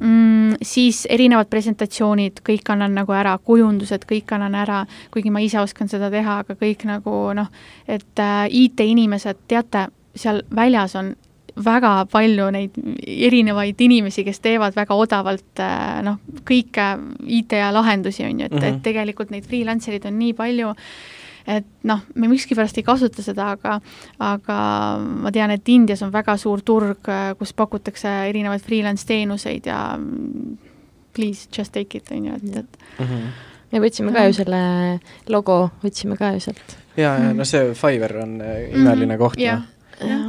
mm,. 0.00 0.56
siis 0.62 1.04
erinevad 1.10 1.50
presentatsioonid, 1.50 2.42
kõik 2.46 2.70
annan 2.72 2.94
nagu 2.96 3.14
ära, 3.16 3.36
kujundused, 3.44 4.06
kõik 4.08 4.34
annan 4.36 4.56
ära, 4.58 4.84
kuigi 5.10 5.32
ma 5.32 5.42
ise 5.44 5.60
oskan 5.62 5.90
seda 5.90 6.10
teha, 6.12 6.40
aga 6.44 6.56
kõik 6.58 6.86
nagu 6.88 7.22
noh, 7.36 7.50
et 7.88 8.22
äh, 8.22 8.44
IT-inimesed, 8.62 9.48
teate, 9.50 9.88
seal 10.16 10.42
väljas 10.54 10.96
on 10.96 11.14
väga 11.64 11.92
palju 12.10 12.48
neid 12.54 12.76
erinevaid 13.06 13.80
inimesi, 13.80 14.24
kes 14.26 14.40
teevad 14.44 14.76
väga 14.76 14.96
odavalt 14.96 15.62
äh, 15.62 16.00
noh, 16.06 16.20
kõike 16.48 16.90
IT-lahendusi, 17.38 18.24
on 18.26 18.40
ju, 18.42 18.46
et 18.46 18.52
mm, 18.52 18.58
-hmm. 18.58 18.66
et 18.66 18.74
mhm. 18.74 18.82
tegelikult 18.82 19.30
neid 19.30 19.46
freelancereid 19.48 20.06
on 20.06 20.18
nii 20.18 20.32
palju, 20.34 20.72
et 21.46 21.66
noh, 21.88 22.02
me 22.14 22.28
miskipärast 22.28 22.78
ei 22.78 22.86
kasuta 22.86 23.22
seda, 23.22 23.50
aga 23.56 23.80
aga 24.18 24.58
ma 25.00 25.32
tean, 25.32 25.50
et 25.50 25.68
Indias 25.68 26.02
on 26.02 26.12
väga 26.12 26.36
suur 26.36 26.62
turg, 26.62 27.08
äh, 27.08 27.34
kus 27.38 27.52
pakutakse 27.52 28.08
erinevaid 28.28 28.60
freelance 28.60 29.06
teenuseid 29.06 29.66
ja 29.66 29.98
please 31.12 31.48
just 31.58 31.72
take 31.72 31.98
it, 31.98 32.10
on 32.10 32.24
ju, 32.24 32.34
et, 32.34 32.56
et 32.56 32.78
mm 32.98 33.06
-hmm. 33.06 33.26
me 33.72 33.80
võtsime 33.80 34.12
ka 34.12 34.24
ju 34.26 34.32
selle 34.32 35.00
logo, 35.28 35.70
võtsime 35.84 36.16
ka 36.16 36.32
ju 36.32 36.40
sealt. 36.40 36.78
ja, 36.96 37.18
ja 37.18 37.32
no 37.32 37.44
see 37.44 37.74
Fiverr 37.74 38.16
on 38.16 38.40
äh, 38.40 38.70
imeline 38.74 39.06
mm 39.06 39.10
-hmm. 39.10 39.18
koht 39.18 39.38
yeah. 39.38 39.60
ja 39.60 39.79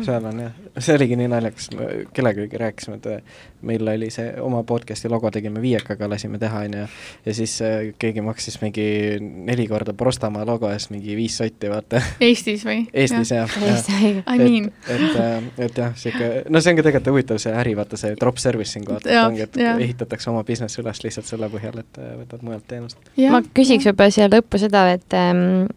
seal 0.06 0.26
on 0.26 0.40
jah, 0.44 0.60
see 0.80 0.96
oligi 0.98 1.18
nii 1.20 1.30
naljakas, 1.32 1.70
me 1.78 1.88
kellegagi 2.16 2.60
rääkisime, 2.60 2.98
et 3.00 3.66
meil 3.68 3.88
oli 3.94 4.10
see 4.14 4.32
oma 4.42 4.64
podcast'i 4.68 5.10
logo 5.12 5.32
tegime 5.34 5.62
viiekaga, 5.62 6.10
lasime 6.10 6.40
teha, 6.42 6.64
on 6.68 6.78
ju, 6.80 6.86
ja 7.26 7.36
siis 7.38 7.56
äh, 7.66 7.92
keegi 8.02 8.24
maksis 8.26 8.58
mingi 8.62 8.86
neli 9.20 9.68
korda 9.70 9.94
Prostamaa 9.98 10.46
logo 10.48 10.70
eest 10.72 10.92
mingi 10.94 11.16
viis 11.18 11.38
sotti, 11.38 11.70
vaata. 11.72 12.02
Eestis 12.30 12.66
või? 12.68 12.86
Eestis 12.94 13.34
jah. 13.36 13.58
I 14.02 14.38
mean. 14.40 14.72
et, 14.88 14.96
et, 14.96 15.20
äh, 15.22 15.52
et 15.68 15.84
jah, 15.84 15.94
sihuke, 15.98 16.32
no 16.50 16.64
see 16.64 16.74
on 16.74 16.82
ka 16.82 16.88
tegelikult 16.90 17.14
huvitav, 17.16 17.42
see 17.44 17.54
äri, 17.64 17.76
vaata 17.78 18.00
see 18.00 18.18
drop 18.20 18.42
servicing, 18.42 18.88
vaata, 18.90 19.10
et 19.12 19.22
ongi, 19.24 19.46
et 19.48 19.62
ja. 19.62 19.76
ehitatakse 19.78 20.32
oma 20.34 20.44
business 20.48 20.82
üles 20.82 21.04
lihtsalt 21.06 21.30
selle 21.30 21.52
põhjal, 21.54 21.84
et 21.84 22.02
äh, 22.02 22.16
võtad 22.24 22.44
mujalt 22.48 22.68
teenust. 22.72 23.14
ma 23.22 23.44
küsiks 23.54 23.90
võib-olla 23.92 24.18
siia 24.18 24.30
lõppu 24.32 24.62
seda, 24.62 24.88
et 24.96 25.18
ähm, 25.18 25.70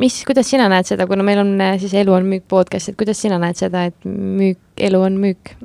mis, 0.00 0.20
kuidas 0.26 0.48
sina 0.50 0.68
näed 0.72 0.88
seda, 0.88 1.06
kuna 1.10 1.24
meil 1.26 1.42
on 1.42 1.54
äh, 1.62 1.76
siis 1.82 1.94
Elu 1.98 2.14
on 2.14 2.28
müük 2.28 2.46
podcast, 2.50 2.90
et 2.90 2.98
kuidas 3.00 3.20
sina 3.20 3.38
näed 3.42 3.58
seda, 3.58 3.86
et 3.90 4.06
müük, 4.08 4.60
elu 4.80 5.00
on 5.06 5.18
müük? 5.20 5.54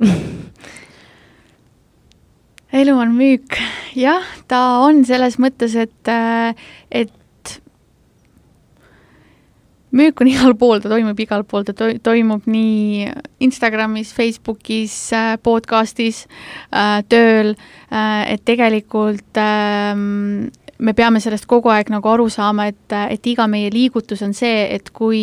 Elu 2.80 2.94
on 2.94 3.16
müük, 3.16 3.56
jah, 3.98 4.26
ta 4.48 4.60
on 4.84 5.02
selles 5.08 5.40
mõttes, 5.42 5.74
et, 5.74 6.12
äh, 6.12 6.54
et 6.90 7.56
müük 9.90 10.22
on 10.22 10.30
igal 10.34 10.54
pool, 10.60 10.78
ta 10.84 10.92
toimub 10.92 11.18
igal 11.24 11.42
pool, 11.48 11.66
ta 11.66 11.74
to 11.74 11.90
toimub 12.04 12.46
nii 12.46 13.10
Instagramis, 13.42 14.14
Facebookis, 14.14 14.96
äh, 15.16 15.34
podcastis, 15.42 16.26
tööl, 17.10 17.56
et 17.90 18.44
tegelikult 18.46 19.40
ähm, 19.42 20.52
me 20.80 20.94
peame 20.96 21.20
sellest 21.20 21.46
kogu 21.50 21.70
aeg 21.72 21.90
nagu 21.92 22.08
aru 22.08 22.28
saama, 22.32 22.68
et, 22.70 22.96
et 23.12 23.26
iga 23.32 23.46
meie 23.50 23.70
liigutus 23.72 24.22
on 24.26 24.34
see, 24.36 24.66
et 24.74 24.90
kui, 24.96 25.22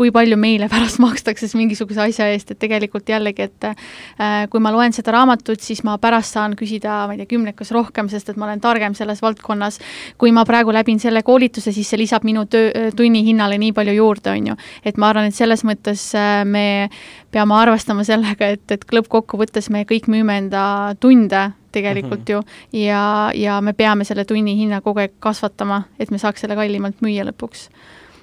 kui 0.00 0.12
palju 0.14 0.38
meile 0.40 0.68
pärast 0.72 1.00
makstakse 1.02 1.44
siis 1.44 1.56
mingisuguse 1.58 2.00
asja 2.06 2.30
eest, 2.32 2.54
et 2.54 2.60
tegelikult 2.62 3.08
jällegi, 3.10 3.48
et 3.50 3.68
äh, 3.68 4.46
kui 4.50 4.62
ma 4.64 4.72
loen 4.72 4.94
seda 4.96 5.12
raamatut, 5.18 5.60
siis 5.60 5.84
ma 5.86 5.98
pärast 6.00 6.38
saan 6.38 6.56
küsida, 6.58 7.02
ma 7.08 7.16
ei 7.16 7.22
tea, 7.22 7.30
kümnekas 7.34 7.72
rohkem, 7.76 8.08
sest 8.12 8.32
et 8.32 8.40
ma 8.40 8.48
olen 8.48 8.62
targem 8.64 8.96
selles 8.96 9.20
valdkonnas. 9.24 9.80
kui 10.20 10.32
ma 10.32 10.44
praegu 10.48 10.72
läbin 10.72 11.00
selle 11.02 11.22
koolituse, 11.26 11.72
siis 11.76 11.88
see 11.90 12.00
lisab 12.00 12.24
minu 12.24 12.46
töö, 12.50 12.90
tunnihinnale 12.96 13.58
nii 13.60 13.72
palju 13.76 13.96
juurde, 13.98 14.32
on 14.32 14.52
ju. 14.52 14.58
et 14.84 14.96
ma 14.96 15.12
arvan, 15.12 15.28
et 15.28 15.36
selles 15.36 15.64
mõttes 15.68 16.06
äh, 16.16 16.42
me 16.48 16.88
peame 17.30 17.54
arvestama 17.60 18.04
sellega, 18.06 18.54
et, 18.56 18.66
et 18.72 18.84
lõppkokkuvõttes 18.96 19.70
me 19.70 19.84
kõik 19.88 20.08
müüme 20.10 20.40
enda 20.44 20.64
tunde 21.00 21.50
tegelikult 21.70 22.26
mm 22.26 22.34
-hmm. 22.34 22.72
ju, 22.72 22.82
ja, 22.86 23.30
ja 23.34 23.60
me 23.60 23.72
peame 23.72 24.04
selle 24.04 24.24
tunni 24.24 24.56
hinna 24.56 24.80
kogu 24.80 25.04
aeg 25.04 25.12
kasvatama, 25.20 25.82
et 25.98 26.10
me 26.10 26.18
saaks 26.18 26.40
selle 26.40 26.56
kallimalt 26.56 27.02
müüa 27.04 27.28
lõpuks 27.28 27.68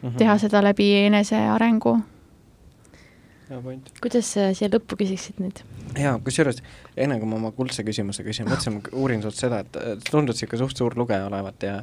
mm. 0.01 0.09
-hmm. 0.09 0.17
teha 0.17 0.37
seda 0.37 0.63
läbi 0.63 0.91
enesearengu. 1.05 1.97
kuidas 4.01 4.33
sa 4.33 4.53
siia 4.53 4.69
lõppu 4.69 4.97
küsiksid 4.99 5.39
nüüd? 5.39 5.63
jaa, 5.95 6.17
kusjuures 6.19 6.57
enne 6.97 7.19
kui 7.19 7.29
ma 7.29 7.37
oma 7.37 7.51
kuldse 7.55 7.83
küsimuse 7.87 8.23
küsin, 8.25 8.47
mõtlesin, 8.49 8.77
ma 8.77 8.91
uurin 8.99 9.21
sult 9.23 9.37
seda, 9.39 9.61
et 9.63 10.09
tundud 10.09 10.35
niisugune 10.35 10.59
suht 10.59 10.77
suur 10.77 10.97
lugeja 10.99 11.27
olevat 11.29 11.63
ja 11.63 11.77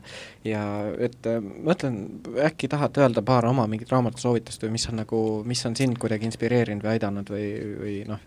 ja 0.45 0.63
et 0.99 1.27
äh, 1.31 1.41
mõtlen, 1.41 1.97
äkki 2.45 2.69
tahad 2.69 3.01
öelda 3.01 3.23
paar 3.23 3.47
oma 3.47 3.67
mingit 3.71 3.93
raamatusoovitust 3.95 4.67
või 4.67 4.75
mis 4.77 4.89
on 4.91 5.01
nagu, 5.03 5.21
mis 5.49 5.65
on 5.67 5.77
sind 5.77 5.99
kuidagi 6.03 6.29
inspireerinud 6.29 6.85
või 6.85 6.93
aidanud 6.97 7.33
või, 7.33 7.49
või 7.81 7.97
noh, 8.09 8.21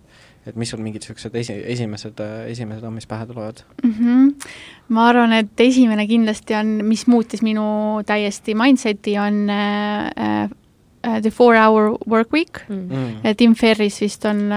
et 0.47 0.55
mis 0.55 0.69
sul 0.71 0.81
mingid 0.83 1.03
niisugused 1.03 1.35
esi, 1.35 1.55
esimesed, 1.73 2.21
esimesed 2.53 2.85
on, 2.87 2.95
mis 2.95 3.07
pähe 3.07 3.25
tulevad 3.27 3.63
mm? 3.83 3.93
-hmm. 3.93 4.51
ma 4.95 5.07
arvan, 5.09 5.33
et 5.33 5.59
esimene 5.59 6.07
kindlasti 6.07 6.55
on, 6.55 6.79
mis 6.85 7.07
muutis 7.07 7.43
minu 7.43 7.65
täiesti 8.05 8.55
mindset'i, 8.55 9.17
on 9.19 9.49
äh, 9.49 10.45
uh, 10.45 10.57
The 11.01 11.31
Four 11.31 11.55
Hour 11.55 11.97
Work 12.07 12.33
Week 12.33 12.61
mm., 12.67 12.89
mm. 12.89 13.35
Tim 13.37 13.53
Ferris 13.55 13.99
vist 14.01 14.25
on, 14.25 14.49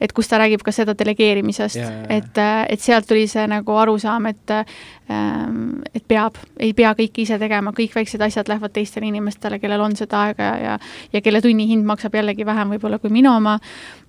et 0.00 0.12
kus 0.12 0.28
ta 0.28 0.40
räägib 0.42 0.64
ka 0.66 0.72
seda 0.74 0.94
delegeerimisest 0.98 1.78
yeah,, 1.78 2.02
et, 2.12 2.34
äh, 2.40 2.64
et 2.68 2.82
sealt 2.82 3.06
tuli 3.08 3.26
see 3.30 3.44
nagu 3.50 3.76
arusaam, 3.78 4.26
et 4.30 4.54
ähm, 4.54 5.84
et 5.94 6.04
peab, 6.08 6.38
ei 6.58 6.72
pea 6.76 6.94
kõike 6.98 7.24
ise 7.24 7.38
tegema, 7.40 7.72
kõik 7.76 7.94
väiksed 7.96 8.22
asjad 8.24 8.50
lähevad 8.50 8.74
teistele 8.74 9.08
inimestele, 9.08 9.60
kellel 9.62 9.84
on 9.84 9.96
seda 9.98 10.26
aega 10.28 10.50
ja, 10.60 10.76
ja 11.12 11.24
kelle 11.24 11.42
tunnihind 11.44 11.86
maksab 11.86 12.16
jällegi 12.18 12.46
vähem 12.46 12.74
võib-olla 12.74 13.00
kui 13.02 13.12
minu 13.14 13.32
oma 13.34 13.58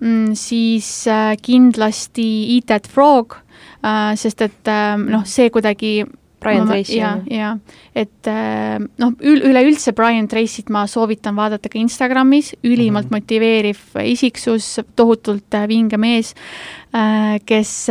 mm,, 0.00 0.36
siis 0.38 0.90
äh, 1.12 1.34
kindlasti 1.42 2.28
Eat 2.56 2.70
That 2.72 2.90
Frog 2.90 3.38
äh,, 3.38 4.14
sest 4.18 4.46
et 4.46 4.72
äh, 4.72 4.94
noh, 5.00 5.26
see 5.28 5.50
kuidagi 5.54 6.00
Brian 6.46 6.68
Tracy. 6.70 6.96
ja, 6.98 7.12
ja 7.30 7.52
et 7.96 8.30
äh, 8.30 8.76
noh, 9.00 9.14
üleüldse 9.20 9.94
Brian 9.96 10.28
Tracy't 10.30 10.70
ma 10.72 10.84
soovitan 10.90 11.36
vaadata 11.38 11.70
ka 11.72 11.78
Instagramis, 11.80 12.54
ülimalt 12.62 13.10
mm 13.10 13.16
-hmm. 13.16 13.20
motiveeriv 13.20 13.80
isiksus, 14.04 14.80
tohutult 14.96 15.54
äh, 15.54 15.68
vinge 15.68 15.96
mees, 15.96 16.34
äh, 16.94 17.40
kes, 17.46 17.88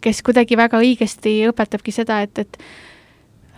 kes 0.00 0.22
kuidagi 0.22 0.56
väga 0.56 0.80
õigesti 0.80 1.42
õpetabki 1.50 1.92
seda, 1.92 2.22
et, 2.22 2.38
et 2.38 2.58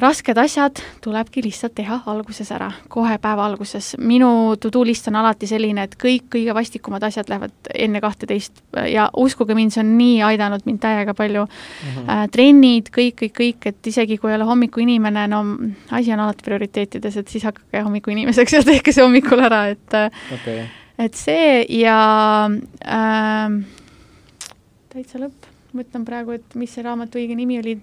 rasked 0.01 0.39
asjad 0.39 0.81
tulebki 1.05 1.43
lihtsalt 1.45 1.75
teha 1.79 2.01
alguses 2.11 2.51
ära, 2.55 2.71
kohe 2.91 3.15
päeva 3.23 3.47
alguses. 3.47 3.93
minu 3.99 4.57
to-do 4.61 4.83
list 4.85 5.09
on 5.09 5.17
alati 5.21 5.47
selline, 5.47 5.85
et 5.87 5.95
kõik 6.01 6.27
kõige 6.35 6.55
vastikumad 6.55 7.05
asjad 7.07 7.31
lähevad 7.31 7.71
enne 7.75 8.01
kahteteist 8.03 8.63
ja 8.91 9.07
uskuge 9.17 9.55
mind, 9.55 9.75
see 9.75 9.85
on 9.85 9.95
nii 9.99 10.19
aidanud 10.31 10.67
mind 10.67 10.83
täiega 10.83 11.15
palju 11.15 11.47
mm. 11.47 11.89
-hmm. 11.95 12.11
Äh, 12.11 12.29
trennid, 12.31 12.91
kõik, 12.91 13.15
kõik, 13.23 13.35
kõik, 13.39 13.67
et 13.67 13.87
isegi 13.87 14.19
kui 14.19 14.31
ei 14.31 14.37
ole 14.37 14.45
hommikuinimene, 14.45 15.27
no 15.29 15.45
asi 15.91 16.13
on 16.13 16.21
alati 16.21 16.45
prioriteetides, 16.45 17.17
et 17.17 17.29
siis 17.29 17.45
hakake 17.45 17.83
hommikuinimeseks 17.83 18.53
ja 18.53 18.63
tehke 18.63 18.93
see 18.93 19.05
hommikul 19.05 19.41
ära, 19.41 19.67
et 19.69 19.95
okay. 20.35 20.67
et 20.99 21.15
see 21.15 21.67
ja 21.79 22.51
äh, 22.85 23.61
täitsa 24.89 25.19
lõpp, 25.19 25.47
mõtlen 25.75 26.05
praegu, 26.05 26.33
et 26.33 26.55
mis 26.55 26.75
see 26.75 26.83
raamatu 26.83 27.19
õige 27.19 27.37
nimi 27.37 27.59
oli, 27.59 27.79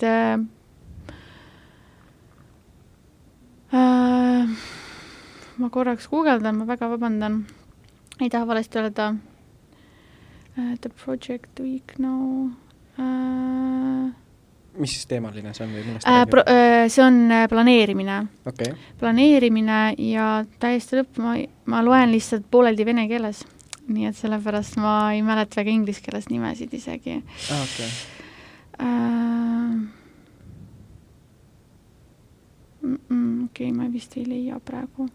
Äh, 3.72 4.48
ma 5.58 5.70
korraks 5.70 6.08
guugeldan, 6.12 6.58
ma 6.60 6.68
väga 6.68 6.90
vabandan, 6.92 7.46
ei 8.20 8.30
taha 8.30 8.48
valesti 8.48 8.82
öelda. 8.82 9.14
Uh, 10.58 10.76
the 10.82 10.90
project 10.90 11.60
week 11.64 11.94
now 11.98 12.50
uh, 13.00 14.12
mis 14.78 14.94
siis 14.96 15.08
teemaline 15.08 15.54
see 15.56 15.66
on 15.66 15.74
või 15.76 15.84
millest 15.86 16.08
äh, 16.08 16.24
pro, 16.30 16.44
äh, 16.48 16.86
see 16.92 17.04
on 17.04 17.22
planeerimine 17.52 18.18
okay.. 18.48 18.74
planeerimine 19.00 19.80
ja 20.12 20.28
täiesti 20.60 21.00
lõpp, 21.00 21.20
ma, 21.24 21.36
ma 21.72 21.82
loen 21.86 22.12
lihtsalt 22.14 22.48
pooleldi 22.52 22.86
vene 22.88 23.08
keeles. 23.12 23.46
nii 23.92 24.08
et 24.08 24.16
sellepärast 24.16 24.78
ma 24.80 24.96
ei 25.16 25.24
mäleta 25.26 25.60
väga 25.60 25.74
inglise 25.74 26.04
keeles 26.06 26.30
nimesid 26.32 26.74
isegi 26.74 27.20
ah,. 27.20 27.64
Okay. 27.64 27.90
Äh, 28.82 30.01
okei 32.82 33.72
ma 33.72 33.88
vist 33.92 34.18
ei 34.18 34.26
leia 34.26 34.60
praegu. 34.64 35.08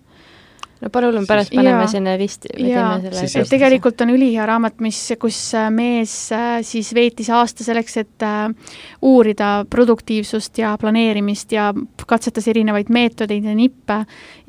no 0.76 0.90
palun, 0.92 1.24
pärast 1.26 1.54
paneme 1.56 1.86
sinna 1.88 2.16
vist, 2.20 2.44
me 2.52 2.68
teeme 2.68 3.12
selle 3.16 3.42
et 3.42 3.50
tegelikult 3.50 4.02
on 4.04 4.12
ülihea 4.12 4.44
raamat, 4.46 4.76
mis, 4.84 4.98
kus 5.20 5.38
äh, 5.56 5.70
mees 5.72 6.12
äh, 6.36 6.60
siis 6.66 6.92
veetis 6.94 7.30
aasta 7.32 7.64
selleks, 7.64 7.96
et 8.02 8.26
äh, 8.26 8.76
uurida 9.02 9.50
produktiivsust 9.72 10.60
ja 10.60 10.74
planeerimist 10.80 11.56
ja 11.56 11.70
katsetas 12.06 12.48
erinevaid 12.52 12.92
meetodeid 12.92 13.48
ja 13.48 13.56
nippe 13.56 14.02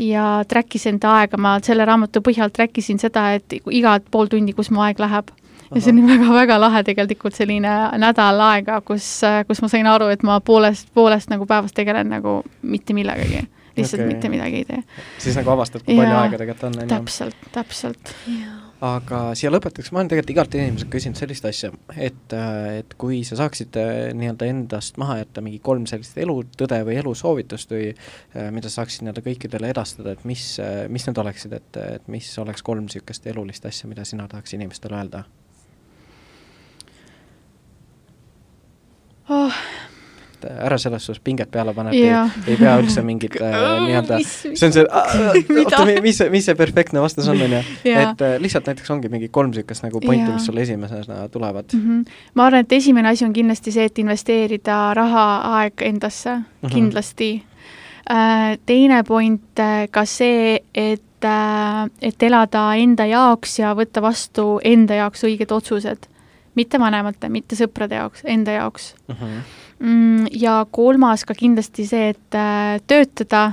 ja 0.03 0.27
track'is 0.47 0.89
enda 0.91 1.15
aega, 1.21 1.39
ma 1.39 1.57
selle 1.63 1.87
raamatu 1.87 2.21
põhjal 2.25 2.51
track 2.53 2.83
isin 2.83 2.99
seda, 2.99 3.31
et 3.39 3.59
igat 3.71 4.11
pool 4.11 4.29
tundi, 4.31 4.53
kus 4.57 4.71
mu 4.71 4.83
aeg 4.85 4.99
läheb 4.99 5.31
ja 5.75 5.81
see 5.81 5.93
on 5.93 6.07
väga-väga 6.07 6.59
lahe 6.61 6.83
tegelikult 6.87 7.37
selline 7.37 7.73
nädal 8.01 8.41
aega, 8.47 8.79
kus, 8.85 9.07
kus 9.49 9.63
ma 9.63 9.71
sain 9.71 9.89
aru, 9.89 10.09
et 10.13 10.23
ma 10.27 10.39
poolest, 10.43 10.91
poolest 10.95 11.31
nagu 11.33 11.47
päevast 11.49 11.75
tegelen 11.77 12.11
nagu 12.13 12.41
mitte 12.61 12.95
millegagi. 12.97 13.45
lihtsalt 13.77 14.01
okay. 14.01 14.13
mitte 14.13 14.29
midagi 14.29 14.63
ei 14.63 14.65
tee. 14.65 14.83
siis 15.21 15.35
nagu 15.37 15.51
avastad, 15.53 15.83
kui 15.85 15.97
palju 15.97 16.21
aega 16.21 16.39
tegelikult 16.39 16.69
on, 16.69 16.79
on 16.81 16.87
ju. 16.87 16.93
täpselt, 16.95 17.51
täpselt. 17.53 18.13
aga 18.87 19.21
siia 19.37 19.51
lõpetuseks 19.53 19.91
ma 19.93 20.01
olen 20.01 20.11
tegelikult 20.11 20.33
igalt 20.33 20.57
inimeselt 20.57 20.91
küsinud 20.93 21.19
sellist 21.19 21.45
asja, 21.49 21.71
et, 21.93 22.35
et 22.79 22.93
kui 23.01 23.23
sa 23.27 23.37
saaksid 23.39 23.77
äh, 23.81 23.93
nii-öelda 24.17 24.49
endast 24.49 24.97
maha 25.01 25.19
jätta 25.21 25.41
mingi 25.45 25.59
kolm 25.63 25.87
sellist 25.89 26.17
elutõde 26.21 26.83
või 26.87 26.99
elusoovitust 27.01 27.73
või 27.73 27.89
äh, 27.91 28.51
mida 28.55 28.69
sa 28.69 28.81
saaksid 28.83 29.05
nii-öelda 29.05 29.25
kõikidele 29.25 29.73
edastada, 29.73 30.13
et 30.13 30.23
mis, 30.29 30.53
äh, 30.63 30.85
mis 30.93 31.09
need 31.09 31.21
oleksid, 31.25 31.57
et, 31.57 31.81
et 31.97 32.07
mis 32.07 32.29
oleks 32.41 32.65
kolm 32.65 32.85
niisugust 32.87 33.27
elulist 33.29 33.65
asja, 33.65 33.89
mida 33.89 34.05
sina 34.05 34.29
tahaks 34.29 34.57
inimestele 34.57 35.01
öelda? 35.01 35.25
oh 39.29 39.53
ära 40.57 40.77
selles 40.81 41.05
suhtes 41.05 41.21
pinget 41.23 41.51
peale 41.51 41.73
panna, 41.75 41.91
et 41.93 42.01
ei, 42.01 42.53
ei 42.53 42.59
pea 42.59 42.75
üldse 42.81 43.03
mingit 43.05 43.37
äh, 43.41 43.57
nii-öelda, 43.85 44.19
see 44.23 44.67
on 44.67 44.75
see, 44.75 44.85
oota, 45.61 45.83
mis 46.03 46.19
see, 46.21 46.29
mis 46.33 46.47
see 46.49 46.57
perfektne 46.59 47.03
vastus 47.03 47.29
on, 47.31 47.41
on 47.45 47.57
ju. 47.57 47.61
et 47.93 48.23
äh, 48.25 48.35
lihtsalt 48.43 48.69
näiteks 48.71 48.93
ongi 48.93 49.11
mingi 49.13 49.31
kolm 49.33 49.51
niisugust 49.53 49.85
nagu 49.85 50.01
pointi, 50.03 50.29
mis 50.33 50.47
sulle 50.49 50.63
esimesena 50.65 51.27
tulevad 51.33 51.73
mm. 51.73 51.83
-hmm. 51.83 52.19
ma 52.35 52.47
arvan, 52.49 52.65
et 52.65 52.77
esimene 52.79 53.09
asi 53.09 53.25
on 53.25 53.33
kindlasti 53.33 53.71
see, 53.75 53.85
et 53.85 53.99
investeerida 54.03 54.79
raha, 54.97 55.27
aeg 55.59 55.81
endasse 55.81 56.35
mm, 56.35 56.43
-hmm. 56.63 56.73
kindlasti 56.73 57.31
äh,. 58.09 58.57
teine 58.65 59.03
point 59.03 59.59
äh, 59.59 59.87
ka 59.91 60.05
see, 60.05 60.59
et 60.75 61.23
äh, 61.23 61.89
et 62.01 62.23
elada 62.23 62.73
enda 62.75 63.05
jaoks 63.05 63.59
ja 63.59 63.73
võtta 63.75 64.01
vastu 64.01 64.59
enda 64.63 64.93
jaoks 64.93 65.23
õiged 65.23 65.51
otsused 65.51 66.07
mitte 66.57 66.79
vanemate, 66.81 67.29
mitte 67.29 67.57
sõprade 67.57 67.99
jaoks, 67.99 68.25
enda 68.25 68.57
jaoks 68.57 68.93
uh. 69.07 69.15
-huh. 69.15 69.39
Mm, 69.79 70.25
ja 70.33 70.63
kolmas 70.73 71.25
ka 71.27 71.35
kindlasti 71.37 71.85
see, 71.85 72.13
et 72.15 72.37
äh, 72.37 72.77
töötada 72.89 73.43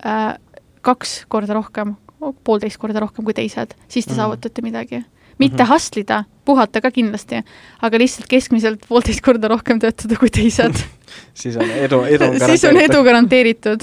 äh, 0.00 0.36
kaks 0.84 1.24
korda 1.28 1.56
rohkem, 1.58 1.96
poolteist 2.44 2.80
korda 2.80 3.02
rohkem 3.04 3.26
kui 3.26 3.36
teised, 3.36 3.74
siis 3.88 4.06
te 4.06 4.12
uh 4.12 4.14
-huh. 4.14 4.22
saavutate 4.22 4.62
midagi. 4.62 5.04
mitte 5.38 5.62
uh 5.62 5.68
-huh. 5.68 5.74
hustlida, 5.74 6.24
puhata 6.44 6.80
ka 6.80 6.90
kindlasti, 6.90 7.42
aga 7.82 7.98
lihtsalt 7.98 8.26
keskmiselt 8.28 8.80
poolteist 8.88 9.20
korda 9.20 9.48
rohkem 9.48 9.80
töötada 9.80 10.16
kui 10.16 10.30
teised 10.30 10.74
siis 11.40 11.56
on 11.56 11.70
edu, 11.70 12.02
edu 12.02 12.24
siis 12.46 12.64
on 12.64 12.76
edu 12.76 13.02
garanteeritud 13.04 13.82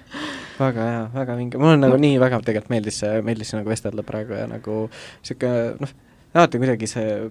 väga 0.58 0.82
hea, 0.82 1.10
väga 1.14 1.36
vinge, 1.36 1.58
mulle 1.58 1.76
nagu 1.76 1.96
nii 1.96 2.20
väga 2.20 2.40
tegelikult 2.40 2.70
meeldis 2.70 2.98
see, 2.98 3.22
meeldis 3.22 3.52
nagu 3.54 3.68
vestelda 3.68 4.02
praegu 4.02 4.32
ja 4.32 4.46
nagu 4.46 4.88
niisugune 4.88 5.76
noh, 5.80 5.92
alati 6.34 6.58
kuidagi 6.58 6.86
see 6.86 7.30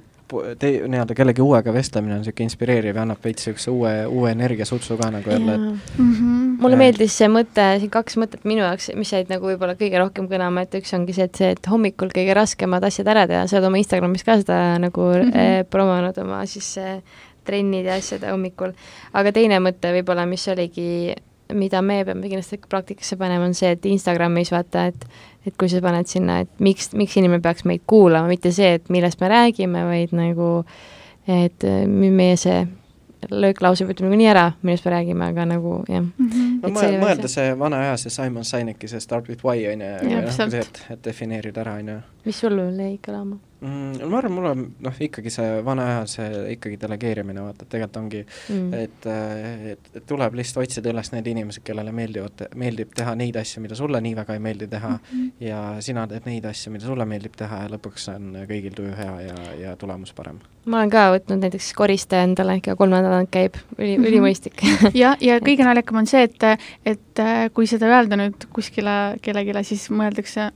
te-, 0.59 0.71
nii-öelda 0.87 1.15
kellegi 1.17 1.43
uuega 1.43 1.73
vestlemine 1.73 2.15
on 2.15 2.23
niisugune 2.23 2.49
inspireeriv 2.49 2.97
ja 2.97 3.03
annab 3.05 3.21
veits 3.23 3.45
niisuguse 3.45 3.71
uue, 3.73 3.93
uue 4.07 4.31
energiasutsu 4.31 4.97
ka 5.01 5.09
nagu 5.13 5.29
jälle, 5.31 5.55
et 5.55 5.97
mm 5.97 6.13
-hmm. 6.13 6.55
mulle 6.61 6.79
meeldis 6.79 7.17
see 7.17 7.29
mõte, 7.31 7.67
siin 7.79 7.91
kaks 7.93 8.17
mõtet 8.21 8.43
minu 8.43 8.63
jaoks, 8.63 8.91
mis 8.95 9.13
jäid 9.13 9.29
nagu 9.29 9.51
võib-olla 9.51 9.77
kõige 9.79 10.01
rohkem 10.01 10.29
kõlama, 10.31 10.65
et 10.65 10.75
üks 10.81 10.93
ongi 10.97 11.13
see, 11.13 11.29
et 11.29 11.35
see, 11.35 11.51
et 11.57 11.71
hommikul 11.71 12.09
kõige 12.15 12.33
raskemad 12.33 12.83
asjad 12.83 13.07
ära 13.07 13.27
teha, 13.27 13.45
sa 13.47 13.57
oled 13.57 13.69
oma 13.69 13.77
Instagramis 13.77 14.23
ka 14.23 14.39
seda 14.41 14.79
nagu 14.79 15.01
mm 15.01 15.29
-hmm. 15.29 15.37
eh, 15.37 15.63
promonud 15.69 16.17
oma 16.17 16.45
siis 16.45 16.77
eh, 16.77 17.01
trennid 17.43 17.85
ja 17.85 17.95
asjad 17.95 18.25
hommikul, 18.31 18.73
aga 19.13 19.31
teine 19.31 19.59
mõte 19.59 19.93
võib-olla, 19.93 20.25
mis 20.25 20.47
oligi 20.47 21.15
mida 21.53 21.81
me 21.81 21.99
peame 22.05 22.25
kindlasti 22.25 22.57
praktikasse 22.69 23.17
panema, 23.17 23.45
on 23.45 23.53
see, 23.53 23.69
et 23.75 23.85
Instagramis 23.85 24.51
vaata, 24.53 24.87
et 24.89 25.05
et 25.45 25.53
kui 25.59 25.69
sa 25.69 25.81
paned 25.81 26.09
sinna, 26.09 26.39
et 26.45 26.63
miks, 26.63 26.91
miks 26.97 27.17
inimene 27.19 27.43
peaks 27.43 27.65
meid 27.69 27.83
kuulama, 27.87 28.29
mitte 28.31 28.51
see, 28.55 28.75
et 28.79 28.89
millest 28.89 29.21
me 29.21 29.29
räägime, 29.29 29.85
vaid 29.89 30.15
nagu 30.17 30.49
et 31.27 31.63
meie 31.89 32.37
see 32.37 32.65
lööklause 33.31 33.85
ütleme 33.85 34.11
niikuinii 34.11 34.27
ära, 34.29 34.45
millest 34.61 34.85
me 34.85 34.91
räägime, 34.93 35.29
aga 35.33 35.45
nagu 35.49 35.77
jah 35.89 36.01
mm. 36.01 36.29
-hmm. 36.29 36.59
no 36.61 36.69
mõelda, 36.69 36.99
mõelda 37.01 37.31
see 37.31 37.59
vana 37.59 37.79
aja, 37.81 37.97
see 37.97 38.09
Simon 38.13 38.45
Sineki, 38.45 38.87
see 38.87 38.99
Start 38.99 39.29
with 39.29 39.45
why 39.45 39.65
on 39.71 39.81
ju, 39.81 40.11
ja 40.11 40.31
see, 40.31 40.59
et, 40.59 40.81
et 40.89 41.03
defineerida 41.03 41.61
ära, 41.61 41.73
on 41.81 41.89
ju. 41.89 41.99
mis 42.25 42.39
sul 42.39 42.59
jäi 42.59 42.99
kõlama? 43.07 43.39
Mm,? 43.65 44.09
ma 44.09 44.19
arvan, 44.19 44.33
mul 44.35 44.47
on 44.49 44.63
noh, 44.85 44.99
ikkagi 45.07 45.31
see 45.33 45.59
vana 45.65 45.85
aja 45.91 46.05
see 46.09 46.41
ikkagi 46.55 46.79
delegeerimine, 46.81 47.43
vaata, 47.45 47.65
et 47.65 47.71
tegelikult 47.73 47.99
ongi 48.01 48.21
mm., 48.25 48.73
et, 48.79 49.07
et, 49.73 49.91
et 49.99 50.07
tuleb 50.07 50.37
lihtsalt 50.39 50.63
otsida 50.65 50.91
üles 50.93 51.11
need 51.13 51.29
inimesed, 51.31 51.63
kellele 51.65 51.93
meeldivad, 51.95 52.45
meeldib 52.59 52.93
teha 52.97 53.15
neid 53.19 53.37
asju, 53.41 53.63
mida 53.65 53.77
sulle 53.77 54.01
nii 54.05 54.15
väga 54.17 54.37
ei 54.37 54.43
meeldi 54.47 54.67
teha 54.71 54.91
mm 54.95 54.99
-hmm. 55.11 55.31
ja 55.47 55.61
sina 55.85 56.07
teed 56.11 56.27
neid 56.29 56.45
asju, 56.49 56.73
mida 56.73 56.85
sulle 56.85 57.05
meeldib 57.09 57.37
teha 57.37 57.63
ja 57.63 57.71
lõpuks 57.75 58.09
on 58.15 58.35
kõigil 58.49 58.75
tuju 58.75 58.95
hea 58.97 59.15
ja, 59.27 59.37
ja 59.61 59.75
tulemus 59.75 60.13
parem. 60.13 60.39
ma 60.65 60.81
olen 60.81 60.89
ka 60.89 61.07
võtnud 61.13 61.41
näiteks 61.45 61.73
koristaja 61.73 62.23
endale, 62.23 62.57
ikka 62.61 62.75
kolm 62.75 62.91
nädalat 62.91 63.29
käib, 63.31 63.57
üli 63.77 63.97
mm, 63.97 64.03
-hmm. 64.03 64.07
ülimõistlik 64.09 64.61
ja, 65.03 65.15
ja 65.21 65.39
kõige 65.39 65.63
naljakam 65.63 66.03
on 66.03 66.07
see, 66.07 66.23
et, 66.23 66.43
et 66.85 67.25
kui 67.53 67.67
seda 67.67 67.89
öelda 67.89 68.15
nüüd 68.15 68.47
kuskile 68.53 69.17
kellelegi, 69.21 69.63
siis 69.63 69.89
mõeldakse, 69.89 70.51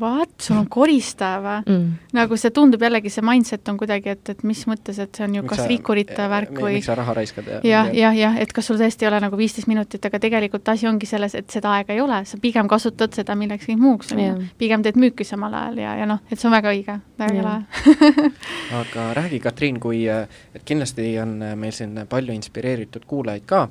What, 0.00 0.30
sul 0.42 0.56
on 0.58 0.66
koristaja 0.70 1.38
või 1.42 1.60
mm.? 1.62 1.90
nagu 2.16 2.36
see 2.38 2.50
tundub 2.54 2.82
jällegi, 2.82 3.10
see 3.14 3.22
mindset 3.24 3.68
on 3.70 3.76
kuidagi, 3.78 4.14
et, 4.16 4.30
et 4.32 4.42
mis 4.46 4.60
mõttes, 4.66 4.98
et 5.02 5.14
see 5.14 5.24
on 5.26 5.36
ju 5.36 5.42
miks 5.44 5.52
kas 5.52 5.60
sa, 5.62 5.66
rikkurite 5.70 6.26
värk 6.30 6.58
või 6.58 6.76
miks 6.78 6.88
sa 6.90 6.96
raha 6.98 7.14
raiskad 7.14 7.48
ja 7.52 7.60
jah, 7.66 7.90
jah, 7.94 8.16
jah, 8.18 8.38
et 8.42 8.52
kas 8.54 8.66
sul 8.70 8.78
tõesti 8.80 9.06
ei 9.06 9.10
ole 9.10 9.20
nagu 9.22 9.38
viisteist 9.38 9.70
minutit, 9.70 10.02
aga 10.06 10.18
tegelikult 10.22 10.68
asi 10.72 10.88
ongi 10.90 11.06
selles, 11.06 11.36
et 11.38 11.50
seda 11.54 11.76
aega 11.78 11.94
ei 11.94 12.02
ole, 12.02 12.20
sa 12.26 12.38
pigem 12.42 12.68
kasutad 12.70 13.14
seda 13.14 13.36
millekski 13.38 13.76
muuks, 13.78 14.12
on 14.14 14.22
ju. 14.24 14.34
pigem 14.58 14.82
teed 14.82 14.98
müüki 14.98 15.26
samal 15.26 15.54
ajal 15.60 15.78
ja, 15.84 15.94
ja 16.02 16.10
noh, 16.10 16.22
et 16.26 16.42
see 16.42 16.50
on 16.50 16.56
väga 16.56 16.74
õige, 16.74 16.98
väga 17.22 17.46
lahe 17.46 18.28
aga 18.82 19.06
räägi, 19.20 19.40
Katriin, 19.46 19.78
kui, 19.82 20.02
et 20.10 20.66
kindlasti 20.66 21.06
on 21.22 21.36
meil 21.54 21.74
siin 21.76 22.02
palju 22.10 22.34
inspireeritud 22.34 23.06
kuulajaid 23.06 23.46
ka, 23.46 23.62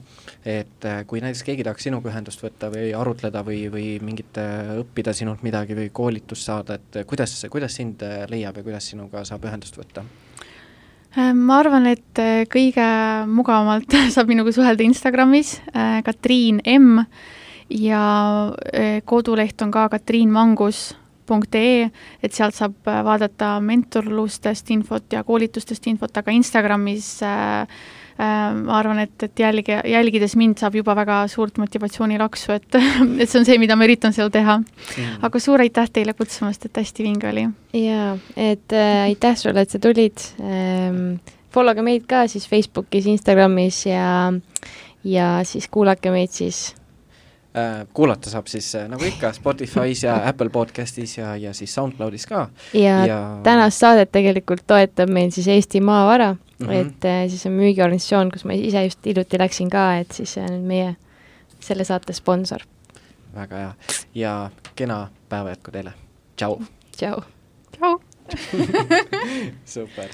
et 0.47 0.89
kui 1.07 1.23
näiteks 1.23 1.43
keegi 1.47 1.67
tahaks 1.67 1.89
sinuga 1.89 2.11
ühendust 2.11 2.43
võtta 2.43 2.71
või 2.73 2.91
arutleda 2.95 3.43
või, 3.45 3.65
või 3.73 3.87
mingit 4.03 4.39
õppida 4.79 5.13
sinult 5.15 5.43
midagi, 5.43 5.52
midagi 5.53 5.75
või 5.77 5.91
koolitust 5.93 6.47
saada, 6.49 6.79
et 6.79 7.03
kuidas, 7.05 7.35
kuidas 7.51 7.75
sind 7.77 8.01
äh, 8.01 8.23
leiab 8.29 8.57
ja 8.57 8.63
kuidas 8.65 8.87
sinuga 8.89 9.21
saab 9.27 9.45
ühendust 9.45 9.77
võtta? 9.77 10.01
Äh, 11.13 11.29
ma 11.37 11.59
arvan, 11.61 11.85
et 11.91 12.21
äh, 12.21 12.47
kõige 12.49 12.87
mugavamalt 13.29 13.93
saab 14.15 14.31
minuga 14.33 14.51
suhelda 14.55 14.83
Instagramis, 14.83 15.59
Katriin 16.05 16.63
M 16.65 17.03
ja 17.69 18.03
koduleht 19.05 19.61
on 19.61 19.71
ka 19.71 19.87
katriinmangus.ee, 19.93 21.89
et 22.21 22.33
sealt 22.33 22.57
saab 22.57 22.75
vaadata 22.83 23.55
mentorlustest 23.63 24.73
infot 24.73 25.13
ja 25.13 25.23
koolitustest 25.23 25.85
infot, 25.93 26.17
aga 26.17 26.33
Instagramis 26.33 27.13
ma 28.59 28.77
arvan, 28.77 29.03
et, 29.03 29.15
et 29.25 29.43
jälgi, 29.43 29.77
jälgides 29.91 30.35
mind 30.39 30.61
saab 30.61 30.77
juba 30.79 30.95
väga 30.97 31.23
suurt 31.31 31.57
motivatsioonilaksu, 31.61 32.55
et, 32.57 32.79
et 33.21 33.29
see 33.29 33.39
on 33.41 33.47
see, 33.47 33.59
mida 33.61 33.77
ma 33.79 33.87
üritan 33.87 34.15
seal 34.15 34.31
teha 34.33 34.59
mm.. 34.61 35.23
aga 35.27 35.43
suur 35.43 35.63
aitäh 35.63 35.91
teile 35.93 36.15
kutsumast, 36.17 36.67
et 36.69 36.83
hästi 36.83 37.07
vinge 37.07 37.29
oli! 37.31 37.47
jaa, 37.79 38.13
et 38.37 38.77
äh, 38.77 39.05
aitäh 39.09 39.37
sulle, 39.39 39.65
et 39.65 39.73
sa 39.73 39.81
tulid 39.83 40.27
ähm,. 40.41 41.15
Follow 41.53 41.75
ge 41.77 41.83
meid 41.85 42.07
ka 42.09 42.23
siis 42.25 42.47
Facebookis, 42.49 43.05
Instagramis 43.11 43.83
ja, 43.85 44.31
ja 45.05 45.27
siis 45.45 45.67
kuulake 45.69 46.09
meid 46.09 46.31
siis 46.33 46.71
Äh, 47.57 47.87
kuulata 47.93 48.29
saab 48.29 48.47
siis 48.49 48.75
äh, 48.75 48.87
nagu 48.89 49.05
ikka 49.05 49.29
Spotify's 49.31 50.01
ja 50.01 50.15
Apple 50.29 50.49
podcastis 50.49 51.17
ja, 51.17 51.35
ja 51.37 51.51
siis 51.53 51.75
SoundCloudis 51.75 52.25
ka. 52.25 52.47
ja, 52.73 53.05
ja 53.05 53.17
tänast 53.43 53.77
saadet 53.77 54.09
tegelikult 54.11 54.63
toetab 54.67 55.09
meil 55.13 55.29
siis 55.31 55.47
Eesti 55.47 55.81
Maavara 55.81 56.31
mm, 56.59 56.67
-hmm. 56.67 56.71
et 56.73 57.05
äh, 57.05 57.29
siis 57.29 57.45
on 57.45 57.57
müügiorganisatsioon, 57.57 58.31
kus 58.31 58.45
ma 58.45 58.53
ise 58.53 58.83
just 58.83 59.05
hiljuti 59.05 59.39
läksin 59.39 59.69
ka, 59.69 59.97
et 59.97 60.11
siis 60.11 60.37
on 60.37 60.61
meie 60.61 60.95
selle 61.59 61.83
saate 61.83 62.13
sponsor. 62.13 62.59
väga 63.35 63.55
hea 63.55 63.73
ja 64.15 64.49
kena 64.75 65.07
päeva 65.29 65.49
jätku 65.49 65.71
teile, 65.71 65.93
tšau! 66.37 66.61
tšau! 66.97 67.21
tšau! 67.77 67.99
super! 69.75 70.09